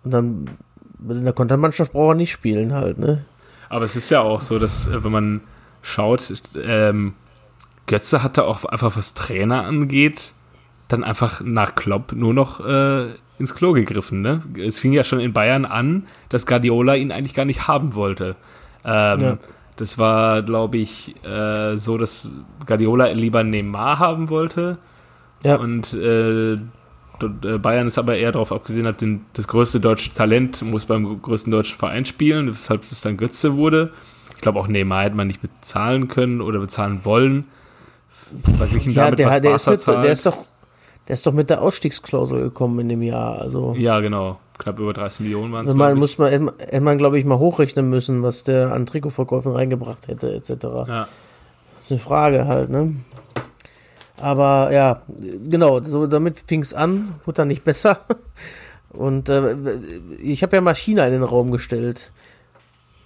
Und 0.03 0.11
dann 0.11 0.47
in 1.09 1.23
der 1.23 1.33
Kontermannschaft 1.33 1.93
braucht 1.93 2.11
er 2.11 2.17
nicht 2.17 2.31
spielen 2.31 2.75
halt, 2.75 2.99
ne? 2.99 3.25
Aber 3.69 3.85
es 3.85 3.95
ist 3.95 4.11
ja 4.11 4.21
auch 4.21 4.41
so, 4.41 4.59
dass, 4.59 4.85
äh, 4.85 5.03
wenn 5.03 5.11
man 5.11 5.41
schaut, 5.81 6.31
ähm, 6.63 7.13
Götze 7.87 8.21
hatte 8.21 8.43
auch 8.43 8.65
einfach, 8.65 8.95
was 8.95 9.15
Trainer 9.15 9.63
angeht, 9.63 10.33
dann 10.89 11.03
einfach 11.03 11.41
nach 11.43 11.73
Klopp 11.73 12.11
nur 12.11 12.35
noch 12.35 12.63
äh, 12.63 13.15
ins 13.41 13.55
Klo 13.55 13.73
gegriffen. 13.73 14.21
Ne? 14.21 14.41
Es 14.57 14.79
fing 14.79 14.93
ja 14.93 15.03
schon 15.03 15.19
in 15.19 15.33
Bayern 15.33 15.65
an, 15.65 16.03
dass 16.29 16.45
Guardiola 16.45 16.95
ihn 16.95 17.11
eigentlich 17.11 17.33
gar 17.33 17.45
nicht 17.45 17.67
haben 17.67 17.95
wollte. 17.95 18.35
Ähm, 18.85 19.19
ja. 19.19 19.37
Das 19.75 19.97
war, 19.97 20.43
glaube 20.43 20.77
ich, 20.77 21.15
äh, 21.25 21.75
so, 21.75 21.97
dass 21.97 22.29
Guardiola 22.65 23.07
lieber 23.07 23.43
Neymar 23.43 23.99
haben 23.99 24.29
wollte. 24.29 24.77
Ja. 25.43 25.55
Und 25.55 25.93
äh, 25.93 26.53
äh, 26.53 26.57
Bayern 27.57 27.87
ist 27.87 27.97
aber 27.97 28.17
eher 28.17 28.31
darauf 28.31 28.51
abgesehen 28.51 28.85
hat, 28.85 29.01
den, 29.01 29.25
das 29.33 29.47
größte 29.47 29.79
deutsche 29.79 30.13
Talent 30.13 30.61
muss 30.61 30.85
beim 30.85 31.21
größten 31.21 31.51
deutschen 31.51 31.77
Verein 31.77 32.05
spielen, 32.05 32.47
weshalb 32.47 32.83
es 32.83 33.01
dann 33.01 33.17
Götze 33.17 33.55
wurde. 33.57 33.91
Ich 34.35 34.41
glaube 34.41 34.59
auch 34.59 34.67
Neymar 34.67 35.03
hätte 35.03 35.15
man 35.15 35.27
nicht 35.27 35.41
bezahlen 35.41 36.07
können 36.07 36.41
oder 36.41 36.59
bezahlen 36.59 37.01
wollen. 37.03 37.45
Verglichen 38.57 38.93
ja, 38.93 39.05
damit, 39.05 39.19
der, 39.19 39.27
was 39.27 39.41
der, 39.41 39.55
ist 39.55 39.87
mit, 39.87 40.03
der 40.03 40.11
ist 40.11 40.25
doch 40.25 40.45
Der 41.07 41.13
ist 41.15 41.25
doch 41.25 41.33
mit 41.33 41.49
der 41.49 41.61
Ausstiegsklausel 41.61 42.41
gekommen 42.41 42.79
in 42.79 42.89
dem 42.89 43.01
Jahr. 43.01 43.39
Also 43.39 43.73
ja, 43.77 43.99
genau. 43.99 44.39
Knapp 44.57 44.79
über 44.79 44.93
30 44.93 45.21
Millionen 45.21 45.51
waren 45.51 45.65
es. 45.65 45.71
also 45.71 45.77
man 45.77 45.97
muss 45.97 46.17
man, 46.19 46.29
hätte 46.29 46.81
man, 46.81 46.97
glaube 46.97 47.17
ich, 47.17 47.25
mal 47.25 47.39
hochrechnen 47.39 47.89
müssen, 47.89 48.21
was 48.21 48.43
der 48.43 48.71
an 48.71 48.85
Trikotverkäufen 48.85 49.53
reingebracht 49.53 50.07
hätte, 50.07 50.33
etc. 50.33 50.49
Ja. 50.87 51.07
Das 51.75 51.85
ist 51.85 51.91
eine 51.91 51.99
Frage 51.99 52.47
halt, 52.47 52.69
ne? 52.69 52.95
Aber 54.17 54.71
ja, 54.71 55.01
genau, 55.49 55.81
so 55.81 56.05
damit 56.05 56.43
fing 56.45 56.61
es 56.61 56.75
an, 56.75 57.11
wurde 57.25 57.37
dann 57.37 57.47
nicht 57.47 57.63
besser. 57.63 58.01
Und 58.89 59.29
äh, 59.29 59.55
ich 60.21 60.43
habe 60.43 60.55
ja 60.55 60.61
mal 60.61 60.75
China 60.75 61.05
in 61.05 61.13
den 61.13 61.23
Raum 61.23 61.51
gestellt. 61.51 62.11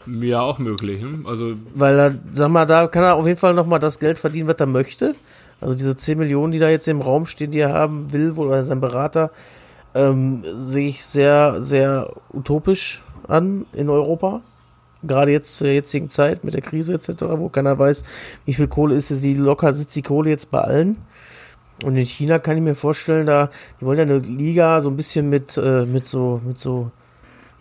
Ja, 0.08 0.42
auch 0.42 0.60
möglich. 0.60 1.02
Hm? 1.02 1.26
Also, 1.26 1.54
Weil 1.74 2.20
sag 2.32 2.50
mal, 2.50 2.66
da 2.66 2.88
kann 2.88 3.04
er 3.04 3.16
auf 3.16 3.26
jeden 3.26 3.40
Fall 3.40 3.54
nochmal 3.54 3.80
das 3.80 4.00
Geld 4.00 4.20
verdienen, 4.20 4.48
was 4.48 4.58
er 4.58 4.66
möchte. 4.66 5.16
Also 5.62 5.78
diese 5.78 5.96
10 5.96 6.18
Millionen, 6.18 6.52
die 6.52 6.60
da 6.60 6.70
jetzt 6.70 6.88
im 6.88 7.02
Raum 7.02 7.26
stehen, 7.26 7.52
die 7.52 7.60
er 7.60 7.74
haben 7.74 8.12
will, 8.12 8.36
wohl 8.36 8.48
oder 8.48 8.64
sein 8.64 8.82
Berater, 8.82 9.32
ähm, 9.94 10.44
sehe 10.58 10.90
ich 10.90 11.06
sehr, 11.06 11.62
sehr 11.62 12.12
utopisch 12.34 13.02
an 13.28 13.66
in 13.74 13.90
Europa. 13.90 14.42
Gerade 15.04 15.32
jetzt 15.32 15.56
zur 15.56 15.68
jetzigen 15.68 16.10
Zeit 16.10 16.44
mit 16.44 16.54
der 16.54 16.62
Krise 16.62 16.94
etc., 16.94 17.24
wo 17.38 17.50
keiner 17.50 17.78
weiß, 17.78 18.04
wie 18.46 18.54
viel 18.54 18.68
Kohle 18.68 18.96
ist 18.96 19.12
es, 19.12 19.22
wie 19.22 19.36
locker 19.36 19.74
sitzt 19.74 19.96
die 19.96 20.02
Kohle 20.02 20.30
jetzt 20.30 20.52
bei 20.52 20.62
allen. 20.62 20.98
Und 21.84 21.96
in 21.98 22.06
China 22.06 22.40
kann 22.40 22.58
ich 22.58 22.64
mir 22.64 22.76
vorstellen, 22.76 23.28
da, 23.28 23.50
die 23.80 23.86
wollen 23.86 23.98
ja 23.98 24.04
eine 24.04 24.20
Liga 24.20 24.82
so 24.82 24.90
ein 24.90 24.98
bisschen 24.98 25.30
mit, 25.30 25.58
äh, 25.58 25.86
mit 25.86 26.06
so, 26.06 26.42
mit 26.46 26.58
so, 26.58 26.92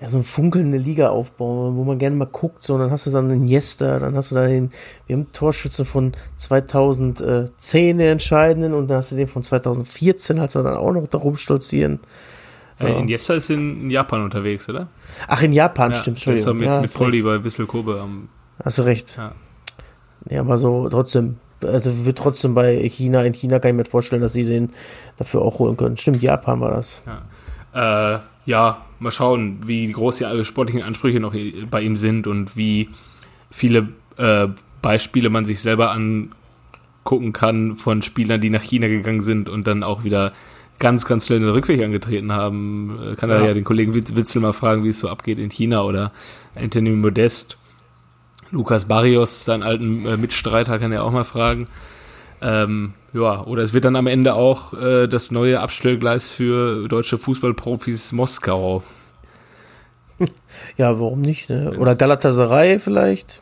ja, 0.01 0.09
so 0.09 0.17
eine 0.19 0.25
funkelnde 0.25 0.77
Liga 0.77 1.11
aufbauen, 1.11 1.77
wo 1.77 1.85
man 1.85 1.99
gerne 1.99 2.17
mal 2.17 2.27
guckt, 2.27 2.63
so, 2.63 2.75
und 2.75 2.81
dann 2.81 2.91
hast 2.91 3.07
du 3.07 3.11
dann 3.11 3.29
den 3.29 3.47
Jester, 3.47 4.01
dann 4.01 4.17
hast 4.17 4.31
du 4.33 4.35
dann 4.35 4.49
den, 4.49 4.71
wir 5.07 5.17
haben 5.17 5.33
Torschützen 5.33 5.85
von 5.87 6.13
2010, 6.37 7.99
den 7.99 8.09
entscheidenden, 8.09 8.75
und 8.75 8.89
dann 8.89 8.99
hast 8.99 9.13
du 9.13 9.17
den 9.17 9.27
von 9.27 9.43
2014, 9.43 10.39
als 10.41 10.55
er 10.55 10.63
dann 10.63 10.77
auch 10.77 10.93
noch 10.93 11.07
da 11.07 11.19
rumstolzieren. 11.19 12.01
äh, 12.81 12.99
Iniesta 12.99 13.35
ist 13.35 13.51
in, 13.51 13.83
in 13.83 13.91
Japan 13.91 14.23
unterwegs, 14.25 14.69
oder? 14.69 14.89
Ach, 15.29 15.43
in 15.43 15.53
Japan, 15.53 15.93
Ja, 15.93 15.99
stimmt, 15.99 16.17
Entschuldigung. 16.19 16.57
mit, 16.59 16.67
ja, 16.67 16.81
mit 16.81 16.93
Polly 16.95 17.23
bei 17.23 17.43
Wissel 17.45 17.67
Kobe 17.67 18.01
am. 18.01 18.29
Hast 18.63 18.79
du 18.79 18.83
recht. 18.83 19.17
Ja. 19.17 19.33
Ja, 20.29 20.41
aber 20.41 20.59
so 20.59 20.89
trotzdem, 20.89 21.37
also 21.63 22.05
wird 22.07 22.19
trotzdem 22.19 22.55
bei 22.55 22.77
China, 22.89 23.23
in 23.25 23.33
China 23.35 23.59
kann 23.59 23.71
ich 23.73 23.77
mir 23.77 23.85
vorstellen, 23.85 24.23
dass 24.23 24.33
sie 24.33 24.45
den 24.45 24.71
dafür 25.19 25.43
auch 25.43 25.59
holen 25.59 25.77
können. 25.77 25.97
Stimmt, 25.97 26.23
Japan 26.23 26.61
war 26.61 26.71
das. 26.71 27.03
Äh, 27.75 28.19
ja, 28.47 28.83
mal 29.01 29.11
schauen, 29.11 29.59
wie 29.67 29.91
groß 29.91 30.17
die 30.19 30.25
alle 30.27 30.45
sportlichen 30.45 30.83
Ansprüche 30.83 31.21
noch 31.21 31.35
bei 31.71 31.83
ihm 31.83 31.97
sind 31.97 32.27
und 32.27 32.57
wie 32.57 32.89
viele 33.51 33.89
äh, 34.17 34.49
Beispiele 34.83 35.31
man 35.31 35.45
sich 35.47 35.61
selber 35.61 35.93
angucken 35.93 37.33
kann 37.33 37.77
von 37.77 38.03
Spielern, 38.03 38.41
die 38.41 38.51
nach 38.51 38.63
China 38.63 38.87
gegangen 38.89 39.23
sind 39.23 39.49
und 39.49 39.67
dann 39.67 39.83
auch 39.83 40.05
wieder 40.05 40.33
ganz, 40.79 41.07
ganz 41.07 41.27
schnell 41.27 41.41
den 41.41 41.49
Rückweg 41.51 41.83
angetreten 41.83 42.33
haben. 42.33 42.99
Äh, 43.13 43.15
Kann 43.15 43.31
er 43.31 43.45
Ja. 43.47 43.55
den 43.55 43.65
Kollegen 43.65 43.95
Witz- 43.95 44.17
Witzel 44.17 44.41
mal 44.43 44.53
fragen, 44.53 44.85
wie 44.85 44.89
es 44.89 44.99
so 44.99 45.09
abgeht 45.09 45.39
in 45.39 45.51
China 45.51 45.83
oder 45.83 46.13
Anthony 46.57 46.91
Modest. 46.91 47.57
Lukas 48.51 48.87
Barrios, 48.87 49.45
seinen 49.45 49.63
alten 49.63 50.07
äh, 50.07 50.17
Mitstreiter, 50.17 50.79
kann 50.79 50.93
er 50.93 51.05
auch 51.05 51.13
mal 51.13 51.25
fragen. 51.25 51.67
Ähm, 52.45 52.93
ja, 53.15 53.43
oder 53.45 53.63
es 53.63 53.73
wird 53.73 53.87
dann 53.87 53.97
am 53.97 54.07
Ende 54.07 54.35
auch 54.35 54.75
äh, 54.75 55.07
das 55.07 55.31
neue 55.31 55.61
Abstellgleis 55.61 56.29
für 56.29 56.87
deutsche 56.89 57.17
Fußballprofis 57.17 58.13
Moskau. 58.13 58.83
Ja, 60.77 61.01
warum 61.01 61.21
nicht? 61.23 61.49
Ne? 61.49 61.77
Oder 61.79 61.97
Galatasaray 61.97 62.79
vielleicht? 62.79 63.41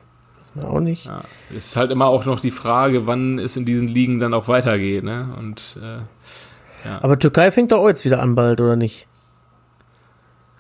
Weiß 0.55 0.62
man 0.62 0.65
auch 0.65 0.81
nicht. 0.81 1.07
Ja, 1.07 1.23
es 1.51 1.67
ist 1.67 1.77
halt 1.77 1.91
immer 1.91 2.07
auch 2.07 2.25
noch 2.25 2.41
die 2.41 2.51
Frage, 2.51 3.07
wann 3.07 3.38
es 3.38 3.57
in 3.57 3.65
diesen 3.65 3.88
Ligen 3.88 4.21
dann 4.21 4.33
auch 4.35 4.49
weitergeht. 4.49 5.05
Ne? 5.05 5.35
Und 5.38 5.79
äh, 5.83 6.88
Aber 7.01 7.19
Türkei 7.19 7.51
fängt 7.53 7.73
doch 7.73 7.79
auch 7.79 7.88
jetzt 7.88 8.05
wieder 8.05 8.23
an 8.23 8.35
bald, 8.35 8.61
oder 8.61 8.77
nicht? 8.77 9.07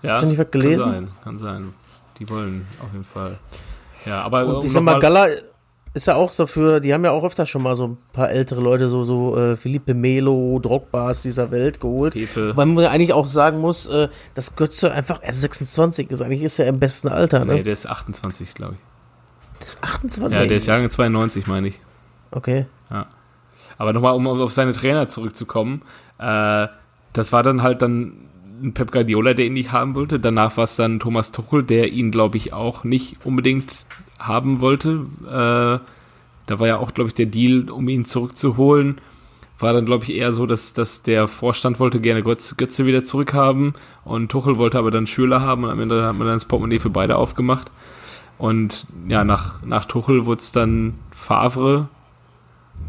ja, 0.02 0.20
du 0.20 0.26
nicht 0.26 0.38
was 0.38 0.50
gelesen? 0.50 0.82
Kann 0.82 0.92
sein, 0.92 1.08
kann 1.22 1.38
sein. 1.38 1.74
Die 2.18 2.28
wollen 2.28 2.66
auf 2.80 2.92
jeden 2.92 3.04
Fall. 3.04 3.38
Ja, 4.04 4.22
aber 4.22 4.44
Und 4.58 4.66
ich 4.66 4.72
sag 4.72 4.82
mal, 4.82 4.94
noch 4.94 5.00
Gala 5.00 5.28
ist 5.94 6.06
ja 6.06 6.14
auch 6.14 6.30
so 6.30 6.46
für, 6.46 6.80
die 6.80 6.94
haben 6.94 7.04
ja 7.04 7.10
auch 7.10 7.24
öfter 7.24 7.44
schon 7.44 7.62
mal 7.62 7.76
so 7.76 7.88
ein 7.88 7.98
paar 8.12 8.30
ältere 8.30 8.60
Leute, 8.60 8.88
so, 8.88 9.04
so 9.04 9.36
äh, 9.36 9.56
Felipe 9.56 9.92
Melo, 9.92 10.58
Drogbas 10.58 11.22
dieser 11.22 11.50
Welt 11.50 11.80
geholt. 11.80 12.14
Pepe. 12.14 12.56
Weil 12.56 12.66
man 12.66 12.84
ja 12.84 12.90
eigentlich 12.90 13.12
auch 13.12 13.26
sagen 13.26 13.58
muss, 13.58 13.88
äh, 13.88 14.08
dass 14.34 14.56
Götze 14.56 14.92
einfach 14.92 15.20
erst 15.22 15.42
26 15.42 16.10
ist. 16.10 16.22
Eigentlich 16.22 16.42
ist 16.42 16.58
er 16.58 16.66
im 16.66 16.80
besten 16.80 17.08
Alter, 17.08 17.44
ne? 17.44 17.54
Nee, 17.54 17.62
der 17.62 17.74
ist 17.74 17.86
28, 17.86 18.54
glaube 18.54 18.74
ich. 18.74 18.80
Das 19.60 19.74
ist 19.74 19.84
28. 19.84 20.38
Ja, 20.38 20.46
der 20.46 20.56
ist 20.56 20.66
Jahrgang 20.66 20.90
92, 20.90 21.46
meine 21.46 21.68
ich. 21.68 21.80
Okay. 22.30 22.66
Aber 23.78 23.92
nochmal, 23.92 24.14
um 24.14 24.26
auf 24.26 24.52
seine 24.52 24.72
Trainer 24.72 25.08
zurückzukommen, 25.08 25.82
äh, 26.18 26.68
das 27.12 27.32
war 27.32 27.42
dann 27.42 27.62
halt 27.62 27.82
dann 27.82 28.28
ein 28.62 28.74
Pep 28.74 28.92
Guardiola, 28.92 29.34
der 29.34 29.46
ihn 29.46 29.54
nicht 29.54 29.72
haben 29.72 29.94
wollte. 29.94 30.20
Danach 30.20 30.56
war 30.56 30.64
es 30.64 30.76
dann 30.76 31.00
Thomas 31.00 31.32
Tuchel, 31.32 31.64
der 31.64 31.92
ihn, 31.92 32.10
glaube 32.10 32.36
ich, 32.36 32.52
auch 32.52 32.84
nicht 32.84 33.16
unbedingt 33.24 33.86
haben 34.26 34.60
wollte. 34.60 35.06
Äh, 35.26 35.84
da 36.46 36.58
war 36.58 36.66
ja 36.66 36.78
auch, 36.78 36.94
glaube 36.94 37.08
ich, 37.08 37.14
der 37.14 37.26
Deal, 37.26 37.70
um 37.70 37.88
ihn 37.88 38.04
zurückzuholen. 38.04 38.98
War 39.58 39.72
dann, 39.72 39.86
glaube 39.86 40.04
ich, 40.04 40.14
eher 40.14 40.32
so, 40.32 40.46
dass, 40.46 40.74
dass 40.74 41.02
der 41.02 41.28
Vorstand 41.28 41.78
wollte 41.78 42.00
gerne 42.00 42.22
Götze, 42.22 42.56
Götze 42.56 42.84
wieder 42.84 43.04
zurückhaben 43.04 43.74
und 44.04 44.28
Tuchel 44.30 44.58
wollte 44.58 44.78
aber 44.78 44.90
dann 44.90 45.06
Schüler 45.06 45.40
haben 45.40 45.64
und 45.64 45.70
am 45.70 45.80
Ende 45.80 46.04
hat 46.04 46.16
man 46.16 46.26
dann 46.26 46.36
das 46.36 46.46
Portemonnaie 46.46 46.80
für 46.80 46.90
beide 46.90 47.16
aufgemacht. 47.16 47.70
Und 48.38 48.86
ja, 49.06 49.22
nach, 49.22 49.62
nach 49.62 49.84
Tuchel 49.84 50.26
wurde 50.26 50.40
es 50.40 50.50
dann 50.50 50.94
Favre, 51.14 51.88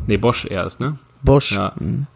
nee, 0.07 0.17
Bosch 0.17 0.45
erst, 0.45 0.79
ne? 0.79 0.97
Bosch. 1.21 1.51
Ja. 1.51 1.73
Mhm. 1.79 2.07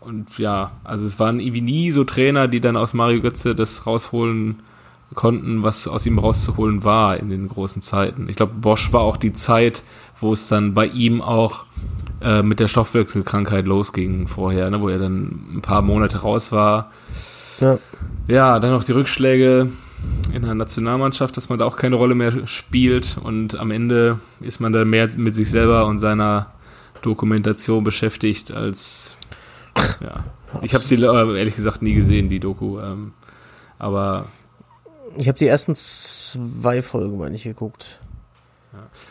Und 0.00 0.36
ja, 0.38 0.72
also 0.84 1.06
es 1.06 1.18
waren 1.18 1.40
irgendwie 1.40 1.62
nie 1.62 1.90
so 1.90 2.04
Trainer, 2.04 2.46
die 2.46 2.60
dann 2.60 2.76
aus 2.76 2.92
Mario 2.92 3.22
Götze 3.22 3.54
das 3.54 3.86
rausholen 3.86 4.60
konnten, 5.14 5.62
was 5.62 5.88
aus 5.88 6.06
ihm 6.06 6.18
rauszuholen 6.18 6.84
war 6.84 7.16
in 7.16 7.30
den 7.30 7.48
großen 7.48 7.82
Zeiten. 7.82 8.28
Ich 8.28 8.36
glaube, 8.36 8.54
Bosch 8.54 8.92
war 8.92 9.02
auch 9.02 9.16
die 9.16 9.32
Zeit, 9.32 9.82
wo 10.20 10.32
es 10.32 10.48
dann 10.48 10.74
bei 10.74 10.86
ihm 10.86 11.20
auch 11.20 11.66
äh, 12.20 12.42
mit 12.42 12.60
der 12.60 12.68
Stoffwechselkrankheit 12.68 13.66
losging 13.66 14.28
vorher, 14.28 14.70
ne, 14.70 14.80
wo 14.80 14.88
er 14.88 14.98
dann 14.98 15.56
ein 15.56 15.62
paar 15.62 15.82
Monate 15.82 16.18
raus 16.18 16.52
war. 16.52 16.90
Ja. 17.60 17.78
Ja, 18.26 18.58
dann 18.58 18.70
noch 18.70 18.84
die 18.84 18.92
Rückschläge 18.92 19.70
in 20.32 20.42
der 20.42 20.54
Nationalmannschaft, 20.54 21.36
dass 21.36 21.48
man 21.48 21.58
da 21.58 21.66
auch 21.66 21.76
keine 21.76 21.96
Rolle 21.96 22.14
mehr 22.14 22.46
spielt 22.46 23.16
und 23.22 23.56
am 23.56 23.70
Ende 23.70 24.18
ist 24.40 24.60
man 24.60 24.72
dann 24.72 24.88
mehr 24.88 25.08
mit 25.16 25.34
sich 25.34 25.50
selber 25.50 25.86
und 25.86 25.98
seiner 25.98 26.52
Dokumentation 27.02 27.84
beschäftigt 27.84 28.50
als 28.50 29.14
ja. 30.00 30.24
Ich 30.62 30.74
habe 30.74 30.84
sie 30.84 30.96
äh, 30.96 31.38
ehrlich 31.38 31.56
gesagt 31.56 31.82
nie 31.82 31.94
gesehen, 31.94 32.28
die 32.28 32.40
Doku. 32.40 32.78
Ähm, 32.80 33.12
aber 33.78 34.26
Ich 35.16 35.28
habe 35.28 35.38
die 35.38 35.46
ersten 35.46 35.74
zwei 35.74 36.82
Folgen, 36.82 37.18
meine 37.18 37.34
ich, 37.34 37.44
geguckt. 37.44 38.00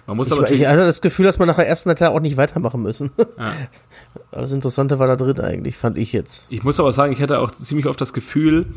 man 0.07 0.17
muss 0.17 0.27
Ich, 0.27 0.37
aber 0.37 0.51
ich 0.51 0.65
hatte 0.65 0.79
das 0.79 1.01
Gefühl, 1.01 1.25
dass 1.25 1.39
man 1.39 1.47
nach 1.47 1.55
der 1.55 1.67
ersten 1.67 1.95
Teil 1.95 2.09
auch 2.09 2.19
nicht 2.19 2.37
weitermachen 2.37 2.81
müssen. 2.81 3.11
Ja. 3.37 3.53
Das 4.29 4.51
Interessante 4.51 4.99
war 4.99 5.07
da 5.07 5.15
drin 5.15 5.39
eigentlich, 5.39 5.75
fand 5.75 5.97
ich 5.97 6.13
jetzt. 6.13 6.51
ich 6.51 6.63
muss 6.63 6.79
aber 6.79 6.91
sagen, 6.91 7.13
ich 7.13 7.21
hatte 7.21 7.39
auch 7.39 7.49
ziemlich 7.49 7.87
oft 7.87 7.99
das 7.99 8.13
Gefühl, 8.13 8.67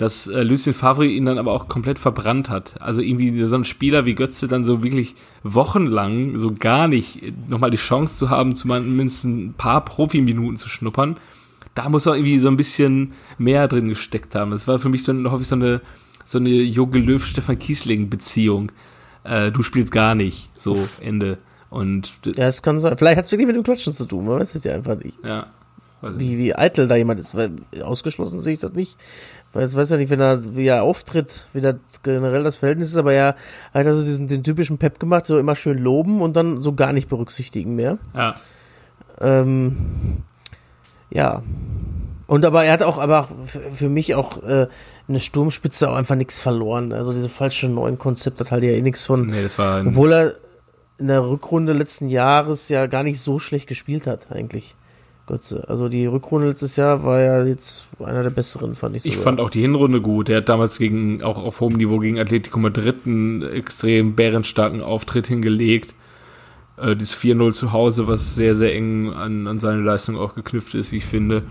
dass 0.00 0.26
äh, 0.26 0.42
Lucien 0.42 0.74
Favre 0.74 1.06
ihn 1.06 1.26
dann 1.26 1.38
aber 1.38 1.52
auch 1.52 1.68
komplett 1.68 1.98
verbrannt 1.98 2.48
hat. 2.48 2.80
Also 2.80 3.02
irgendwie 3.02 3.44
so 3.44 3.54
ein 3.54 3.64
Spieler 3.64 4.06
wie 4.06 4.14
Götze 4.14 4.48
dann 4.48 4.64
so 4.64 4.82
wirklich 4.82 5.14
wochenlang 5.42 6.38
so 6.38 6.54
gar 6.54 6.88
nicht 6.88 7.22
nochmal 7.48 7.70
die 7.70 7.76
Chance 7.76 8.16
zu 8.16 8.30
haben, 8.30 8.54
zumindest 8.54 9.24
ein 9.24 9.54
paar 9.54 9.84
Profiminuten 9.84 10.56
zu 10.56 10.68
schnuppern. 10.68 11.18
Da 11.74 11.88
muss 11.88 12.06
er 12.06 12.14
irgendwie 12.14 12.38
so 12.38 12.48
ein 12.48 12.56
bisschen 12.56 13.12
mehr 13.36 13.68
drin 13.68 13.88
gesteckt 13.88 14.34
haben. 14.34 14.50
Das 14.50 14.66
war 14.66 14.78
für 14.78 14.88
mich 14.88 15.04
dann 15.04 15.30
hoffe 15.30 15.42
ich 15.42 15.48
so 15.48 15.54
eine 15.56 15.82
so 16.24 16.38
eine 16.38 16.48
Jogi 16.48 17.00
Löw 17.00 17.24
Stefan 17.24 17.58
Kiesling 17.58 18.10
Beziehung. 18.10 18.72
Äh, 19.24 19.50
du 19.52 19.62
spielst 19.62 19.92
gar 19.92 20.14
nicht, 20.14 20.50
so 20.54 20.88
Ende. 21.00 21.38
Und 21.68 22.12
Ja, 22.24 22.46
das 22.46 22.62
kann 22.62 22.78
sein. 22.80 22.96
Vielleicht 22.98 23.16
hat 23.16 23.24
es 23.24 23.32
wirklich 23.32 23.46
mit 23.46 23.56
dem 23.56 23.62
Klatschen 23.62 23.92
zu 23.92 24.06
tun, 24.06 24.26
man 24.26 24.40
weiß 24.40 24.54
es 24.54 24.64
ja 24.64 24.74
einfach 24.74 24.96
nicht. 24.96 25.16
ja, 25.24 25.46
Wie, 26.02 26.36
wie 26.38 26.54
eitel 26.54 26.88
da 26.88 26.96
jemand 26.96 27.20
ist, 27.20 27.34
weil 27.34 27.52
ausgeschlossen 27.82 28.40
sehe 28.40 28.54
ich 28.54 28.58
das 28.58 28.72
nicht. 28.72 28.96
Weil 29.52 29.66
ich 29.66 29.74
weiß 29.74 29.90
ja 29.90 29.96
nicht, 29.96 30.10
wenn 30.10 30.20
er, 30.20 30.56
wie 30.56 30.66
er 30.66 30.82
auftritt, 30.82 31.46
wie 31.52 31.60
das 31.60 31.76
generell 32.02 32.44
das 32.44 32.56
Verhältnis 32.56 32.88
ist, 32.88 32.96
aber 32.96 33.12
ja, 33.12 33.34
er 33.72 33.80
hat 33.80 33.86
also 33.86 34.02
diesen, 34.02 34.28
den 34.28 34.42
typischen 34.44 34.78
Pep 34.78 34.98
gemacht, 35.00 35.26
so 35.26 35.38
immer 35.38 35.56
schön 35.56 35.78
loben 35.78 36.22
und 36.22 36.36
dann 36.36 36.60
so 36.60 36.72
gar 36.74 36.92
nicht 36.92 37.08
berücksichtigen 37.08 37.74
mehr. 37.74 37.98
ja. 38.14 38.34
Ähm, 39.20 40.22
ja. 41.10 41.42
Und 42.30 42.44
aber 42.44 42.64
er 42.64 42.74
hat 42.74 42.82
auch, 42.84 42.98
aber 42.98 43.26
für 43.72 43.88
mich 43.88 44.14
auch 44.14 44.40
äh, 44.44 44.68
eine 45.08 45.18
Sturmspitze 45.18 45.90
auch 45.90 45.96
einfach 45.96 46.14
nichts 46.14 46.38
verloren. 46.38 46.92
Also 46.92 47.12
diese 47.12 47.28
falsche 47.28 47.68
neuen 47.68 47.98
Konzept 47.98 48.38
hat 48.38 48.52
halt 48.52 48.62
ja 48.62 48.70
eh 48.70 48.82
nichts 48.82 49.04
von, 49.04 49.26
Nee, 49.26 49.42
das 49.42 49.58
war 49.58 49.84
obwohl 49.84 50.12
er 50.12 50.34
in 50.98 51.08
der 51.08 51.28
Rückrunde 51.28 51.72
letzten 51.72 52.08
Jahres 52.08 52.68
ja 52.68 52.86
gar 52.86 53.02
nicht 53.02 53.20
so 53.20 53.40
schlecht 53.40 53.66
gespielt 53.66 54.06
hat, 54.06 54.30
eigentlich. 54.30 54.76
Götze. 55.26 55.64
Also 55.66 55.88
die 55.88 56.06
Rückrunde 56.06 56.46
letztes 56.46 56.76
Jahr 56.76 57.02
war 57.02 57.20
ja 57.20 57.42
jetzt 57.44 57.88
einer 57.98 58.22
der 58.22 58.30
besseren, 58.30 58.76
fand 58.76 58.94
ich 58.94 59.04
Ich 59.06 59.14
sogar. 59.14 59.24
fand 59.24 59.40
auch 59.40 59.50
die 59.50 59.62
Hinrunde 59.62 60.00
gut. 60.00 60.28
Er 60.28 60.36
hat 60.36 60.48
damals 60.48 60.78
gegen, 60.78 61.24
auch 61.24 61.36
auf 61.36 61.58
hohem 61.58 61.78
Niveau 61.78 61.98
gegen 61.98 62.20
Atletico 62.20 62.60
Madrid 62.60 63.06
einen 63.06 63.42
extrem 63.42 64.14
bärenstarken 64.14 64.82
Auftritt 64.82 65.26
hingelegt. 65.26 65.96
Äh, 66.76 66.94
dieses 66.94 67.16
4-0 67.16 67.54
zu 67.54 67.72
Hause, 67.72 68.06
was 68.06 68.36
sehr, 68.36 68.54
sehr 68.54 68.72
eng 68.72 69.12
an, 69.12 69.48
an 69.48 69.58
seine 69.58 69.82
Leistung 69.82 70.16
auch 70.16 70.36
geknüpft 70.36 70.76
ist, 70.76 70.92
wie 70.92 70.98
ich 70.98 71.06
finde. 71.06 71.42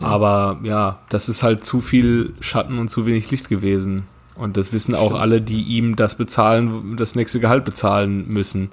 Aber 0.00 0.60
ja, 0.62 0.98
das 1.08 1.28
ist 1.28 1.42
halt 1.42 1.64
zu 1.64 1.80
viel 1.80 2.34
Schatten 2.40 2.78
und 2.78 2.88
zu 2.88 3.06
wenig 3.06 3.30
Licht 3.30 3.48
gewesen. 3.48 4.04
Und 4.34 4.56
das 4.56 4.72
wissen 4.72 4.94
auch 4.94 5.08
Stimmt. 5.08 5.20
alle, 5.20 5.40
die 5.42 5.62
ihm 5.62 5.96
das 5.96 6.14
bezahlen, 6.14 6.96
das 6.96 7.14
nächste 7.14 7.40
Gehalt 7.40 7.64
bezahlen 7.64 8.26
müssen. 8.28 8.70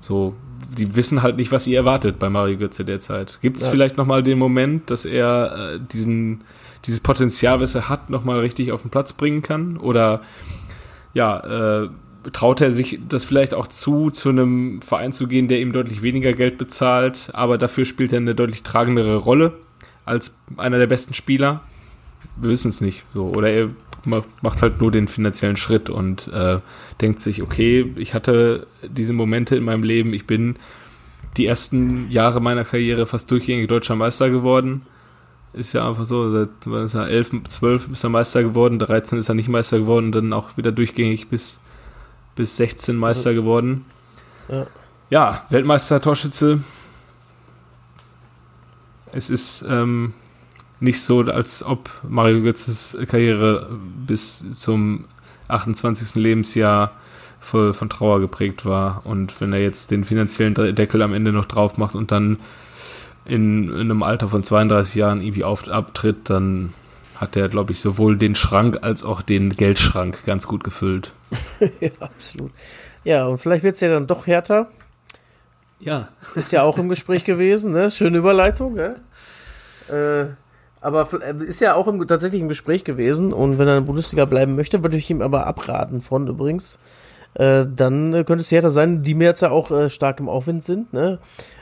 So, 0.00 0.34
die 0.78 0.94
wissen 0.96 1.22
halt 1.22 1.36
nicht, 1.36 1.50
was 1.52 1.66
ihr 1.66 1.78
erwartet 1.78 2.18
bei 2.18 2.30
Mario 2.30 2.56
Götze 2.58 2.84
derzeit. 2.84 3.38
Gibt 3.42 3.56
es 3.58 3.64
Ja. 3.66 3.70
vielleicht 3.72 3.96
nochmal 3.96 4.22
den 4.22 4.38
Moment, 4.38 4.90
dass 4.90 5.04
er 5.04 5.74
äh, 5.74 5.80
diesen, 5.92 6.42
dieses 6.86 7.00
Potenzial, 7.00 7.60
was 7.60 7.74
er 7.74 7.88
hat, 7.88 8.08
nochmal 8.08 8.40
richtig 8.40 8.72
auf 8.72 8.82
den 8.82 8.90
Platz 8.90 9.12
bringen 9.12 9.42
kann? 9.42 9.76
Oder 9.76 10.22
ja, 11.12 11.82
äh, 11.84 11.88
traut 12.32 12.60
er 12.60 12.70
sich 12.70 13.00
das 13.08 13.24
vielleicht 13.24 13.52
auch 13.54 13.66
zu, 13.66 14.10
zu 14.10 14.28
einem 14.28 14.80
Verein 14.82 15.12
zu 15.12 15.26
gehen, 15.26 15.48
der 15.48 15.60
ihm 15.60 15.72
deutlich 15.72 16.02
weniger 16.02 16.32
Geld 16.34 16.56
bezahlt, 16.58 17.30
aber 17.32 17.58
dafür 17.58 17.84
spielt 17.84 18.12
er 18.12 18.18
eine 18.18 18.34
deutlich 18.34 18.62
tragendere 18.62 19.16
Rolle 19.16 19.54
als 20.10 20.36
einer 20.56 20.78
der 20.78 20.86
besten 20.86 21.14
Spieler? 21.14 21.62
Wir 22.36 22.50
wissen 22.50 22.68
es 22.68 22.80
nicht. 22.80 23.04
So. 23.14 23.26
Oder 23.28 23.48
er 23.50 23.68
ma- 24.06 24.24
macht 24.42 24.60
halt 24.62 24.80
nur 24.80 24.90
den 24.90 25.08
finanziellen 25.08 25.56
Schritt 25.56 25.88
und 25.90 26.28
äh, 26.28 26.58
denkt 27.00 27.20
sich, 27.20 27.42
okay, 27.42 27.92
ich 27.96 28.12
hatte 28.14 28.66
diese 28.86 29.12
Momente 29.12 29.56
in 29.56 29.64
meinem 29.64 29.82
Leben, 29.82 30.12
ich 30.12 30.26
bin 30.26 30.56
die 31.36 31.46
ersten 31.46 32.10
Jahre 32.10 32.40
meiner 32.40 32.64
Karriere 32.64 33.06
fast 33.06 33.30
durchgängig 33.30 33.68
deutscher 33.68 33.96
Meister 33.96 34.30
geworden. 34.30 34.82
Ist 35.52 35.72
ja 35.72 35.88
einfach 35.88 36.06
so, 36.06 36.30
seit 36.32 36.48
ist 36.84 36.94
er 36.94 37.08
11, 37.08 37.30
12 37.48 37.88
ist 37.92 38.04
er 38.04 38.10
Meister 38.10 38.42
geworden, 38.42 38.78
13 38.78 39.18
ist 39.18 39.28
er 39.28 39.34
nicht 39.34 39.48
Meister 39.48 39.78
geworden 39.78 40.06
und 40.06 40.12
dann 40.12 40.32
auch 40.32 40.56
wieder 40.56 40.70
durchgängig 40.72 41.28
bis, 41.28 41.60
bis 42.36 42.56
16 42.56 42.96
Meister 42.96 43.34
geworden. 43.34 43.84
Ja. 44.48 44.66
Ja, 45.10 45.44
Weltmeister, 45.50 46.00
Torschütze. 46.00 46.60
Es 49.12 49.30
ist 49.30 49.64
ähm, 49.68 50.12
nicht 50.80 51.02
so, 51.02 51.20
als 51.20 51.62
ob 51.62 51.90
Mario 52.08 52.42
Götzes 52.42 52.96
Karriere 53.08 53.68
bis 54.06 54.60
zum 54.60 55.04
28. 55.48 56.14
Lebensjahr 56.14 56.92
voll 57.40 57.72
von 57.72 57.90
Trauer 57.90 58.20
geprägt 58.20 58.64
war. 58.64 59.02
Und 59.04 59.40
wenn 59.40 59.52
er 59.52 59.60
jetzt 59.60 59.90
den 59.90 60.04
finanziellen 60.04 60.54
Deckel 60.74 61.02
am 61.02 61.14
Ende 61.14 61.32
noch 61.32 61.46
drauf 61.46 61.76
macht 61.76 61.94
und 61.94 62.12
dann 62.12 62.38
in, 63.24 63.68
in 63.68 63.80
einem 63.80 64.02
Alter 64.02 64.28
von 64.28 64.42
32 64.42 64.94
Jahren 64.94 65.20
irgendwie 65.20 65.44
auf, 65.44 65.68
abtritt, 65.68 66.30
dann 66.30 66.72
hat 67.16 67.36
er, 67.36 67.48
glaube 67.48 67.72
ich, 67.72 67.80
sowohl 67.80 68.16
den 68.16 68.34
Schrank 68.34 68.78
als 68.82 69.04
auch 69.04 69.20
den 69.20 69.50
Geldschrank 69.50 70.24
ganz 70.24 70.46
gut 70.46 70.64
gefüllt. 70.64 71.12
ja, 71.80 71.90
absolut. 72.00 72.50
Ja, 73.04 73.26
und 73.26 73.38
vielleicht 73.38 73.62
wird 73.62 73.74
es 73.74 73.80
ja 73.80 73.88
dann 73.88 74.06
doch 74.06 74.26
härter. 74.26 74.68
Ja. 75.80 76.08
Ist 76.34 76.52
ja 76.52 76.62
auch 76.62 76.78
im 76.78 76.88
Gespräch 76.88 77.24
gewesen, 77.24 77.72
ne? 77.72 77.90
Schöne 77.90 78.18
Überleitung, 78.18 78.74
ne? 78.74 78.96
Äh, 79.88 80.26
aber 80.80 81.08
äh, 81.22 81.44
ist 81.44 81.60
ja 81.60 81.74
auch 81.74 81.88
im, 81.88 82.06
tatsächlich 82.06 82.40
im 82.40 82.48
Gespräch 82.48 82.84
gewesen 82.84 83.32
und 83.32 83.58
wenn 83.58 83.66
er 83.66 83.76
in 83.78 83.82
der 83.84 83.86
Bundesliga 83.86 84.24
bleiben 84.26 84.56
möchte, 84.56 84.82
würde 84.82 84.96
ich 84.96 85.10
ihm 85.10 85.22
aber 85.22 85.46
abraten 85.46 86.00
von 86.00 86.26
übrigens. 86.28 86.78
Äh, 87.34 87.64
dann 87.74 88.12
äh, 88.12 88.24
könnte 88.24 88.42
es 88.42 88.50
härter 88.52 88.70
sein, 88.70 89.02
die 89.02 89.14
mir 89.14 89.24
jetzt 89.28 89.40
ja 89.42 89.50
auch 89.50 89.70
äh, 89.70 89.88
stark 89.88 90.20
im 90.20 90.28
Aufwind 90.28 90.64
sind, 90.64 90.92
ne? 90.92 91.18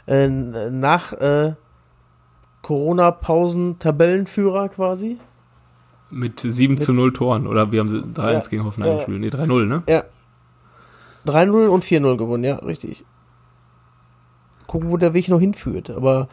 Äh, 0.07 0.29
nach 0.29 1.13
Corona-Pausen 2.63 3.79
Tabellenführer 3.79 4.69
quasi. 4.69 5.19
Mit 6.11 6.41
7 6.41 6.79
zu 6.79 6.93
0 6.93 7.13
Toren. 7.13 7.47
Oder 7.47 7.71
wir 7.71 7.81
haben 7.81 7.89
sie 7.89 7.99
3-1 7.99 8.33
Ja. 8.33 8.41
gegen 8.51 8.65
Hoffenheim 8.65 8.97
gespielt. 8.97 9.21
Nee, 9.21 9.29
3-0, 9.29 9.67
ne? 9.67 9.83
Ja. 9.89 10.05
3-0 11.27 11.67
und 11.67 11.85
4-0 11.85 12.17
gewonnen, 12.17 12.45
ja, 12.45 12.57
richtig. 12.57 13.05
Gucken, 14.69 14.91
wo 14.91 14.97
der 14.97 15.15
Weg 15.15 15.29
noch 15.29 15.41
hinführt, 15.41 15.91
aber 15.91 16.29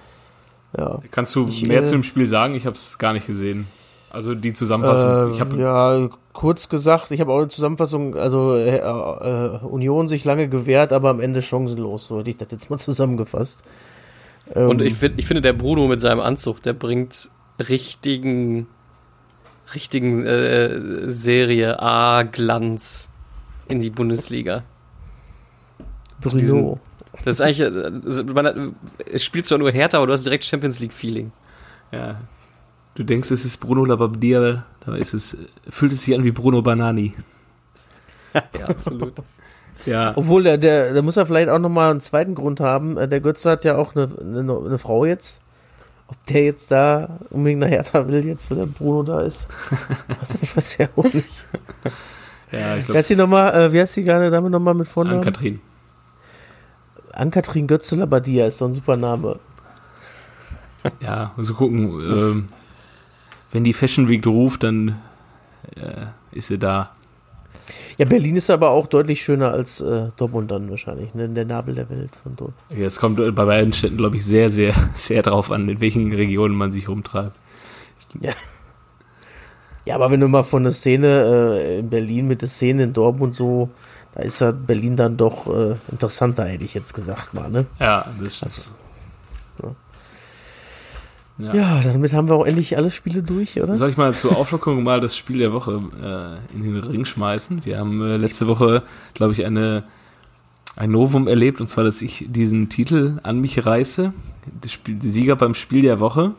ja. 0.77 0.99
Kannst 1.09 1.35
du 1.35 1.47
Ich, 1.47 1.65
mehr 1.65 1.81
äh, 1.81 1.83
zu 1.83 1.93
dem 1.93 2.03
Spiel 2.03 2.27
sagen? 2.27 2.53
Ich 2.53 2.67
habe 2.67 2.75
es 2.75 2.99
gar 2.99 3.13
nicht 3.13 3.25
gesehen. 3.25 3.67
Also 4.09 4.35
die 4.35 4.53
Zusammenfassung. 4.53 5.31
ich 5.31 5.37
Äh, 5.37 5.39
habe 5.41 5.57
ja, 5.57 6.09
kurz 6.31 6.69
gesagt, 6.69 7.11
ich 7.11 7.19
habe 7.19 7.33
auch 7.33 7.39
eine 7.39 7.47
Zusammenfassung, 7.47 8.15
also 8.15 8.55
äh, 8.55 8.77
äh, 8.77 9.59
Union 9.65 10.07
sich 10.07 10.23
lange 10.23 10.47
gewehrt, 10.47 10.93
aber 10.93 11.09
am 11.09 11.19
Ende 11.19 11.41
chancenlos, 11.41 12.07
so 12.07 12.19
hätte 12.19 12.29
ich 12.29 12.37
das 12.37 12.51
jetzt 12.51 12.69
mal 12.69 12.77
zusammengefasst. 12.79 13.63
Ähm, 14.53 14.69
Und 14.69 14.81
ich, 14.81 14.93
find, 14.93 15.17
ich 15.17 15.25
finde, 15.25 15.41
der 15.41 15.53
Bruno 15.53 15.87
mit 15.87 15.99
seinem 15.99 16.19
Anzug, 16.19 16.61
der 16.61 16.73
bringt 16.73 17.29
richtigen, 17.57 18.67
richtigen 19.73 20.25
äh, 20.25 21.09
Serie 21.09 21.81
A-Glanz 21.81 23.09
in 23.67 23.79
die 23.79 23.89
Bundesliga. 23.89 24.63
Bruno. 26.21 26.79
Das 27.23 27.39
ist 27.39 27.41
eigentlich, 27.41 27.61
äh, 27.61 28.23
man 28.23 28.45
hat, 28.45 28.55
es 29.11 29.23
spielt 29.23 29.45
zwar 29.45 29.57
nur 29.57 29.71
härter, 29.71 29.97
aber 29.99 30.07
du 30.07 30.13
hast 30.13 30.25
direkt 30.25 30.43
Champions 30.43 30.79
League-Feeling. 30.79 31.31
ja. 31.91 32.17
Du 32.97 33.03
denkst, 33.03 33.29
es 33.31 33.43
ist 33.43 33.57
Bruno 33.57 33.83
Labbadia, 33.83 34.63
da 34.85 34.95
ist 34.95 35.13
es, 35.13 35.35
fühlt 35.67 35.91
es 35.91 36.03
sich 36.03 36.15
an 36.15 36.23
wie 36.23 36.31
Bruno 36.31 36.61
Banani. 36.61 37.13
Ja, 38.33 38.67
absolut. 38.69 39.13
Ja. 39.85 40.13
Obwohl, 40.15 40.43
der, 40.43 40.57
der, 40.57 40.93
der 40.93 41.01
muss 41.01 41.15
ja 41.15 41.25
vielleicht 41.25 41.49
auch 41.49 41.59
nochmal 41.59 41.91
einen 41.91 41.99
zweiten 41.99 42.35
Grund 42.35 42.61
haben. 42.61 42.97
Äh, 42.97 43.09
Der 43.09 43.19
Götze 43.19 43.51
hat 43.51 43.65
ja 43.65 43.75
auch 43.75 43.95
eine, 43.95 44.09
eine, 44.19 44.57
eine 44.65 44.77
Frau 44.77 45.03
jetzt. 45.03 45.41
Ob 46.07 46.15
der 46.27 46.45
jetzt 46.45 46.71
da 46.71 47.19
unbedingt 47.31 47.59
nach 47.59 47.67
Hertha 47.67 48.07
will, 48.07 48.25
jetzt, 48.25 48.49
wenn 48.49 48.59
der 48.59 48.65
Bruno 48.65 49.03
da 49.03 49.21
ist. 49.21 49.47
ich 50.41 50.55
weiß 50.55 50.77
ja 50.77 50.87
auch 50.95 51.03
nicht. 51.03 51.45
Ja, 52.51 52.75
ich 52.77 52.83
Wie 52.83 52.85
glaube, 52.85 52.97
heißt 52.99 53.09
die 53.09 53.15
nochmal, 53.17 53.53
äh, 53.55 53.73
wie 53.73 53.81
heißt 53.81 53.97
die 53.97 54.03
kleine 54.03 54.29
Dame 54.29 54.49
nochmal 54.49 54.73
mit 54.73 54.87
Vornamen? 54.87 55.17
Ann-Kathrin. 55.17 55.53
Ann-Kathrin 55.53 55.74
Götze 57.67 57.95
Labadia 57.95 58.45
ist 58.47 58.61
doch 58.61 58.67
ein 58.67 58.73
super 58.73 58.97
Name. 58.97 59.39
Ja, 60.99 61.33
so 61.37 61.53
gucken. 61.53 61.99
Ähm, 61.99 62.49
wenn 63.51 63.63
die 63.63 63.73
Fashion 63.73 64.07
Week 64.09 64.25
ruft, 64.25 64.63
dann 64.63 65.01
äh, 65.75 66.05
ist 66.31 66.47
sie 66.47 66.59
da. 66.59 66.91
Ja, 67.97 68.05
Berlin 68.05 68.35
ist 68.35 68.49
aber 68.49 68.69
auch 68.71 68.87
deutlich 68.87 69.23
schöner 69.23 69.51
als 69.51 69.81
äh, 69.81 70.09
Dortmund 70.17 70.51
dann 70.51 70.69
wahrscheinlich, 70.69 71.15
ne? 71.15 71.27
Der 71.29 71.45
Nabel 71.45 71.73
der 71.73 71.89
Welt 71.89 72.15
von 72.15 72.35
dort. 72.35 72.53
Jetzt 72.69 72.99
kommt 72.99 73.17
bei 73.17 73.45
beiden 73.45 73.73
Städten, 73.73 73.97
glaube 73.97 74.17
ich, 74.17 74.25
sehr, 74.25 74.51
sehr, 74.51 74.73
sehr 74.93 75.23
drauf 75.23 75.49
an, 75.51 75.67
in 75.69 75.81
welchen 75.81 76.13
Regionen 76.13 76.55
man 76.55 76.71
sich 76.71 76.87
rumtreibt. 76.87 77.35
Ja, 79.85 79.95
aber 79.95 80.11
wenn 80.11 80.19
du 80.19 80.27
mal 80.27 80.43
von 80.43 80.63
der 80.63 80.71
Szene 80.71 81.57
äh, 81.57 81.79
in 81.79 81.89
Berlin 81.89 82.27
mit 82.27 82.41
der 82.41 82.49
Szene 82.49 82.83
in 82.83 82.93
Dortmund 82.93 83.35
so, 83.35 83.69
da 84.15 84.21
ist 84.23 84.39
ja 84.39 84.51
Berlin 84.51 84.95
dann 84.95 85.17
doch 85.17 85.47
äh, 85.53 85.75
interessanter, 85.91 86.45
hätte 86.45 86.63
ich 86.63 86.73
jetzt 86.73 86.93
gesagt 86.93 87.33
mal, 87.33 87.49
ne? 87.49 87.65
Ja, 87.79 88.05
das 88.23 88.37
stimmt. 88.37 88.51
Also, 88.51 89.75
Ja. 91.37 91.53
ja, 91.53 91.81
damit 91.81 92.13
haben 92.13 92.29
wir 92.29 92.35
auch 92.35 92.45
endlich 92.45 92.77
alle 92.77 92.89
Spiele 92.91 93.21
durch, 93.21 93.61
oder? 93.61 93.75
Soll 93.75 93.89
ich 93.89 93.97
mal 93.97 94.13
zur 94.13 94.37
Auflockung 94.37 94.83
mal 94.83 95.01
das 95.01 95.17
Spiel 95.17 95.39
der 95.39 95.51
Woche 95.51 95.81
äh, 96.01 96.55
in 96.55 96.63
den 96.63 96.77
Ring 96.77 97.03
schmeißen? 97.03 97.65
Wir 97.65 97.77
haben 97.77 98.01
äh, 98.01 98.15
letzte 98.15 98.47
Woche, 98.47 98.83
glaube 99.13 99.33
ich, 99.33 99.43
eine, 99.43 99.83
ein 100.77 100.91
Novum 100.91 101.27
erlebt, 101.27 101.59
und 101.59 101.67
zwar, 101.67 101.83
dass 101.83 102.01
ich 102.01 102.25
diesen 102.29 102.69
Titel 102.69 103.19
an 103.23 103.41
mich 103.41 103.65
reiße. 103.65 104.13
Der, 104.63 104.69
Spiel, 104.69 104.95
der 104.95 105.09
Sieger 105.09 105.35
beim 105.35 105.55
Spiel 105.55 105.81
der 105.81 105.99
Woche. 105.99 106.31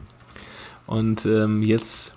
Und 0.87 1.27
ähm, 1.27 1.63
jetzt 1.63 2.15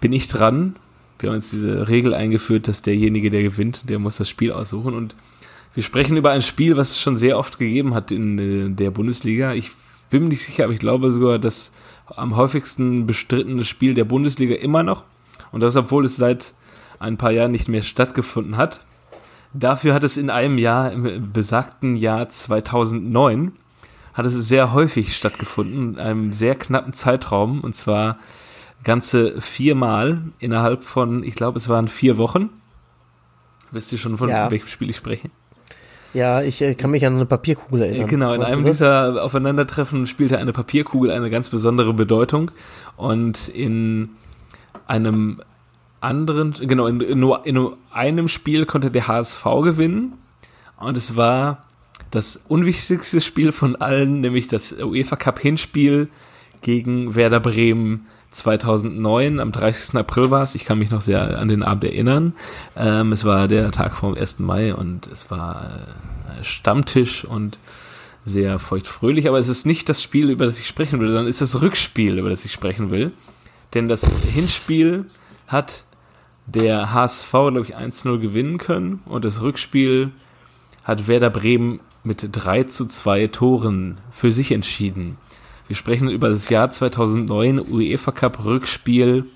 bin 0.00 0.12
ich 0.12 0.28
dran. 0.28 0.76
Wir 1.20 1.30
haben 1.30 1.36
jetzt 1.36 1.52
diese 1.52 1.88
Regel 1.88 2.14
eingeführt, 2.14 2.66
dass 2.66 2.82
derjenige, 2.82 3.30
der 3.30 3.42
gewinnt, 3.42 3.88
der 3.88 3.98
muss 3.98 4.16
das 4.16 4.28
Spiel 4.28 4.52
aussuchen. 4.52 4.94
Und 4.94 5.14
wir 5.74 5.82
sprechen 5.82 6.16
über 6.16 6.30
ein 6.30 6.42
Spiel, 6.42 6.76
was 6.76 6.92
es 6.92 7.00
schon 7.00 7.16
sehr 7.16 7.38
oft 7.38 7.58
gegeben 7.58 7.94
hat 7.94 8.10
in 8.10 8.38
äh, 8.38 8.74
der 8.74 8.90
Bundesliga. 8.90 9.52
Ich 9.52 9.70
bin 10.08 10.24
mir 10.24 10.28
nicht 10.30 10.42
sicher, 10.42 10.64
aber 10.64 10.72
ich 10.72 10.80
glaube 10.80 11.10
sogar, 11.10 11.38
dass 11.38 11.72
am 12.06 12.36
häufigsten 12.36 13.06
bestrittene 13.06 13.64
Spiel 13.64 13.94
der 13.94 14.04
Bundesliga 14.04 14.56
immer 14.56 14.82
noch. 14.82 15.04
Und 15.52 15.60
das, 15.60 15.76
obwohl 15.76 16.04
es 16.04 16.16
seit 16.16 16.54
ein 16.98 17.16
paar 17.16 17.30
Jahren 17.30 17.52
nicht 17.52 17.68
mehr 17.68 17.82
stattgefunden 17.82 18.56
hat. 18.56 18.80
Dafür 19.52 19.94
hat 19.94 20.04
es 20.04 20.16
in 20.16 20.30
einem 20.30 20.58
Jahr, 20.58 20.92
im 20.92 21.32
besagten 21.32 21.96
Jahr 21.96 22.28
2009, 22.28 23.52
hat 24.14 24.26
es 24.26 24.34
sehr 24.34 24.72
häufig 24.72 25.16
stattgefunden, 25.16 25.94
in 25.94 25.98
einem 25.98 26.32
sehr 26.32 26.54
knappen 26.54 26.92
Zeitraum. 26.92 27.60
Und 27.60 27.74
zwar 27.74 28.18
ganze 28.84 29.40
viermal 29.40 30.22
innerhalb 30.38 30.84
von, 30.84 31.22
ich 31.22 31.34
glaube, 31.34 31.58
es 31.58 31.68
waren 31.68 31.88
vier 31.88 32.18
Wochen. 32.18 32.50
Wisst 33.70 33.92
ihr 33.92 33.98
schon, 33.98 34.18
von 34.18 34.28
Ja. 34.28 34.50
welchem 34.50 34.68
Spiel 34.68 34.90
ich 34.90 34.96
spreche? 34.96 35.30
Ja, 36.12 36.42
ich 36.42 36.60
äh, 36.60 36.74
kann 36.74 36.90
mich 36.90 37.06
an 37.06 37.12
so 37.14 37.20
eine 37.20 37.26
Papierkugel 37.26 37.82
erinnern. 37.82 38.08
Genau, 38.08 38.32
in 38.32 38.40
Meinst 38.40 38.56
einem 38.56 38.66
dieser 38.66 39.22
Aufeinandertreffen 39.22 40.06
spielte 40.06 40.38
eine 40.38 40.52
Papierkugel 40.52 41.12
eine 41.12 41.30
ganz 41.30 41.50
besondere 41.50 41.94
Bedeutung 41.94 42.50
und 42.96 43.46
in 43.48 44.10
einem 44.88 45.40
anderen, 46.00 46.54
genau, 46.54 46.86
in, 46.86 47.00
in, 47.00 47.20
nur, 47.20 47.46
in 47.46 47.54
nur 47.54 47.76
einem 47.92 48.26
Spiel 48.26 48.66
konnte 48.66 48.90
der 48.90 49.06
HSV 49.06 49.44
gewinnen 49.62 50.14
und 50.78 50.96
es 50.96 51.14
war 51.14 51.64
das 52.10 52.36
unwichtigste 52.48 53.20
Spiel 53.20 53.52
von 53.52 53.76
allen, 53.76 54.20
nämlich 54.20 54.48
das 54.48 54.72
UEFA 54.72 55.14
Cup 55.14 55.38
Hinspiel 55.38 56.08
gegen 56.62 57.14
Werder 57.14 57.38
Bremen 57.38 58.06
2009, 58.30 59.40
am 59.40 59.52
30. 59.52 59.96
April 59.96 60.30
war 60.30 60.42
es, 60.42 60.54
ich 60.54 60.64
kann 60.64 60.78
mich 60.78 60.90
noch 60.90 61.00
sehr 61.00 61.38
an 61.38 61.48
den 61.48 61.62
Abend 61.62 61.84
erinnern. 61.84 62.34
Ähm, 62.76 63.12
es 63.12 63.24
war 63.24 63.48
der 63.48 63.70
Tag 63.72 63.96
vom 63.96 64.14
1. 64.14 64.38
Mai 64.38 64.74
und 64.74 65.06
es 65.08 65.30
war 65.30 65.64
äh, 66.38 66.44
Stammtisch 66.44 67.24
und 67.24 67.58
sehr 68.24 68.58
feuchtfröhlich, 68.58 69.28
aber 69.28 69.38
es 69.38 69.48
ist 69.48 69.66
nicht 69.66 69.88
das 69.88 70.02
Spiel, 70.02 70.30
über 70.30 70.46
das 70.46 70.58
ich 70.58 70.66
sprechen 70.66 71.00
will, 71.00 71.08
sondern 71.08 71.26
es 71.26 71.40
ist 71.40 71.54
das 71.54 71.62
Rückspiel, 71.62 72.18
über 72.18 72.30
das 72.30 72.44
ich 72.44 72.52
sprechen 72.52 72.90
will. 72.90 73.12
Denn 73.74 73.88
das 73.88 74.10
Hinspiel 74.32 75.06
hat 75.46 75.84
der 76.46 76.92
HSV, 76.92 77.30
glaube 77.30 77.62
ich, 77.62 77.76
1-0 77.76 78.18
gewinnen 78.18 78.58
können 78.58 79.02
und 79.06 79.24
das 79.24 79.40
Rückspiel 79.42 80.12
hat 80.84 81.08
Werder 81.08 81.30
Bremen 81.30 81.80
mit 82.02 82.28
3 82.32 82.64
zu 82.64 82.86
2 82.86 83.28
Toren 83.28 83.98
für 84.10 84.32
sich 84.32 84.52
entschieden. 84.52 85.18
Wir 85.70 85.76
sprechen 85.76 86.10
über 86.10 86.30
das 86.30 86.48
Jahr 86.48 86.68
2009 86.68 87.60
UEFA 87.60 88.10
Cup 88.10 88.44
Rückspiel 88.44 89.26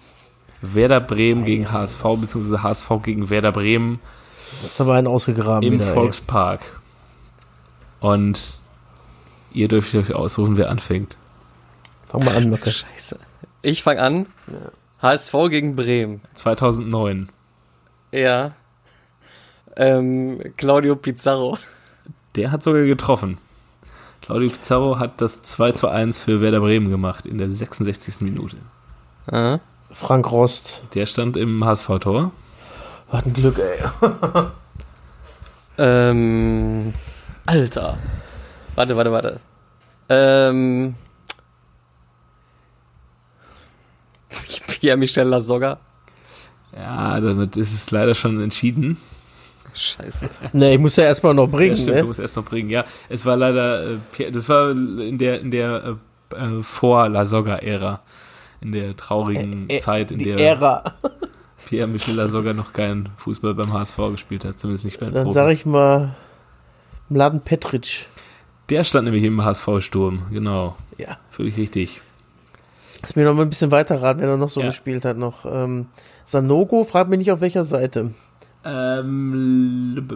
Werder 0.61 0.99
Bremen 0.99 1.45
gegen 1.45 1.71
HSV, 1.71 2.03
beziehungsweise 2.03 2.61
HSV 2.61 2.91
gegen 3.05 3.31
Werder 3.31 3.53
Bremen. 3.53 4.01
Das 4.35 4.73
ist 4.73 4.81
aber 4.81 4.95
ein 4.95 5.07
ausgegraben. 5.07 5.63
Im 5.63 5.75
wieder, 5.75 5.95
Volkspark. 5.95 6.63
Ey. 6.63 8.09
Und 8.09 8.59
ihr 9.53 9.69
dürft 9.69 9.95
euch 9.95 10.13
aussuchen, 10.13 10.57
wer 10.57 10.71
anfängt. 10.71 11.17
Fang 12.09 12.25
mal 12.25 12.35
an, 12.35 12.51
Lucke. 12.51 12.73
Scheiße. 12.73 13.17
Ich 13.63 13.85
fang 13.85 13.99
an. 13.99 14.27
Ja. 14.49 15.11
HSV 15.11 15.35
gegen 15.51 15.77
Bremen. 15.77 16.21
2009. 16.35 17.29
Ja. 18.11 18.57
Ähm, 19.77 20.41
Claudio 20.57 20.97
Pizarro. 20.97 21.59
Der 22.35 22.51
hat 22.51 22.65
sogar 22.65 22.83
getroffen. 22.83 23.39
Claudio 24.25 24.49
Pizarro 24.49 24.99
hat 24.99 25.21
das 25.21 25.43
2 25.43 25.73
zu 25.73 25.89
1 25.89 26.19
für 26.19 26.41
Werder 26.41 26.61
Bremen 26.61 26.89
gemacht 26.89 27.27
in 27.27 27.37
der 27.37 27.51
66. 27.51 28.23
Minute. 28.23 28.57
Aha. 29.27 29.61
Frank 29.93 30.31
Rost. 30.31 30.83
Der 30.95 31.05
stand 31.05 31.37
im 31.37 31.63
HSV-Tor. 31.63 32.33
Was 33.11 33.27
ein 33.27 33.35
Glück, 33.35 33.59
ey. 33.59 33.85
ähm, 35.79 36.95
Alter. 37.45 37.99
Warte, 38.75 38.97
warte, 38.97 39.13
warte. 39.13 39.41
Ähm. 40.09 40.95
Pierre-Michel 44.81 45.29
Lasogga. 45.29 45.79
Ja, 46.75 47.21
damit 47.21 47.59
ist 47.59 47.75
es 47.75 47.91
leider 47.91 48.15
schon 48.15 48.43
entschieden. 48.43 48.97
Scheiße. 49.75 50.29
Ne, 50.53 50.75
ich 50.75 50.79
muss 50.79 50.97
ja 50.97 51.05
erstmal 51.05 51.35
noch 51.35 51.49
bringen. 51.49 51.77
Ja, 51.77 51.83
stimmt, 51.83 51.97
ne? 51.97 52.03
du 52.03 52.09
musst 52.09 52.21
erst 52.21 52.37
noch 52.37 52.45
bringen. 52.45 52.71
Ja, 52.71 52.85
es 53.09 53.27
war 53.27 53.37
leider, 53.37 53.99
äh, 54.19 54.31
das 54.31 54.49
war 54.49 54.71
in 54.71 55.19
der, 55.19 55.41
in 55.41 55.51
der 55.51 55.97
äh, 56.33 56.37
äh 56.37 56.63
vor 56.63 57.09
Lasogga-Ära. 57.09 58.01
In 58.61 58.73
der 58.73 58.97
traurigen 58.97 59.69
Ä 59.69 59.79
Zeit, 59.79 60.11
in 60.11 60.21
der 60.21 60.39
Ära. 60.39 60.95
Pierre 61.67 61.89
Michel 61.89 62.27
sogar 62.29 62.55
noch 62.55 62.73
keinen 62.73 63.11
Fußball 63.17 63.55
beim 63.55 63.73
HSV 63.73 63.97
gespielt 64.13 64.45
hat, 64.45 64.59
zumindest 64.59 64.85
nicht 64.85 65.01
beim 65.01 65.13
Dann 65.13 65.31
sage 65.33 65.53
ich 65.53 65.67
mal 65.67 66.15
Mladen 67.09 67.41
Petric. 67.41 68.07
Der 68.71 68.85
stand 68.85 69.05
nämlich 69.05 69.25
im 69.25 69.45
HSV-Sturm, 69.45 70.27
genau. 70.31 70.77
Ja. 70.97 71.19
Völlig 71.31 71.57
richtig. 71.57 72.01
Lass 73.03 73.17
mir 73.17 73.25
noch 73.25 73.35
mal 73.35 73.43
ein 73.43 73.51
bisschen 73.51 73.71
weiter 73.71 74.01
raten, 74.01 74.21
wer 74.21 74.29
da 74.29 74.37
noch 74.37 74.49
so 74.49 74.61
ja. 74.61 74.67
gespielt 74.67 75.05
hat. 75.05 75.19
Noch 75.19 75.45
ähm, 75.45 75.87
Sanogo, 76.25 76.85
fragt 76.85 77.11
mich 77.11 77.19
nicht 77.19 77.33
auf 77.33 77.43
welcher 77.43 77.65
Seite. 77.65 78.13
Ähm, 78.65 80.07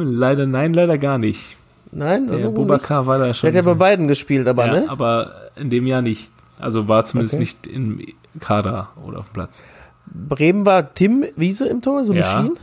leider 0.00 0.46
nein, 0.46 0.72
leider 0.72 0.98
gar 0.98 1.18
nicht. 1.18 1.56
Nein, 1.92 2.26
der 2.26 2.38
Sanogo 2.38 2.64
Bubakar 2.64 3.06
war 3.06 3.18
da 3.18 3.34
schon. 3.34 3.50
Der 3.50 3.60
hat 3.60 3.66
ja 3.66 3.72
bei 3.72 3.78
beiden 3.78 4.08
gespielt, 4.08 4.46
aber 4.46 4.66
ja, 4.66 4.80
ne? 4.80 4.84
Aber 4.88 5.50
in 5.56 5.70
dem 5.70 5.86
Jahr 5.86 6.02
nicht. 6.02 6.30
Also 6.58 6.88
war 6.88 7.04
zumindest 7.04 7.34
okay. 7.34 7.40
nicht 7.40 7.66
im 7.66 8.00
Kader 8.40 8.88
oder 9.04 9.18
auf 9.18 9.28
dem 9.28 9.34
Platz. 9.34 9.64
Bremen 10.06 10.66
war 10.66 10.94
Tim 10.94 11.24
Wiese 11.36 11.68
im 11.68 11.82
Tor, 11.82 12.04
so 12.04 12.14
ja. 12.14 12.20
Machine? 12.20 12.54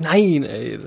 Nein, 0.00 0.44
ey. 0.44 0.80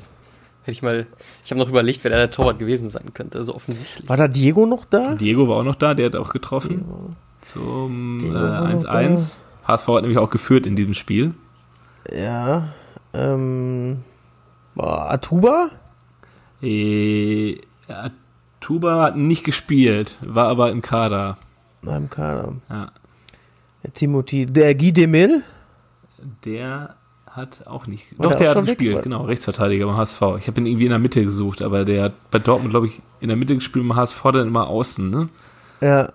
Hätte 0.64 0.72
ich 0.72 0.82
mal, 0.82 1.06
ich 1.44 1.52
habe 1.52 1.60
noch 1.60 1.70
überlegt, 1.70 2.04
wer 2.04 2.12
der 2.12 2.32
Torwart 2.32 2.58
gewesen 2.58 2.90
sein 2.90 3.14
könnte, 3.14 3.44
so 3.44 3.54
offensichtlich. 3.54 4.10
War 4.10 4.18
da 4.18 4.28
Diego 4.28 4.66
noch 4.66 4.84
da? 4.86 5.14
Diego 5.14 5.48
war 5.48 5.58
auch 5.58 5.64
noch 5.64 5.76
da, 5.76 5.94
der 5.94 6.08
hat 6.08 6.16
auch 6.16 6.30
getroffen. 6.30 6.70
Diego. 6.80 7.10
Zum 7.42 8.20
1-1. 8.20 9.38
Äh, 9.38 9.68
HSV 9.68 9.88
hat 9.88 10.02
nämlich 10.02 10.18
auch 10.18 10.32
geführt 10.32 10.66
in 10.66 10.76
diesem 10.76 10.96
Spiel. 10.96 11.36
Ja. 12.14 12.70
Ähm, 13.14 14.04
boah, 14.76 15.12
Atuba? 15.12 15.70
Äh, 16.62 17.58
Atuba 17.88 19.04
hat 19.04 19.18
nicht 19.18 19.44
gespielt, 19.44 20.18
war 20.22 20.48
aber 20.48 20.72
im 20.72 20.82
Kader. 20.82 21.38
War 21.82 21.98
im 21.98 22.10
Kader. 22.10 22.54
Ja. 22.70 22.92
Der 23.84 23.94
Timothy, 23.94 24.46
der 24.46 24.76
Guy 24.76 24.92
Demil? 24.92 25.44
Der 26.44 26.96
hat 27.30 27.68
auch 27.68 27.86
nicht. 27.86 28.18
War 28.18 28.30
doch, 28.30 28.36
der, 28.36 28.54
der 28.54 28.56
hat 28.56 28.66
gespielt, 28.66 29.04
genau, 29.04 29.22
Rechtsverteidiger 29.22 29.86
beim 29.86 29.98
HSV. 29.98 30.22
Ich 30.40 30.48
habe 30.48 30.62
ihn 30.62 30.66
irgendwie 30.66 30.86
in 30.86 30.90
der 30.90 31.00
Mitte 31.00 31.24
gesucht, 31.24 31.62
aber 31.62 31.86
der 31.86 32.04
hat 32.04 32.32
bei 32.32 32.40
Dortmund, 32.40 32.72
glaube 32.72 32.88
ich, 32.88 33.02
in 33.20 33.28
der 33.28 33.38
Mitte 33.38 33.56
gespielt, 33.56 33.88
beim 33.88 33.98
HSV 33.98 34.22
dann 34.24 34.48
immer 34.48 34.68
außen, 34.68 35.10
ne? 35.10 35.30
Ja. 35.82 36.10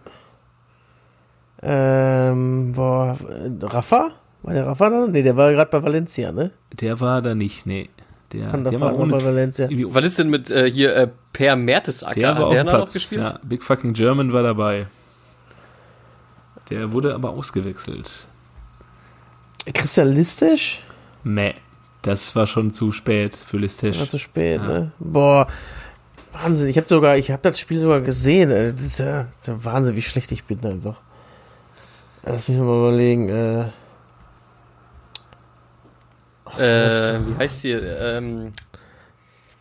Ähm, 1.62 2.72
boah, 2.72 3.16
Rafa? 3.62 4.12
War 4.42 4.54
der 4.54 4.66
Rafa 4.66 4.88
da? 4.88 5.06
Ne, 5.06 5.22
der 5.22 5.36
war 5.36 5.52
gerade 5.52 5.70
bei 5.70 5.82
Valencia, 5.82 6.32
ne? 6.32 6.50
Der 6.72 7.00
war 7.00 7.20
da 7.22 7.34
nicht, 7.34 7.66
nee. 7.66 7.90
Der, 8.32 8.52
Van 8.52 8.62
der, 8.62 8.70
der 8.72 8.80
war 8.80 8.96
ohne, 8.96 9.12
bei 9.12 9.24
Valencia. 9.24 9.68
Was 9.70 10.04
ist 10.04 10.18
denn 10.18 10.30
mit 10.30 10.50
äh, 10.50 10.70
hier 10.70 10.94
äh, 10.94 11.08
Per 11.32 11.56
Mertesacker? 11.56 12.14
Der 12.14 12.36
war 12.36 12.44
Hat 12.44 12.52
der 12.52 12.64
noch 12.64 12.92
gespielt? 12.92 13.22
Ja, 13.22 13.40
Big 13.42 13.62
Fucking 13.62 13.92
German 13.92 14.32
war 14.32 14.42
dabei. 14.42 14.86
Der 16.70 16.92
wurde 16.92 17.14
aber 17.14 17.30
ausgewechselt. 17.30 18.28
Christian 19.74 20.14
Listisch? 20.14 20.82
Nee, 21.24 21.54
das 22.02 22.34
war 22.36 22.46
schon 22.46 22.72
zu 22.72 22.92
spät 22.92 23.36
für 23.36 23.58
Listisch. 23.58 23.98
War 23.98 24.06
zu 24.06 24.18
spät, 24.18 24.60
ja. 24.62 24.66
ne? 24.68 24.92
Boah, 25.00 25.48
Wahnsinn. 26.32 26.68
Ich 26.68 26.76
habe 26.76 26.86
sogar, 26.88 27.16
ich 27.16 27.30
habe 27.30 27.42
das 27.42 27.58
Spiel 27.58 27.80
sogar 27.80 28.00
gesehen. 28.00 28.50
Das 28.50 28.80
ist, 28.80 28.98
ja, 29.00 29.24
das 29.24 29.38
ist 29.38 29.48
ja 29.48 29.64
Wahnsinn, 29.64 29.96
wie 29.96 30.02
schlecht 30.02 30.30
ich 30.32 30.44
bin 30.44 30.64
einfach. 30.64 31.00
Lass 32.22 32.48
mich 32.48 32.58
mal 32.58 32.64
überlegen. 32.64 33.28
Äh, 33.28 33.64
äh, 36.58 37.20
wie 37.26 37.36
heißt 37.36 37.64
die? 37.64 37.72
Ähm, 37.72 38.52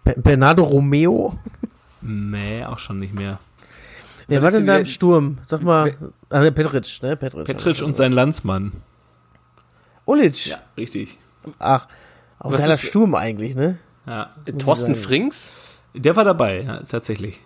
Bernardo 0.03 0.63
Romeo? 0.63 1.37
Nee, 2.01 2.63
auch 2.65 2.79
schon 2.79 2.99
nicht 2.99 3.13
mehr. 3.13 3.39
Wer 4.27 4.41
war 4.41 4.51
denn 4.51 4.65
da 4.65 4.77
im 4.77 4.85
Sturm? 4.85 5.39
Sag 5.43 5.63
mal. 5.63 5.95
Ah, 6.29 6.39
ne, 6.39 6.51
Petric, 6.51 7.01
ne? 7.01 7.17
Petric, 7.17 7.45
Petric 7.45 7.81
und 7.81 7.93
sein 7.93 8.11
Landsmann. 8.11 8.71
Ulic. 10.05 10.47
Ja, 10.47 10.59
richtig. 10.77 11.17
Ach, 11.57 11.87
auch 12.39 12.51
geiler 12.51 12.77
Sturm 12.77 13.15
eigentlich, 13.15 13.55
ne? 13.55 13.79
Ja. 14.05 14.35
Thorsten 14.57 14.95
Frings? 14.95 15.53
Der 15.93 16.15
war 16.15 16.23
dabei, 16.23 16.61
ja, 16.61 16.81
tatsächlich. 16.83 17.41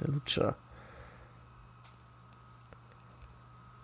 Der 0.00 0.08
Lutscher. 0.08 0.56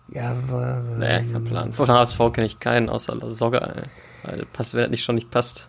Ja, 0.09 0.35
war. 0.49 0.81
Nee, 0.97 1.25
kein 1.31 1.43
Plan. 1.45 1.73
Von 1.73 1.89
HSV 1.89 2.17
kenne 2.33 2.47
ich 2.47 2.59
keinen, 2.59 2.89
außer 2.89 3.15
Lasogga, 3.15 3.83
weil 4.23 4.45
passt, 4.51 4.73
wenn 4.73 4.81
das 4.81 4.91
nicht 4.91 5.03
schon 5.03 5.15
nicht 5.15 5.31
passt. 5.31 5.67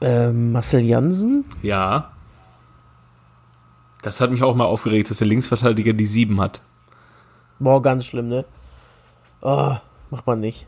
Ähm, 0.00 0.52
Marcel 0.52 0.80
Jansen? 0.80 1.44
Ja. 1.62 2.12
Das 4.02 4.20
hat 4.20 4.30
mich 4.30 4.42
auch 4.42 4.56
mal 4.56 4.64
aufgeregt, 4.64 5.10
dass 5.10 5.18
der 5.18 5.28
Linksverteidiger 5.28 5.92
die 5.92 6.06
7 6.06 6.40
hat. 6.40 6.60
Boah, 7.60 7.80
ganz 7.80 8.04
schlimm, 8.06 8.28
ne? 8.28 8.44
Oh, 9.40 9.76
macht 10.10 10.26
man 10.26 10.40
nicht. 10.40 10.66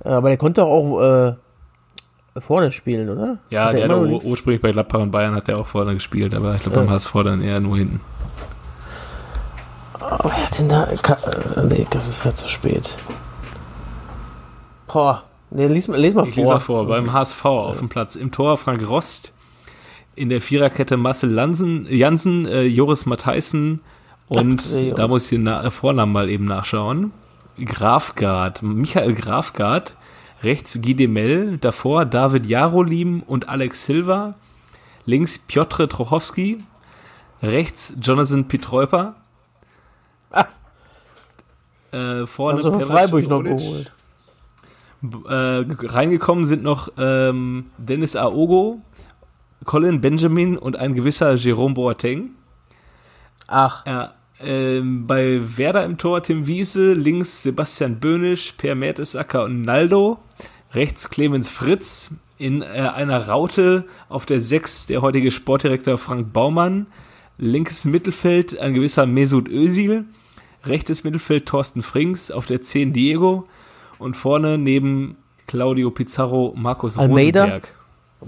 Aber 0.00 0.28
der 0.28 0.36
konnte 0.36 0.64
auch 0.64 1.00
äh, 1.00 1.34
vorne 2.40 2.72
spielen, 2.72 3.08
oder? 3.08 3.38
Ja, 3.52 3.72
der, 3.72 3.88
der 3.88 3.96
hat 3.96 4.24
ursprünglich 4.24 4.60
bei 4.60 4.72
Gladbach 4.72 5.00
und 5.00 5.12
Bayern 5.12 5.34
hat 5.34 5.48
der 5.48 5.58
auch 5.58 5.66
vorne 5.66 5.94
gespielt, 5.94 6.34
aber 6.34 6.54
ich 6.54 6.62
glaube 6.62 6.78
beim 6.78 6.86
ja. 6.86 6.92
HSV 6.92 7.12
dann 7.24 7.42
eher 7.42 7.60
nur 7.60 7.76
hinten. 7.76 8.00
Oh, 10.00 10.24
wer 10.24 10.44
hat 10.44 10.58
denn 10.58 10.68
da? 10.68 10.84
Äh, 10.84 11.64
nee, 11.64 11.86
das 11.90 12.08
ist 12.08 12.24
ja 12.24 12.34
zu 12.34 12.48
spät. 12.48 12.90
Boah. 14.86 15.22
Nee, 15.50 15.66
lies, 15.66 15.88
lies 15.88 16.14
mal 16.14 16.26
ich 16.26 16.34
vor. 16.34 16.42
Lies 16.42 16.48
mal 16.48 16.60
vor. 16.60 16.86
Beim 16.86 17.12
HSV 17.12 17.44
auf 17.44 17.78
dem 17.78 17.88
Platz. 17.88 18.16
Im 18.16 18.32
Tor 18.32 18.56
Frank 18.56 18.88
Rost. 18.88 19.32
In 20.14 20.28
der 20.28 20.40
Viererkette 20.40 20.96
Marcel 20.96 21.30
Lansen, 21.30 21.86
Jansen, 21.90 22.46
äh, 22.46 22.62
Joris 22.62 23.04
Matthijssen 23.04 23.82
und 24.28 24.64
Ach, 24.66 24.96
da 24.96 25.08
muss 25.08 25.24
ich 25.24 25.30
den 25.30 25.44
Na 25.44 25.70
Vornamen 25.70 26.12
mal 26.12 26.28
eben 26.28 26.46
nachschauen. 26.46 27.12
Grafgard, 27.62 28.62
Michael 28.62 29.14
Grafgard, 29.14 29.96
rechts 30.42 30.80
Guy 30.82 30.94
Demel, 30.94 31.58
davor 31.58 32.04
David 32.04 32.46
Jarolim 32.46 33.22
und 33.22 33.48
Alex 33.48 33.86
Silva, 33.86 34.34
links 35.06 35.38
Piotr 35.38 35.88
Trochowski, 35.88 36.58
rechts 37.42 37.94
Jonathan 38.00 38.48
Pietreuper, 38.48 39.14
ah. 40.32 40.44
äh, 41.92 42.26
vorne 42.26 42.58
also 42.58 42.78
Freiburg 42.80 43.28
noch 43.28 43.42
geholt. 43.42 43.92
Äh, 45.02 45.64
reingekommen 45.68 46.44
sind 46.44 46.62
noch 46.62 46.88
ähm, 46.98 47.66
Dennis 47.78 48.16
Aogo, 48.16 48.80
Colin 49.64 50.00
Benjamin 50.00 50.56
und 50.56 50.76
ein 50.76 50.94
gewisser 50.94 51.34
Jerome 51.34 51.74
Boateng. 51.74 52.30
Ach. 53.46 53.84
Ja, 53.86 54.14
ähm, 54.40 55.06
bei 55.06 55.40
Werder 55.56 55.84
im 55.84 55.96
Tor 55.96 56.22
Tim 56.22 56.46
Wiese, 56.46 56.92
links 56.92 57.42
Sebastian 57.42 58.00
Böhnisch, 58.00 58.52
Per 58.58 58.74
Mertesacker 58.74 59.44
und 59.44 59.62
Naldo, 59.62 60.18
rechts 60.72 61.08
Clemens 61.08 61.48
Fritz, 61.48 62.10
in 62.38 62.60
äh, 62.60 62.66
einer 62.66 63.28
Raute 63.28 63.86
auf 64.10 64.26
der 64.26 64.42
6 64.42 64.86
der 64.86 65.00
heutige 65.00 65.30
Sportdirektor 65.30 65.96
Frank 65.96 66.34
Baumann, 66.34 66.86
Linkes 67.38 67.84
Mittelfeld 67.84 68.58
ein 68.58 68.72
gewisser 68.72 69.04
Mesut 69.04 69.48
Özil. 69.48 70.06
Rechtes 70.64 71.04
Mittelfeld 71.04 71.46
Thorsten 71.46 71.82
Frings. 71.82 72.30
Auf 72.30 72.46
der 72.46 72.62
10 72.62 72.92
Diego. 72.92 73.46
Und 73.98 74.16
vorne 74.16 74.58
neben 74.58 75.16
Claudio 75.46 75.90
Pizarro 75.90 76.52
Markus 76.56 76.98
Almeida? 76.98 77.42
Rosenberg. 77.44 77.68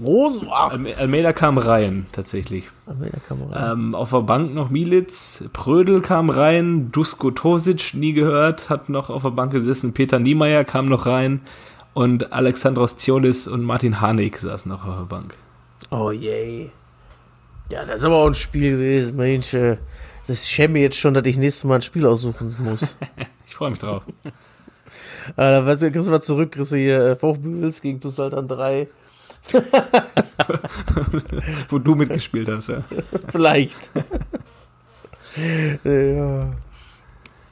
Rosen, 0.01 0.47
Alme- 0.49 0.95
Almeida 0.97 1.33
kam 1.33 1.57
rein, 1.57 2.05
tatsächlich. 2.11 2.65
Almeida 2.85 3.17
kam 3.27 3.41
rein. 3.43 3.71
Ähm, 3.71 3.95
auf 3.95 4.11
der 4.11 4.21
Bank 4.21 4.53
noch 4.53 4.69
Militz, 4.69 5.43
Prödel 5.51 6.01
kam 6.01 6.29
rein, 6.29 6.91
Dusko 6.91 7.31
Tosic, 7.31 7.95
nie 7.95 8.13
gehört, 8.13 8.69
hat 8.69 8.87
noch 8.89 9.09
auf 9.09 9.23
der 9.23 9.31
Bank 9.31 9.51
gesessen, 9.51 9.93
Peter 9.93 10.19
Niemeyer 10.19 10.63
kam 10.63 10.85
noch 10.85 11.07
rein 11.07 11.41
und 11.95 12.31
Alexandros 12.31 12.97
Ziolis 12.97 13.47
und 13.47 13.63
Martin 13.63 13.99
Harnik 13.99 14.37
saßen 14.37 14.71
noch 14.71 14.85
auf 14.85 14.95
der 14.97 15.05
Bank. 15.05 15.33
Oh 15.89 16.11
je. 16.11 16.69
Ja, 17.69 17.83
das 17.83 17.97
ist 17.97 18.05
aber 18.05 18.17
auch 18.17 18.27
ein 18.27 18.35
Spiel 18.35 18.71
gewesen, 18.73 19.17
Mensch. 19.17 19.53
äh, 19.55 19.77
Das 20.27 20.47
schäme 20.47 20.79
jetzt 20.79 20.97
schon, 20.97 21.15
dass 21.15 21.25
ich 21.25 21.37
nächstes 21.37 21.63
Mal 21.63 21.75
ein 21.75 21.81
Spiel 21.81 22.05
aussuchen 22.05 22.55
muss. 22.59 22.95
Ich 23.47 23.55
freue 23.55 23.71
mich 23.71 23.79
drauf. 23.79 24.03
Äh, 25.35 25.51
da 25.51 25.65
weißt 25.65 25.81
du, 25.81 25.91
kriegst 25.91 26.07
du 26.07 26.11
mal 26.11 26.21
zurück, 26.21 26.51
kriegst 26.51 26.71
du 26.71 26.77
hier 26.77 26.99
äh, 26.99 27.15
VfB 27.15 27.69
gegen 27.81 27.99
Tusselt 27.99 28.33
an 28.33 28.47
3. 28.47 28.87
Wo 31.69 31.79
du 31.79 31.95
mitgespielt 31.95 32.49
hast, 32.49 32.69
ja. 32.69 32.83
Vielleicht. 33.29 33.91
ja. 35.83 36.51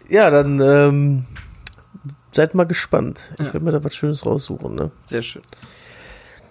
ja, 0.10 0.30
dann 0.30 0.60
ähm, 0.60 1.26
seid 2.32 2.56
mal 2.56 2.66
gespannt. 2.66 3.34
Ich 3.40 3.54
werde 3.54 3.62
mir 3.62 3.72
da 3.72 3.84
was 3.84 3.96
Schönes 3.96 4.26
raussuchen. 4.26 4.76
Ne? 4.76 4.92
Sehr 5.04 5.22
schön. 5.22 5.42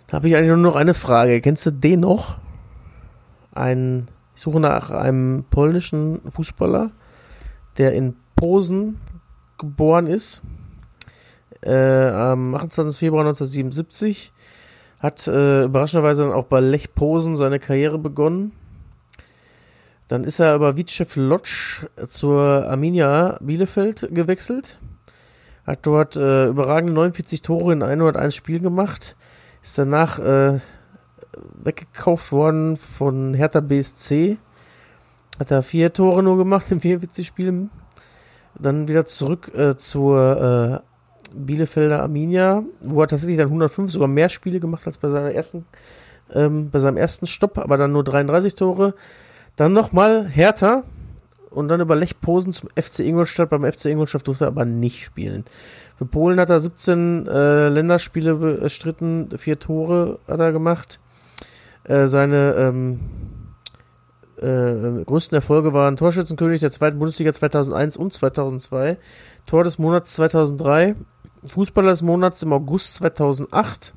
Da 0.06 0.16
habe 0.16 0.28
ich 0.28 0.36
eigentlich 0.36 0.48
nur 0.48 0.56
noch 0.58 0.76
eine 0.76 0.94
Frage. 0.94 1.40
Kennst 1.40 1.66
du 1.66 1.70
den 1.70 2.00
noch? 2.00 2.36
Ein, 3.52 4.06
ich 4.34 4.42
suche 4.42 4.60
nach 4.60 4.90
einem 4.90 5.44
polnischen 5.50 6.20
Fußballer, 6.30 6.90
der 7.78 7.92
in 7.92 8.16
Posen 8.36 9.00
geboren 9.58 10.06
ist. 10.06 10.42
Äh, 11.66 12.10
am 12.10 12.54
28. 12.54 12.98
Februar 12.98 13.24
1977. 13.24 14.32
Hat 15.00 15.26
äh, 15.26 15.64
überraschenderweise 15.64 16.22
dann 16.22 16.32
auch 16.32 16.44
bei 16.44 16.60
Lech 16.60 16.94
Posen 16.94 17.34
seine 17.34 17.58
Karriere 17.58 17.98
begonnen. 17.98 18.52
Dann 20.08 20.22
ist 20.22 20.38
er 20.38 20.54
über 20.54 20.76
Witschew 20.76 21.06
Lodz 21.16 21.84
zur 22.06 22.40
Arminia 22.68 23.38
Bielefeld 23.40 24.08
gewechselt. 24.12 24.78
Hat 25.66 25.84
dort 25.84 26.14
äh, 26.14 26.46
überragende 26.46 26.92
49 26.92 27.42
Tore 27.42 27.72
in 27.72 27.82
101 27.82 28.34
Spielen 28.34 28.62
gemacht. 28.62 29.16
Ist 29.62 29.76
danach 29.76 30.20
äh, 30.20 30.60
weggekauft 31.64 32.30
worden 32.30 32.76
von 32.76 33.34
Hertha 33.34 33.58
BSC. 33.58 34.38
Hat 35.40 35.50
er 35.50 35.64
vier 35.64 35.92
Tore 35.92 36.22
nur 36.22 36.36
gemacht 36.36 36.70
in 36.70 36.78
44 36.78 37.26
Spielen. 37.26 37.70
Dann 38.54 38.86
wieder 38.86 39.04
zurück 39.04 39.52
äh, 39.54 39.76
zur 39.76 40.82
äh, 40.84 40.85
Bielefelder 41.44 42.02
Arminia, 42.02 42.62
wo 42.80 43.00
er 43.00 43.08
tatsächlich 43.08 43.38
dann 43.38 43.48
105 43.48 43.90
sogar 43.90 44.08
mehr 44.08 44.28
Spiele 44.28 44.60
gemacht 44.60 44.86
als 44.86 44.98
bei 44.98 45.08
seiner 45.08 45.32
ersten, 45.32 45.66
ähm, 46.32 46.70
bei 46.70 46.78
seinem 46.78 46.96
ersten 46.96 47.26
Stopp, 47.26 47.58
aber 47.58 47.76
dann 47.76 47.92
nur 47.92 48.04
33 48.04 48.54
Tore. 48.54 48.94
Dann 49.56 49.72
nochmal 49.72 50.26
Hertha 50.26 50.82
und 51.50 51.68
dann 51.68 51.80
über 51.80 51.96
Lech 51.96 52.20
Posen 52.20 52.52
zum 52.52 52.68
FC 52.76 53.00
Ingolstadt. 53.00 53.50
Beim 53.50 53.64
FC 53.64 53.86
Ingolstadt 53.86 54.26
durfte 54.26 54.44
er 54.44 54.48
aber 54.48 54.64
nicht 54.64 55.02
spielen. 55.02 55.44
Für 55.96 56.04
Polen 56.04 56.38
hat 56.38 56.50
er 56.50 56.60
17 56.60 57.26
äh, 57.26 57.68
Länderspiele 57.68 58.34
bestritten, 58.34 59.30
vier 59.38 59.58
Tore 59.58 60.18
hat 60.28 60.40
er 60.40 60.52
gemacht. 60.52 61.00
Äh, 61.84 62.06
seine 62.06 62.54
ähm, 62.58 63.00
äh, 64.38 65.04
größten 65.04 65.36
Erfolge 65.36 65.72
waren 65.72 65.96
Torschützenkönig 65.96 66.60
der 66.60 66.70
zweiten 66.70 66.98
Bundesliga 66.98 67.32
2001 67.32 67.96
und 67.96 68.12
2002, 68.12 68.98
Tor 69.46 69.64
des 69.64 69.78
Monats 69.78 70.14
2003, 70.14 70.96
Fußballer 71.44 71.90
des 71.90 72.02
Monats 72.02 72.42
im 72.42 72.52
August 72.52 72.94
2008, 72.96 73.92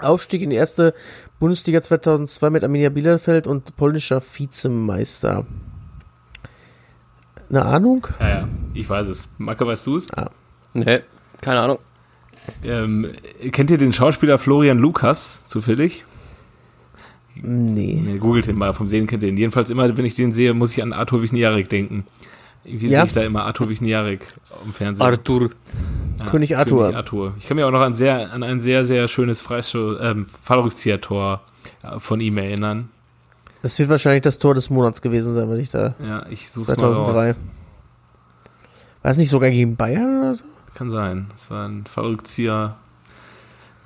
Aufstieg 0.00 0.42
in 0.42 0.50
die 0.50 0.56
erste 0.56 0.94
Bundesliga 1.38 1.80
2002 1.80 2.50
mit 2.50 2.64
Arminia 2.64 2.90
Bielefeld 2.90 3.46
und 3.46 3.76
polnischer 3.76 4.20
Vizemeister. 4.22 5.46
Eine 7.50 7.64
Ahnung? 7.64 8.06
Ja, 8.20 8.28
ja, 8.28 8.48
ich 8.74 8.88
weiß 8.88 9.08
es. 9.08 9.28
Macke, 9.38 9.66
weißt 9.66 9.86
du 9.86 9.96
es? 9.96 10.08
Nee, 10.74 11.00
keine 11.40 11.60
Ahnung. 11.60 11.78
Ähm, 12.62 13.12
kennt 13.52 13.70
ihr 13.70 13.78
den 13.78 13.92
Schauspieler 13.92 14.38
Florian 14.38 14.78
Lukas 14.78 15.44
zufällig? 15.46 16.04
Nee. 17.34 18.02
Nee, 18.04 18.18
googelt 18.18 18.48
ihn 18.48 18.56
mal, 18.56 18.74
vom 18.74 18.86
Sehen 18.86 19.06
kennt 19.06 19.22
ihr 19.22 19.28
ihn. 19.28 19.36
Jedenfalls 19.36 19.70
immer, 19.70 19.96
wenn 19.96 20.04
ich 20.04 20.14
den 20.14 20.32
sehe, 20.32 20.54
muss 20.54 20.72
ich 20.72 20.82
an 20.82 20.92
Arthur 20.92 21.22
Wichniarek 21.22 21.68
denken. 21.68 22.04
Irgendwie 22.68 22.88
Ja? 22.88 23.00
sehe 23.00 23.06
ich 23.08 23.12
da 23.14 23.22
immer 23.22 23.44
Arthur 23.44 23.68
Wichniarek 23.68 24.34
im 24.64 24.72
Fernsehen. 24.72 25.04
Arthur. 25.06 25.50
Ja, 26.18 26.26
König 26.26 26.56
Arthur. 26.56 26.82
König 26.82 26.96
Arthur. 26.96 27.34
Ich 27.38 27.46
kann 27.46 27.56
mich 27.56 27.64
auch 27.64 27.70
noch 27.70 27.80
an, 27.80 27.94
sehr, 27.94 28.32
an 28.32 28.42
ein 28.42 28.60
sehr, 28.60 28.84
sehr 28.84 29.08
schönes 29.08 29.40
Freistoß, 29.40 29.98
ähm, 30.00 30.26
Fallrückzieher-Tor 30.42 31.40
äh, 31.82 31.98
von 31.98 32.20
ihm 32.20 32.38
erinnern. 32.38 32.90
Das 33.62 33.78
wird 33.78 33.88
wahrscheinlich 33.88 34.22
das 34.22 34.38
Tor 34.38 34.54
des 34.54 34.70
Monats 34.70 35.02
gewesen 35.02 35.32
sein, 35.32 35.50
wenn 35.50 35.58
ich 35.58 35.70
da. 35.70 35.94
Ja, 36.04 36.26
ich 36.28 36.50
suche 36.50 36.70
mal 36.70 36.76
2003. 36.76 37.28
raus. 37.30 37.40
War 39.02 39.10
es 39.10 39.18
nicht 39.18 39.30
sogar 39.30 39.50
gegen 39.50 39.76
Bayern 39.76 40.20
oder 40.20 40.34
so? 40.34 40.44
Kann 40.74 40.90
sein. 40.90 41.28
Es 41.34 41.50
war 41.50 41.66
ein 41.66 41.84
Fallrückzieher, 41.86 42.76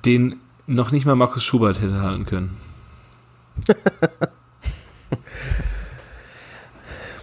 den 0.05 0.35
noch 0.67 0.91
nicht 0.91 1.05
mal 1.05 1.15
Markus 1.15 1.43
Schubert 1.43 1.81
hätte 1.81 2.01
halten 2.01 2.25
können. 2.25 2.57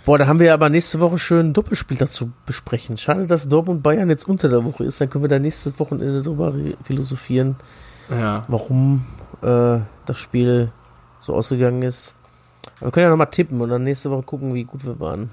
Boah, 0.04 0.18
da 0.18 0.26
haben 0.26 0.40
wir 0.40 0.54
aber 0.54 0.68
nächste 0.70 0.98
Woche 1.00 1.18
schön 1.18 1.48
ein 1.48 1.52
Doppelspiel 1.52 1.96
dazu 1.98 2.32
besprechen. 2.46 2.96
Schade, 2.96 3.26
dass 3.26 3.48
Dortmund 3.48 3.82
Bayern 3.82 4.08
jetzt 4.08 4.26
unter 4.28 4.48
der 4.48 4.64
Woche 4.64 4.84
ist. 4.84 5.00
Dann 5.00 5.10
können 5.10 5.24
wir 5.24 5.28
da 5.28 5.38
nächstes 5.38 5.78
Wochenende 5.78 6.22
drüber 6.22 6.54
re- 6.54 6.74
philosophieren, 6.82 7.56
Ja. 8.10 8.42
warum 8.48 9.04
äh, 9.42 9.78
das 10.06 10.18
Spiel 10.18 10.72
so 11.20 11.34
ausgegangen 11.34 11.82
ist. 11.82 12.14
Aber 12.78 12.86
wir 12.88 12.92
können 12.92 13.04
ja 13.04 13.10
nochmal 13.10 13.30
tippen 13.30 13.60
und 13.60 13.68
dann 13.68 13.82
nächste 13.84 14.10
Woche 14.10 14.22
gucken, 14.22 14.54
wie 14.54 14.64
gut 14.64 14.84
wir 14.86 14.98
waren. 15.00 15.30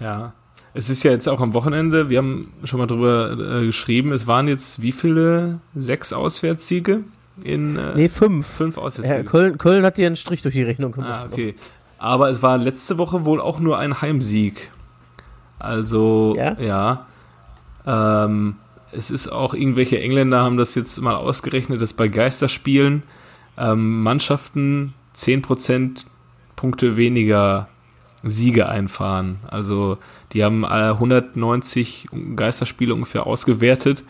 Ja. 0.00 0.32
Es 0.74 0.88
ist 0.90 1.02
ja 1.02 1.10
jetzt 1.12 1.28
auch 1.28 1.40
am 1.40 1.52
Wochenende, 1.54 2.10
wir 2.10 2.18
haben 2.18 2.52
schon 2.64 2.78
mal 2.78 2.86
drüber 2.86 3.32
äh, 3.60 3.66
geschrieben, 3.66 4.12
es 4.12 4.26
waren 4.26 4.46
jetzt 4.48 4.82
wie 4.82 4.92
viele? 4.92 5.58
Sechs 5.74 6.12
Auswärtssiege 6.12 7.00
in 7.42 7.76
äh, 7.76 7.92
Nee, 7.96 8.08
fünf. 8.08 8.46
fünf 8.46 8.76
Ja, 8.76 8.82
Auswärtssiege. 8.82 9.24
Köln, 9.24 9.58
Köln 9.58 9.84
hat 9.84 9.96
dir 9.98 10.06
einen 10.06 10.16
Strich 10.16 10.42
durch 10.42 10.54
die 10.54 10.62
Rechnung 10.62 10.92
gemacht. 10.92 11.10
ah, 11.10 11.28
okay. 11.30 11.54
Aber 12.00 12.30
es 12.30 12.42
war 12.42 12.56
letzte 12.56 12.96
Woche 12.96 13.26
wohl 13.26 13.42
auch 13.42 13.60
nur 13.60 13.78
ein 13.78 14.00
Heimsieg. 14.00 14.70
Also, 15.58 16.34
Ja? 16.36 16.58
ja. 16.58 17.06
Ähm, 17.86 18.56
es 18.90 19.10
ist 19.10 19.28
auch, 19.28 19.52
irgendwelche 19.52 20.00
Engländer 20.00 20.40
haben 20.40 20.56
das 20.56 20.74
jetzt 20.74 20.98
mal 21.00 21.14
ausgerechnet, 21.14 21.82
dass 21.82 21.92
bei 21.92 22.08
Geisterspielen 22.08 23.02
ähm, 23.58 24.00
Mannschaften 24.00 24.94
10% 25.14 26.06
Punkte 26.56 26.96
weniger 26.96 27.68
Siege 28.22 28.68
einfahren. 28.68 29.38
Also 29.48 29.98
die 30.32 30.42
haben 30.42 30.64
äh, 30.64 30.92
190 30.92 32.08
Geisterspiele 32.34 32.94
ungefähr 32.94 33.26
ausgewertet 33.26 34.04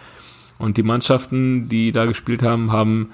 und 0.59 0.77
die 0.77 0.85
Mannschaften, 0.85 1.69
die 1.69 1.91
da 1.91 2.05
gespielt 2.05 2.45
haben, 2.45 2.71
haben 2.71 3.11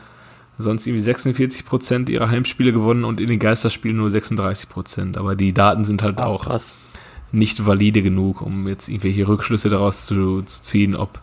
sonst 0.58 0.86
irgendwie 0.86 1.02
46 1.02 1.66
Prozent 1.66 2.08
ihrer 2.08 2.30
Heimspiele 2.30 2.72
gewonnen 2.72 3.04
und 3.04 3.20
in 3.20 3.28
den 3.28 3.38
Geisterspielen 3.38 3.96
nur 3.96 4.10
36 4.10 4.68
Prozent. 4.68 5.18
Aber 5.18 5.36
die 5.36 5.52
Daten 5.52 5.84
sind 5.84 6.02
halt 6.02 6.18
auch 6.18 6.44
Krass. 6.44 6.76
nicht 7.32 7.66
valide 7.66 8.02
genug, 8.02 8.40
um 8.40 8.66
jetzt 8.68 8.88
irgendwelche 8.88 9.28
Rückschlüsse 9.28 9.68
daraus 9.68 10.06
zu, 10.06 10.42
zu 10.42 10.62
ziehen, 10.62 10.96
ob 10.96 11.20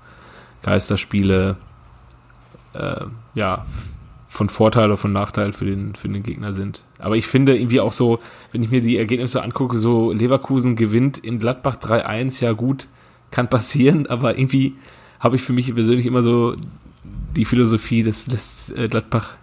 Geisterspiele 0.61 1.57
äh, 2.73 3.05
ja 3.33 3.65
von 4.33 4.49
Vorteil 4.49 4.85
oder 4.85 4.97
von 4.97 5.11
Nachteil 5.11 5.53
für 5.53 5.65
den, 5.65 5.93
für 5.93 6.09
den 6.09 6.23
Gegner 6.23 6.53
sind. 6.53 6.85
Aber 6.97 7.15
ich 7.15 7.27
finde 7.27 7.55
irgendwie 7.55 7.79
auch 7.79 7.93
so, 7.93 8.19
wenn 8.51 8.63
ich 8.63 8.71
mir 8.71 8.81
die 8.81 8.97
Ergebnisse 8.97 9.43
angucke, 9.43 9.77
so 9.77 10.11
Leverkusen 10.11 10.75
gewinnt 10.75 11.19
in 11.19 11.37
Gladbach 11.37 11.75
3-1, 11.75 12.43
ja 12.43 12.53
gut, 12.53 12.87
kann 13.29 13.47
passieren, 13.47 14.07
aber 14.09 14.37
irgendwie 14.37 14.75
habe 15.19 15.35
ich 15.35 15.43
für 15.43 15.53
mich 15.53 15.73
persönlich 15.73 16.07
immer 16.07 16.23
so 16.23 16.55
die 17.35 17.45
Philosophie, 17.45 18.03
das 18.03 18.27
lässt 18.27 18.71
äh, 18.71 18.87
Gladbach 18.87 19.33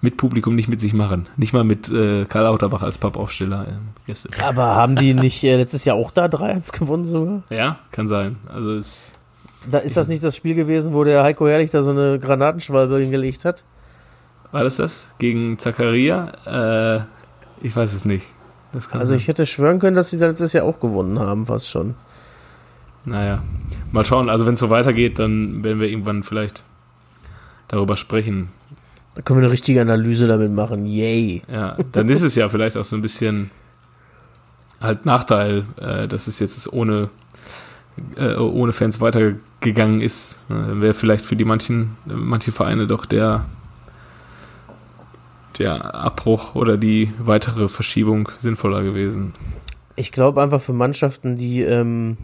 mit 0.00 0.18
Publikum 0.18 0.54
nicht 0.54 0.68
mit 0.68 0.80
sich 0.80 0.92
machen. 0.92 1.28
Nicht 1.36 1.52
mal 1.52 1.64
mit 1.64 1.88
äh, 1.88 2.26
Karl 2.26 2.44
Lauterbach 2.44 2.82
als 2.82 2.98
Pappaufsteller. 2.98 3.66
Ähm, 3.68 3.88
gestern. 4.06 4.32
Aber 4.46 4.76
haben 4.76 4.96
die 4.96 5.14
nicht 5.14 5.42
äh, 5.44 5.56
letztes 5.56 5.84
Jahr 5.86 5.96
auch 5.96 6.10
da 6.10 6.26
3-1 6.26 6.78
gewonnen 6.78 7.04
sogar? 7.04 7.42
Ja, 7.48 7.78
kann 7.90 8.06
sein. 8.06 8.36
Also 8.46 8.76
es 8.76 9.12
Da 9.70 9.78
ist 9.78 9.96
das 9.96 10.08
nicht 10.08 10.22
das 10.22 10.36
Spiel 10.36 10.54
gewesen, 10.54 10.92
wo 10.92 11.04
der 11.04 11.22
Heiko 11.22 11.48
Herrlich 11.48 11.70
da 11.70 11.82
so 11.82 11.90
eine 11.90 12.18
Granatenschwalbe 12.18 12.98
hingelegt 13.00 13.44
hat? 13.44 13.64
war 14.54 14.62
das 14.62 14.76
das 14.76 15.08
gegen 15.18 15.58
Zakaria? 15.58 16.30
Äh, 16.46 17.66
ich 17.66 17.74
weiß 17.74 17.92
es 17.92 18.04
nicht. 18.04 18.24
Also 18.72 18.88
sein. 18.90 19.16
ich 19.16 19.26
hätte 19.26 19.46
schwören 19.46 19.80
können, 19.80 19.96
dass 19.96 20.10
sie 20.10 20.18
da 20.18 20.28
letztes 20.28 20.52
Jahr 20.52 20.64
auch 20.64 20.78
gewonnen 20.78 21.18
haben, 21.18 21.46
fast 21.46 21.68
schon. 21.68 21.96
Naja, 23.04 23.42
mal 23.90 24.04
schauen. 24.04 24.30
Also 24.30 24.46
wenn 24.46 24.54
es 24.54 24.60
so 24.60 24.70
weitergeht, 24.70 25.18
dann 25.18 25.64
werden 25.64 25.80
wir 25.80 25.88
irgendwann 25.88 26.22
vielleicht 26.22 26.62
darüber 27.74 27.96
sprechen. 27.96 28.48
Da 29.14 29.22
können 29.22 29.40
wir 29.40 29.44
eine 29.44 29.52
richtige 29.52 29.80
Analyse 29.80 30.26
damit 30.26 30.52
machen. 30.52 30.86
Yay. 30.86 31.42
Ja, 31.50 31.76
dann 31.92 32.08
ist 32.08 32.22
es 32.22 32.34
ja 32.34 32.48
vielleicht 32.48 32.76
auch 32.76 32.84
so 32.84 32.96
ein 32.96 33.02
bisschen 33.02 33.50
halt 34.80 35.06
Nachteil, 35.06 35.64
äh, 35.80 36.08
dass 36.08 36.26
es 36.26 36.40
jetzt 36.40 36.72
ohne, 36.72 37.10
äh, 38.16 38.34
ohne 38.34 38.72
Fans 38.72 39.00
weitergegangen 39.00 40.00
ist. 40.00 40.40
Äh, 40.50 40.80
Wäre 40.80 40.94
vielleicht 40.94 41.26
für 41.26 41.36
die 41.36 41.44
manchen, 41.44 41.96
manche 42.06 42.50
Vereine 42.50 42.86
doch 42.86 43.06
der, 43.06 43.44
der 45.58 45.94
Abbruch 45.94 46.54
oder 46.54 46.76
die 46.76 47.12
weitere 47.18 47.68
Verschiebung 47.68 48.28
sinnvoller 48.38 48.82
gewesen. 48.82 49.32
Ich 49.96 50.10
glaube 50.10 50.42
einfach 50.42 50.60
für 50.60 50.72
Mannschaften, 50.72 51.36
die 51.36 51.62
ähm, 51.62 52.16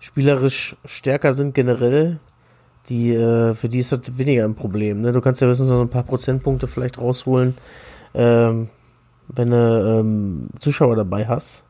spielerisch 0.00 0.74
stärker 0.84 1.32
sind 1.32 1.54
generell, 1.54 2.18
die, 2.88 3.12
äh, 3.12 3.54
für 3.54 3.68
die 3.68 3.80
ist 3.80 3.92
das 3.92 4.18
weniger 4.18 4.44
ein 4.44 4.54
Problem. 4.54 5.02
Ne? 5.02 5.12
Du 5.12 5.20
kannst 5.20 5.40
ja 5.40 5.48
höchstens 5.48 5.68
so 5.68 5.80
ein 5.80 5.88
paar 5.88 6.02
Prozentpunkte 6.02 6.66
vielleicht 6.66 6.98
rausholen, 6.98 7.56
ähm, 8.14 8.68
wenn 9.28 9.50
du 9.50 10.00
ähm, 10.00 10.48
Zuschauer 10.58 10.96
dabei 10.96 11.26
hast. 11.26 11.64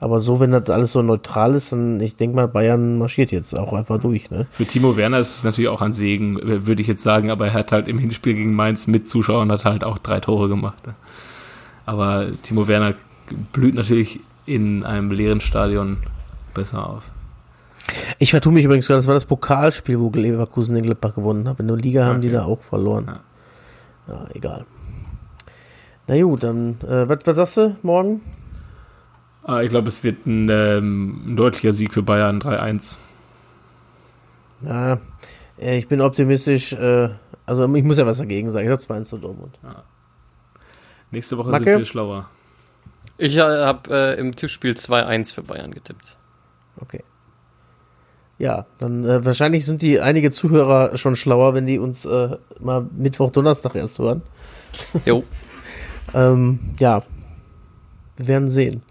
Aber 0.00 0.20
so, 0.20 0.38
wenn 0.38 0.52
das 0.52 0.70
alles 0.70 0.92
so 0.92 1.02
neutral 1.02 1.54
ist, 1.54 1.72
dann, 1.72 1.98
ich 2.00 2.14
denke 2.14 2.36
mal, 2.36 2.46
Bayern 2.46 2.98
marschiert 2.98 3.32
jetzt 3.32 3.58
auch 3.58 3.72
einfach 3.72 3.98
durch. 3.98 4.30
Ne? 4.30 4.46
Für 4.52 4.64
Timo 4.64 4.96
Werner 4.96 5.18
ist 5.18 5.38
es 5.38 5.44
natürlich 5.44 5.68
auch 5.68 5.82
ein 5.82 5.92
Segen, 5.92 6.38
würde 6.40 6.80
ich 6.80 6.86
jetzt 6.86 7.02
sagen, 7.02 7.32
aber 7.32 7.48
er 7.48 7.54
hat 7.54 7.72
halt 7.72 7.88
im 7.88 7.98
Hinspiel 7.98 8.34
gegen 8.34 8.54
Mainz 8.54 8.86
mit 8.86 9.08
Zuschauern 9.08 9.50
hat 9.50 9.64
halt 9.64 9.82
auch 9.82 9.98
drei 9.98 10.20
Tore 10.20 10.48
gemacht. 10.48 10.86
Ne? 10.86 10.94
Aber 11.84 12.28
Timo 12.42 12.68
Werner 12.68 12.94
blüht 13.52 13.74
natürlich 13.74 14.20
in 14.46 14.84
einem 14.84 15.10
leeren 15.10 15.40
Stadion 15.40 15.98
besser 16.54 16.88
auf. 16.88 17.02
Ich 18.18 18.30
vertue 18.30 18.52
mich 18.52 18.64
übrigens 18.64 18.86
gerade, 18.86 18.98
das 18.98 19.06
war 19.06 19.14
das 19.14 19.24
Pokalspiel, 19.24 19.98
wo 19.98 20.10
Leverkusen 20.10 20.74
den 20.74 20.84
Gladbach 20.84 21.14
gewonnen 21.14 21.48
hat. 21.48 21.60
In 21.60 21.68
der 21.68 21.76
Liga 21.76 22.04
haben 22.04 22.18
okay. 22.18 22.28
die 22.28 22.32
da 22.32 22.44
auch 22.44 22.60
verloren. 22.60 23.06
Ja, 23.06 24.14
ja 24.14 24.26
egal. 24.34 24.66
Na 26.06 26.20
gut, 26.22 26.42
dann, 26.42 26.80
äh, 26.82 27.08
was, 27.08 27.18
was 27.26 27.36
sagst 27.36 27.56
du 27.58 27.76
morgen? 27.82 28.22
Ah, 29.44 29.62
ich 29.62 29.70
glaube, 29.70 29.88
es 29.88 30.02
wird 30.04 30.26
ein, 30.26 30.48
ähm, 30.50 31.22
ein, 31.26 31.36
deutlicher 31.36 31.72
Sieg 31.72 31.92
für 31.92 32.02
Bayern 32.02 32.40
3-1. 32.40 32.98
Ja, 34.62 34.98
äh, 35.58 35.78
ich 35.78 35.88
bin 35.88 36.00
optimistisch. 36.00 36.72
Äh, 36.72 37.10
also, 37.46 37.74
ich 37.74 37.84
muss 37.84 37.98
ja 37.98 38.06
was 38.06 38.18
dagegen 38.18 38.50
sagen. 38.50 38.70
Ich 38.70 38.78
sag 38.78 38.96
2-1 38.96 39.04
zu 39.04 39.18
Dortmund. 39.18 39.58
Ja. 39.62 39.84
Nächste 41.10 41.38
Woche 41.38 41.50
Macke? 41.50 41.64
sind 41.64 41.78
wir 41.78 41.84
schlauer. 41.84 42.28
Ich 43.16 43.36
äh, 43.36 43.40
habe 43.40 43.90
äh, 43.90 44.20
im 44.20 44.36
Tippspiel 44.36 44.72
2-1 44.72 45.34
für 45.34 45.42
Bayern 45.42 45.72
getippt. 45.72 46.16
Okay. 46.80 47.02
Ja, 48.38 48.66
dann 48.78 49.04
äh, 49.04 49.24
wahrscheinlich 49.24 49.66
sind 49.66 49.82
die 49.82 50.00
einige 50.00 50.30
Zuhörer 50.30 50.96
schon 50.96 51.16
schlauer, 51.16 51.54
wenn 51.54 51.66
die 51.66 51.78
uns 51.78 52.04
äh, 52.04 52.36
mal 52.60 52.86
Mittwoch, 52.96 53.30
Donnerstag 53.32 53.74
erst 53.74 53.98
hören. 53.98 54.22
Jo. 55.04 55.24
ähm, 56.14 56.60
ja, 56.78 57.02
wir 58.16 58.28
werden 58.28 58.48
sehen. 58.48 58.82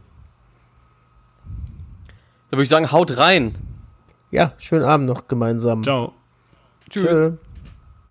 Da 2.50 2.58
würde 2.58 2.64
ich 2.64 2.70
sagen, 2.70 2.92
haut 2.92 3.18
rein. 3.18 3.56
Ja, 4.32 4.54
schönen 4.58 4.84
Abend 4.84 5.08
noch 5.08 5.30
gemeinsam. 5.30 5.84
Ciao. 5.84 6.14
Tschüss. 6.90 7.06
Tschö. 7.06 7.38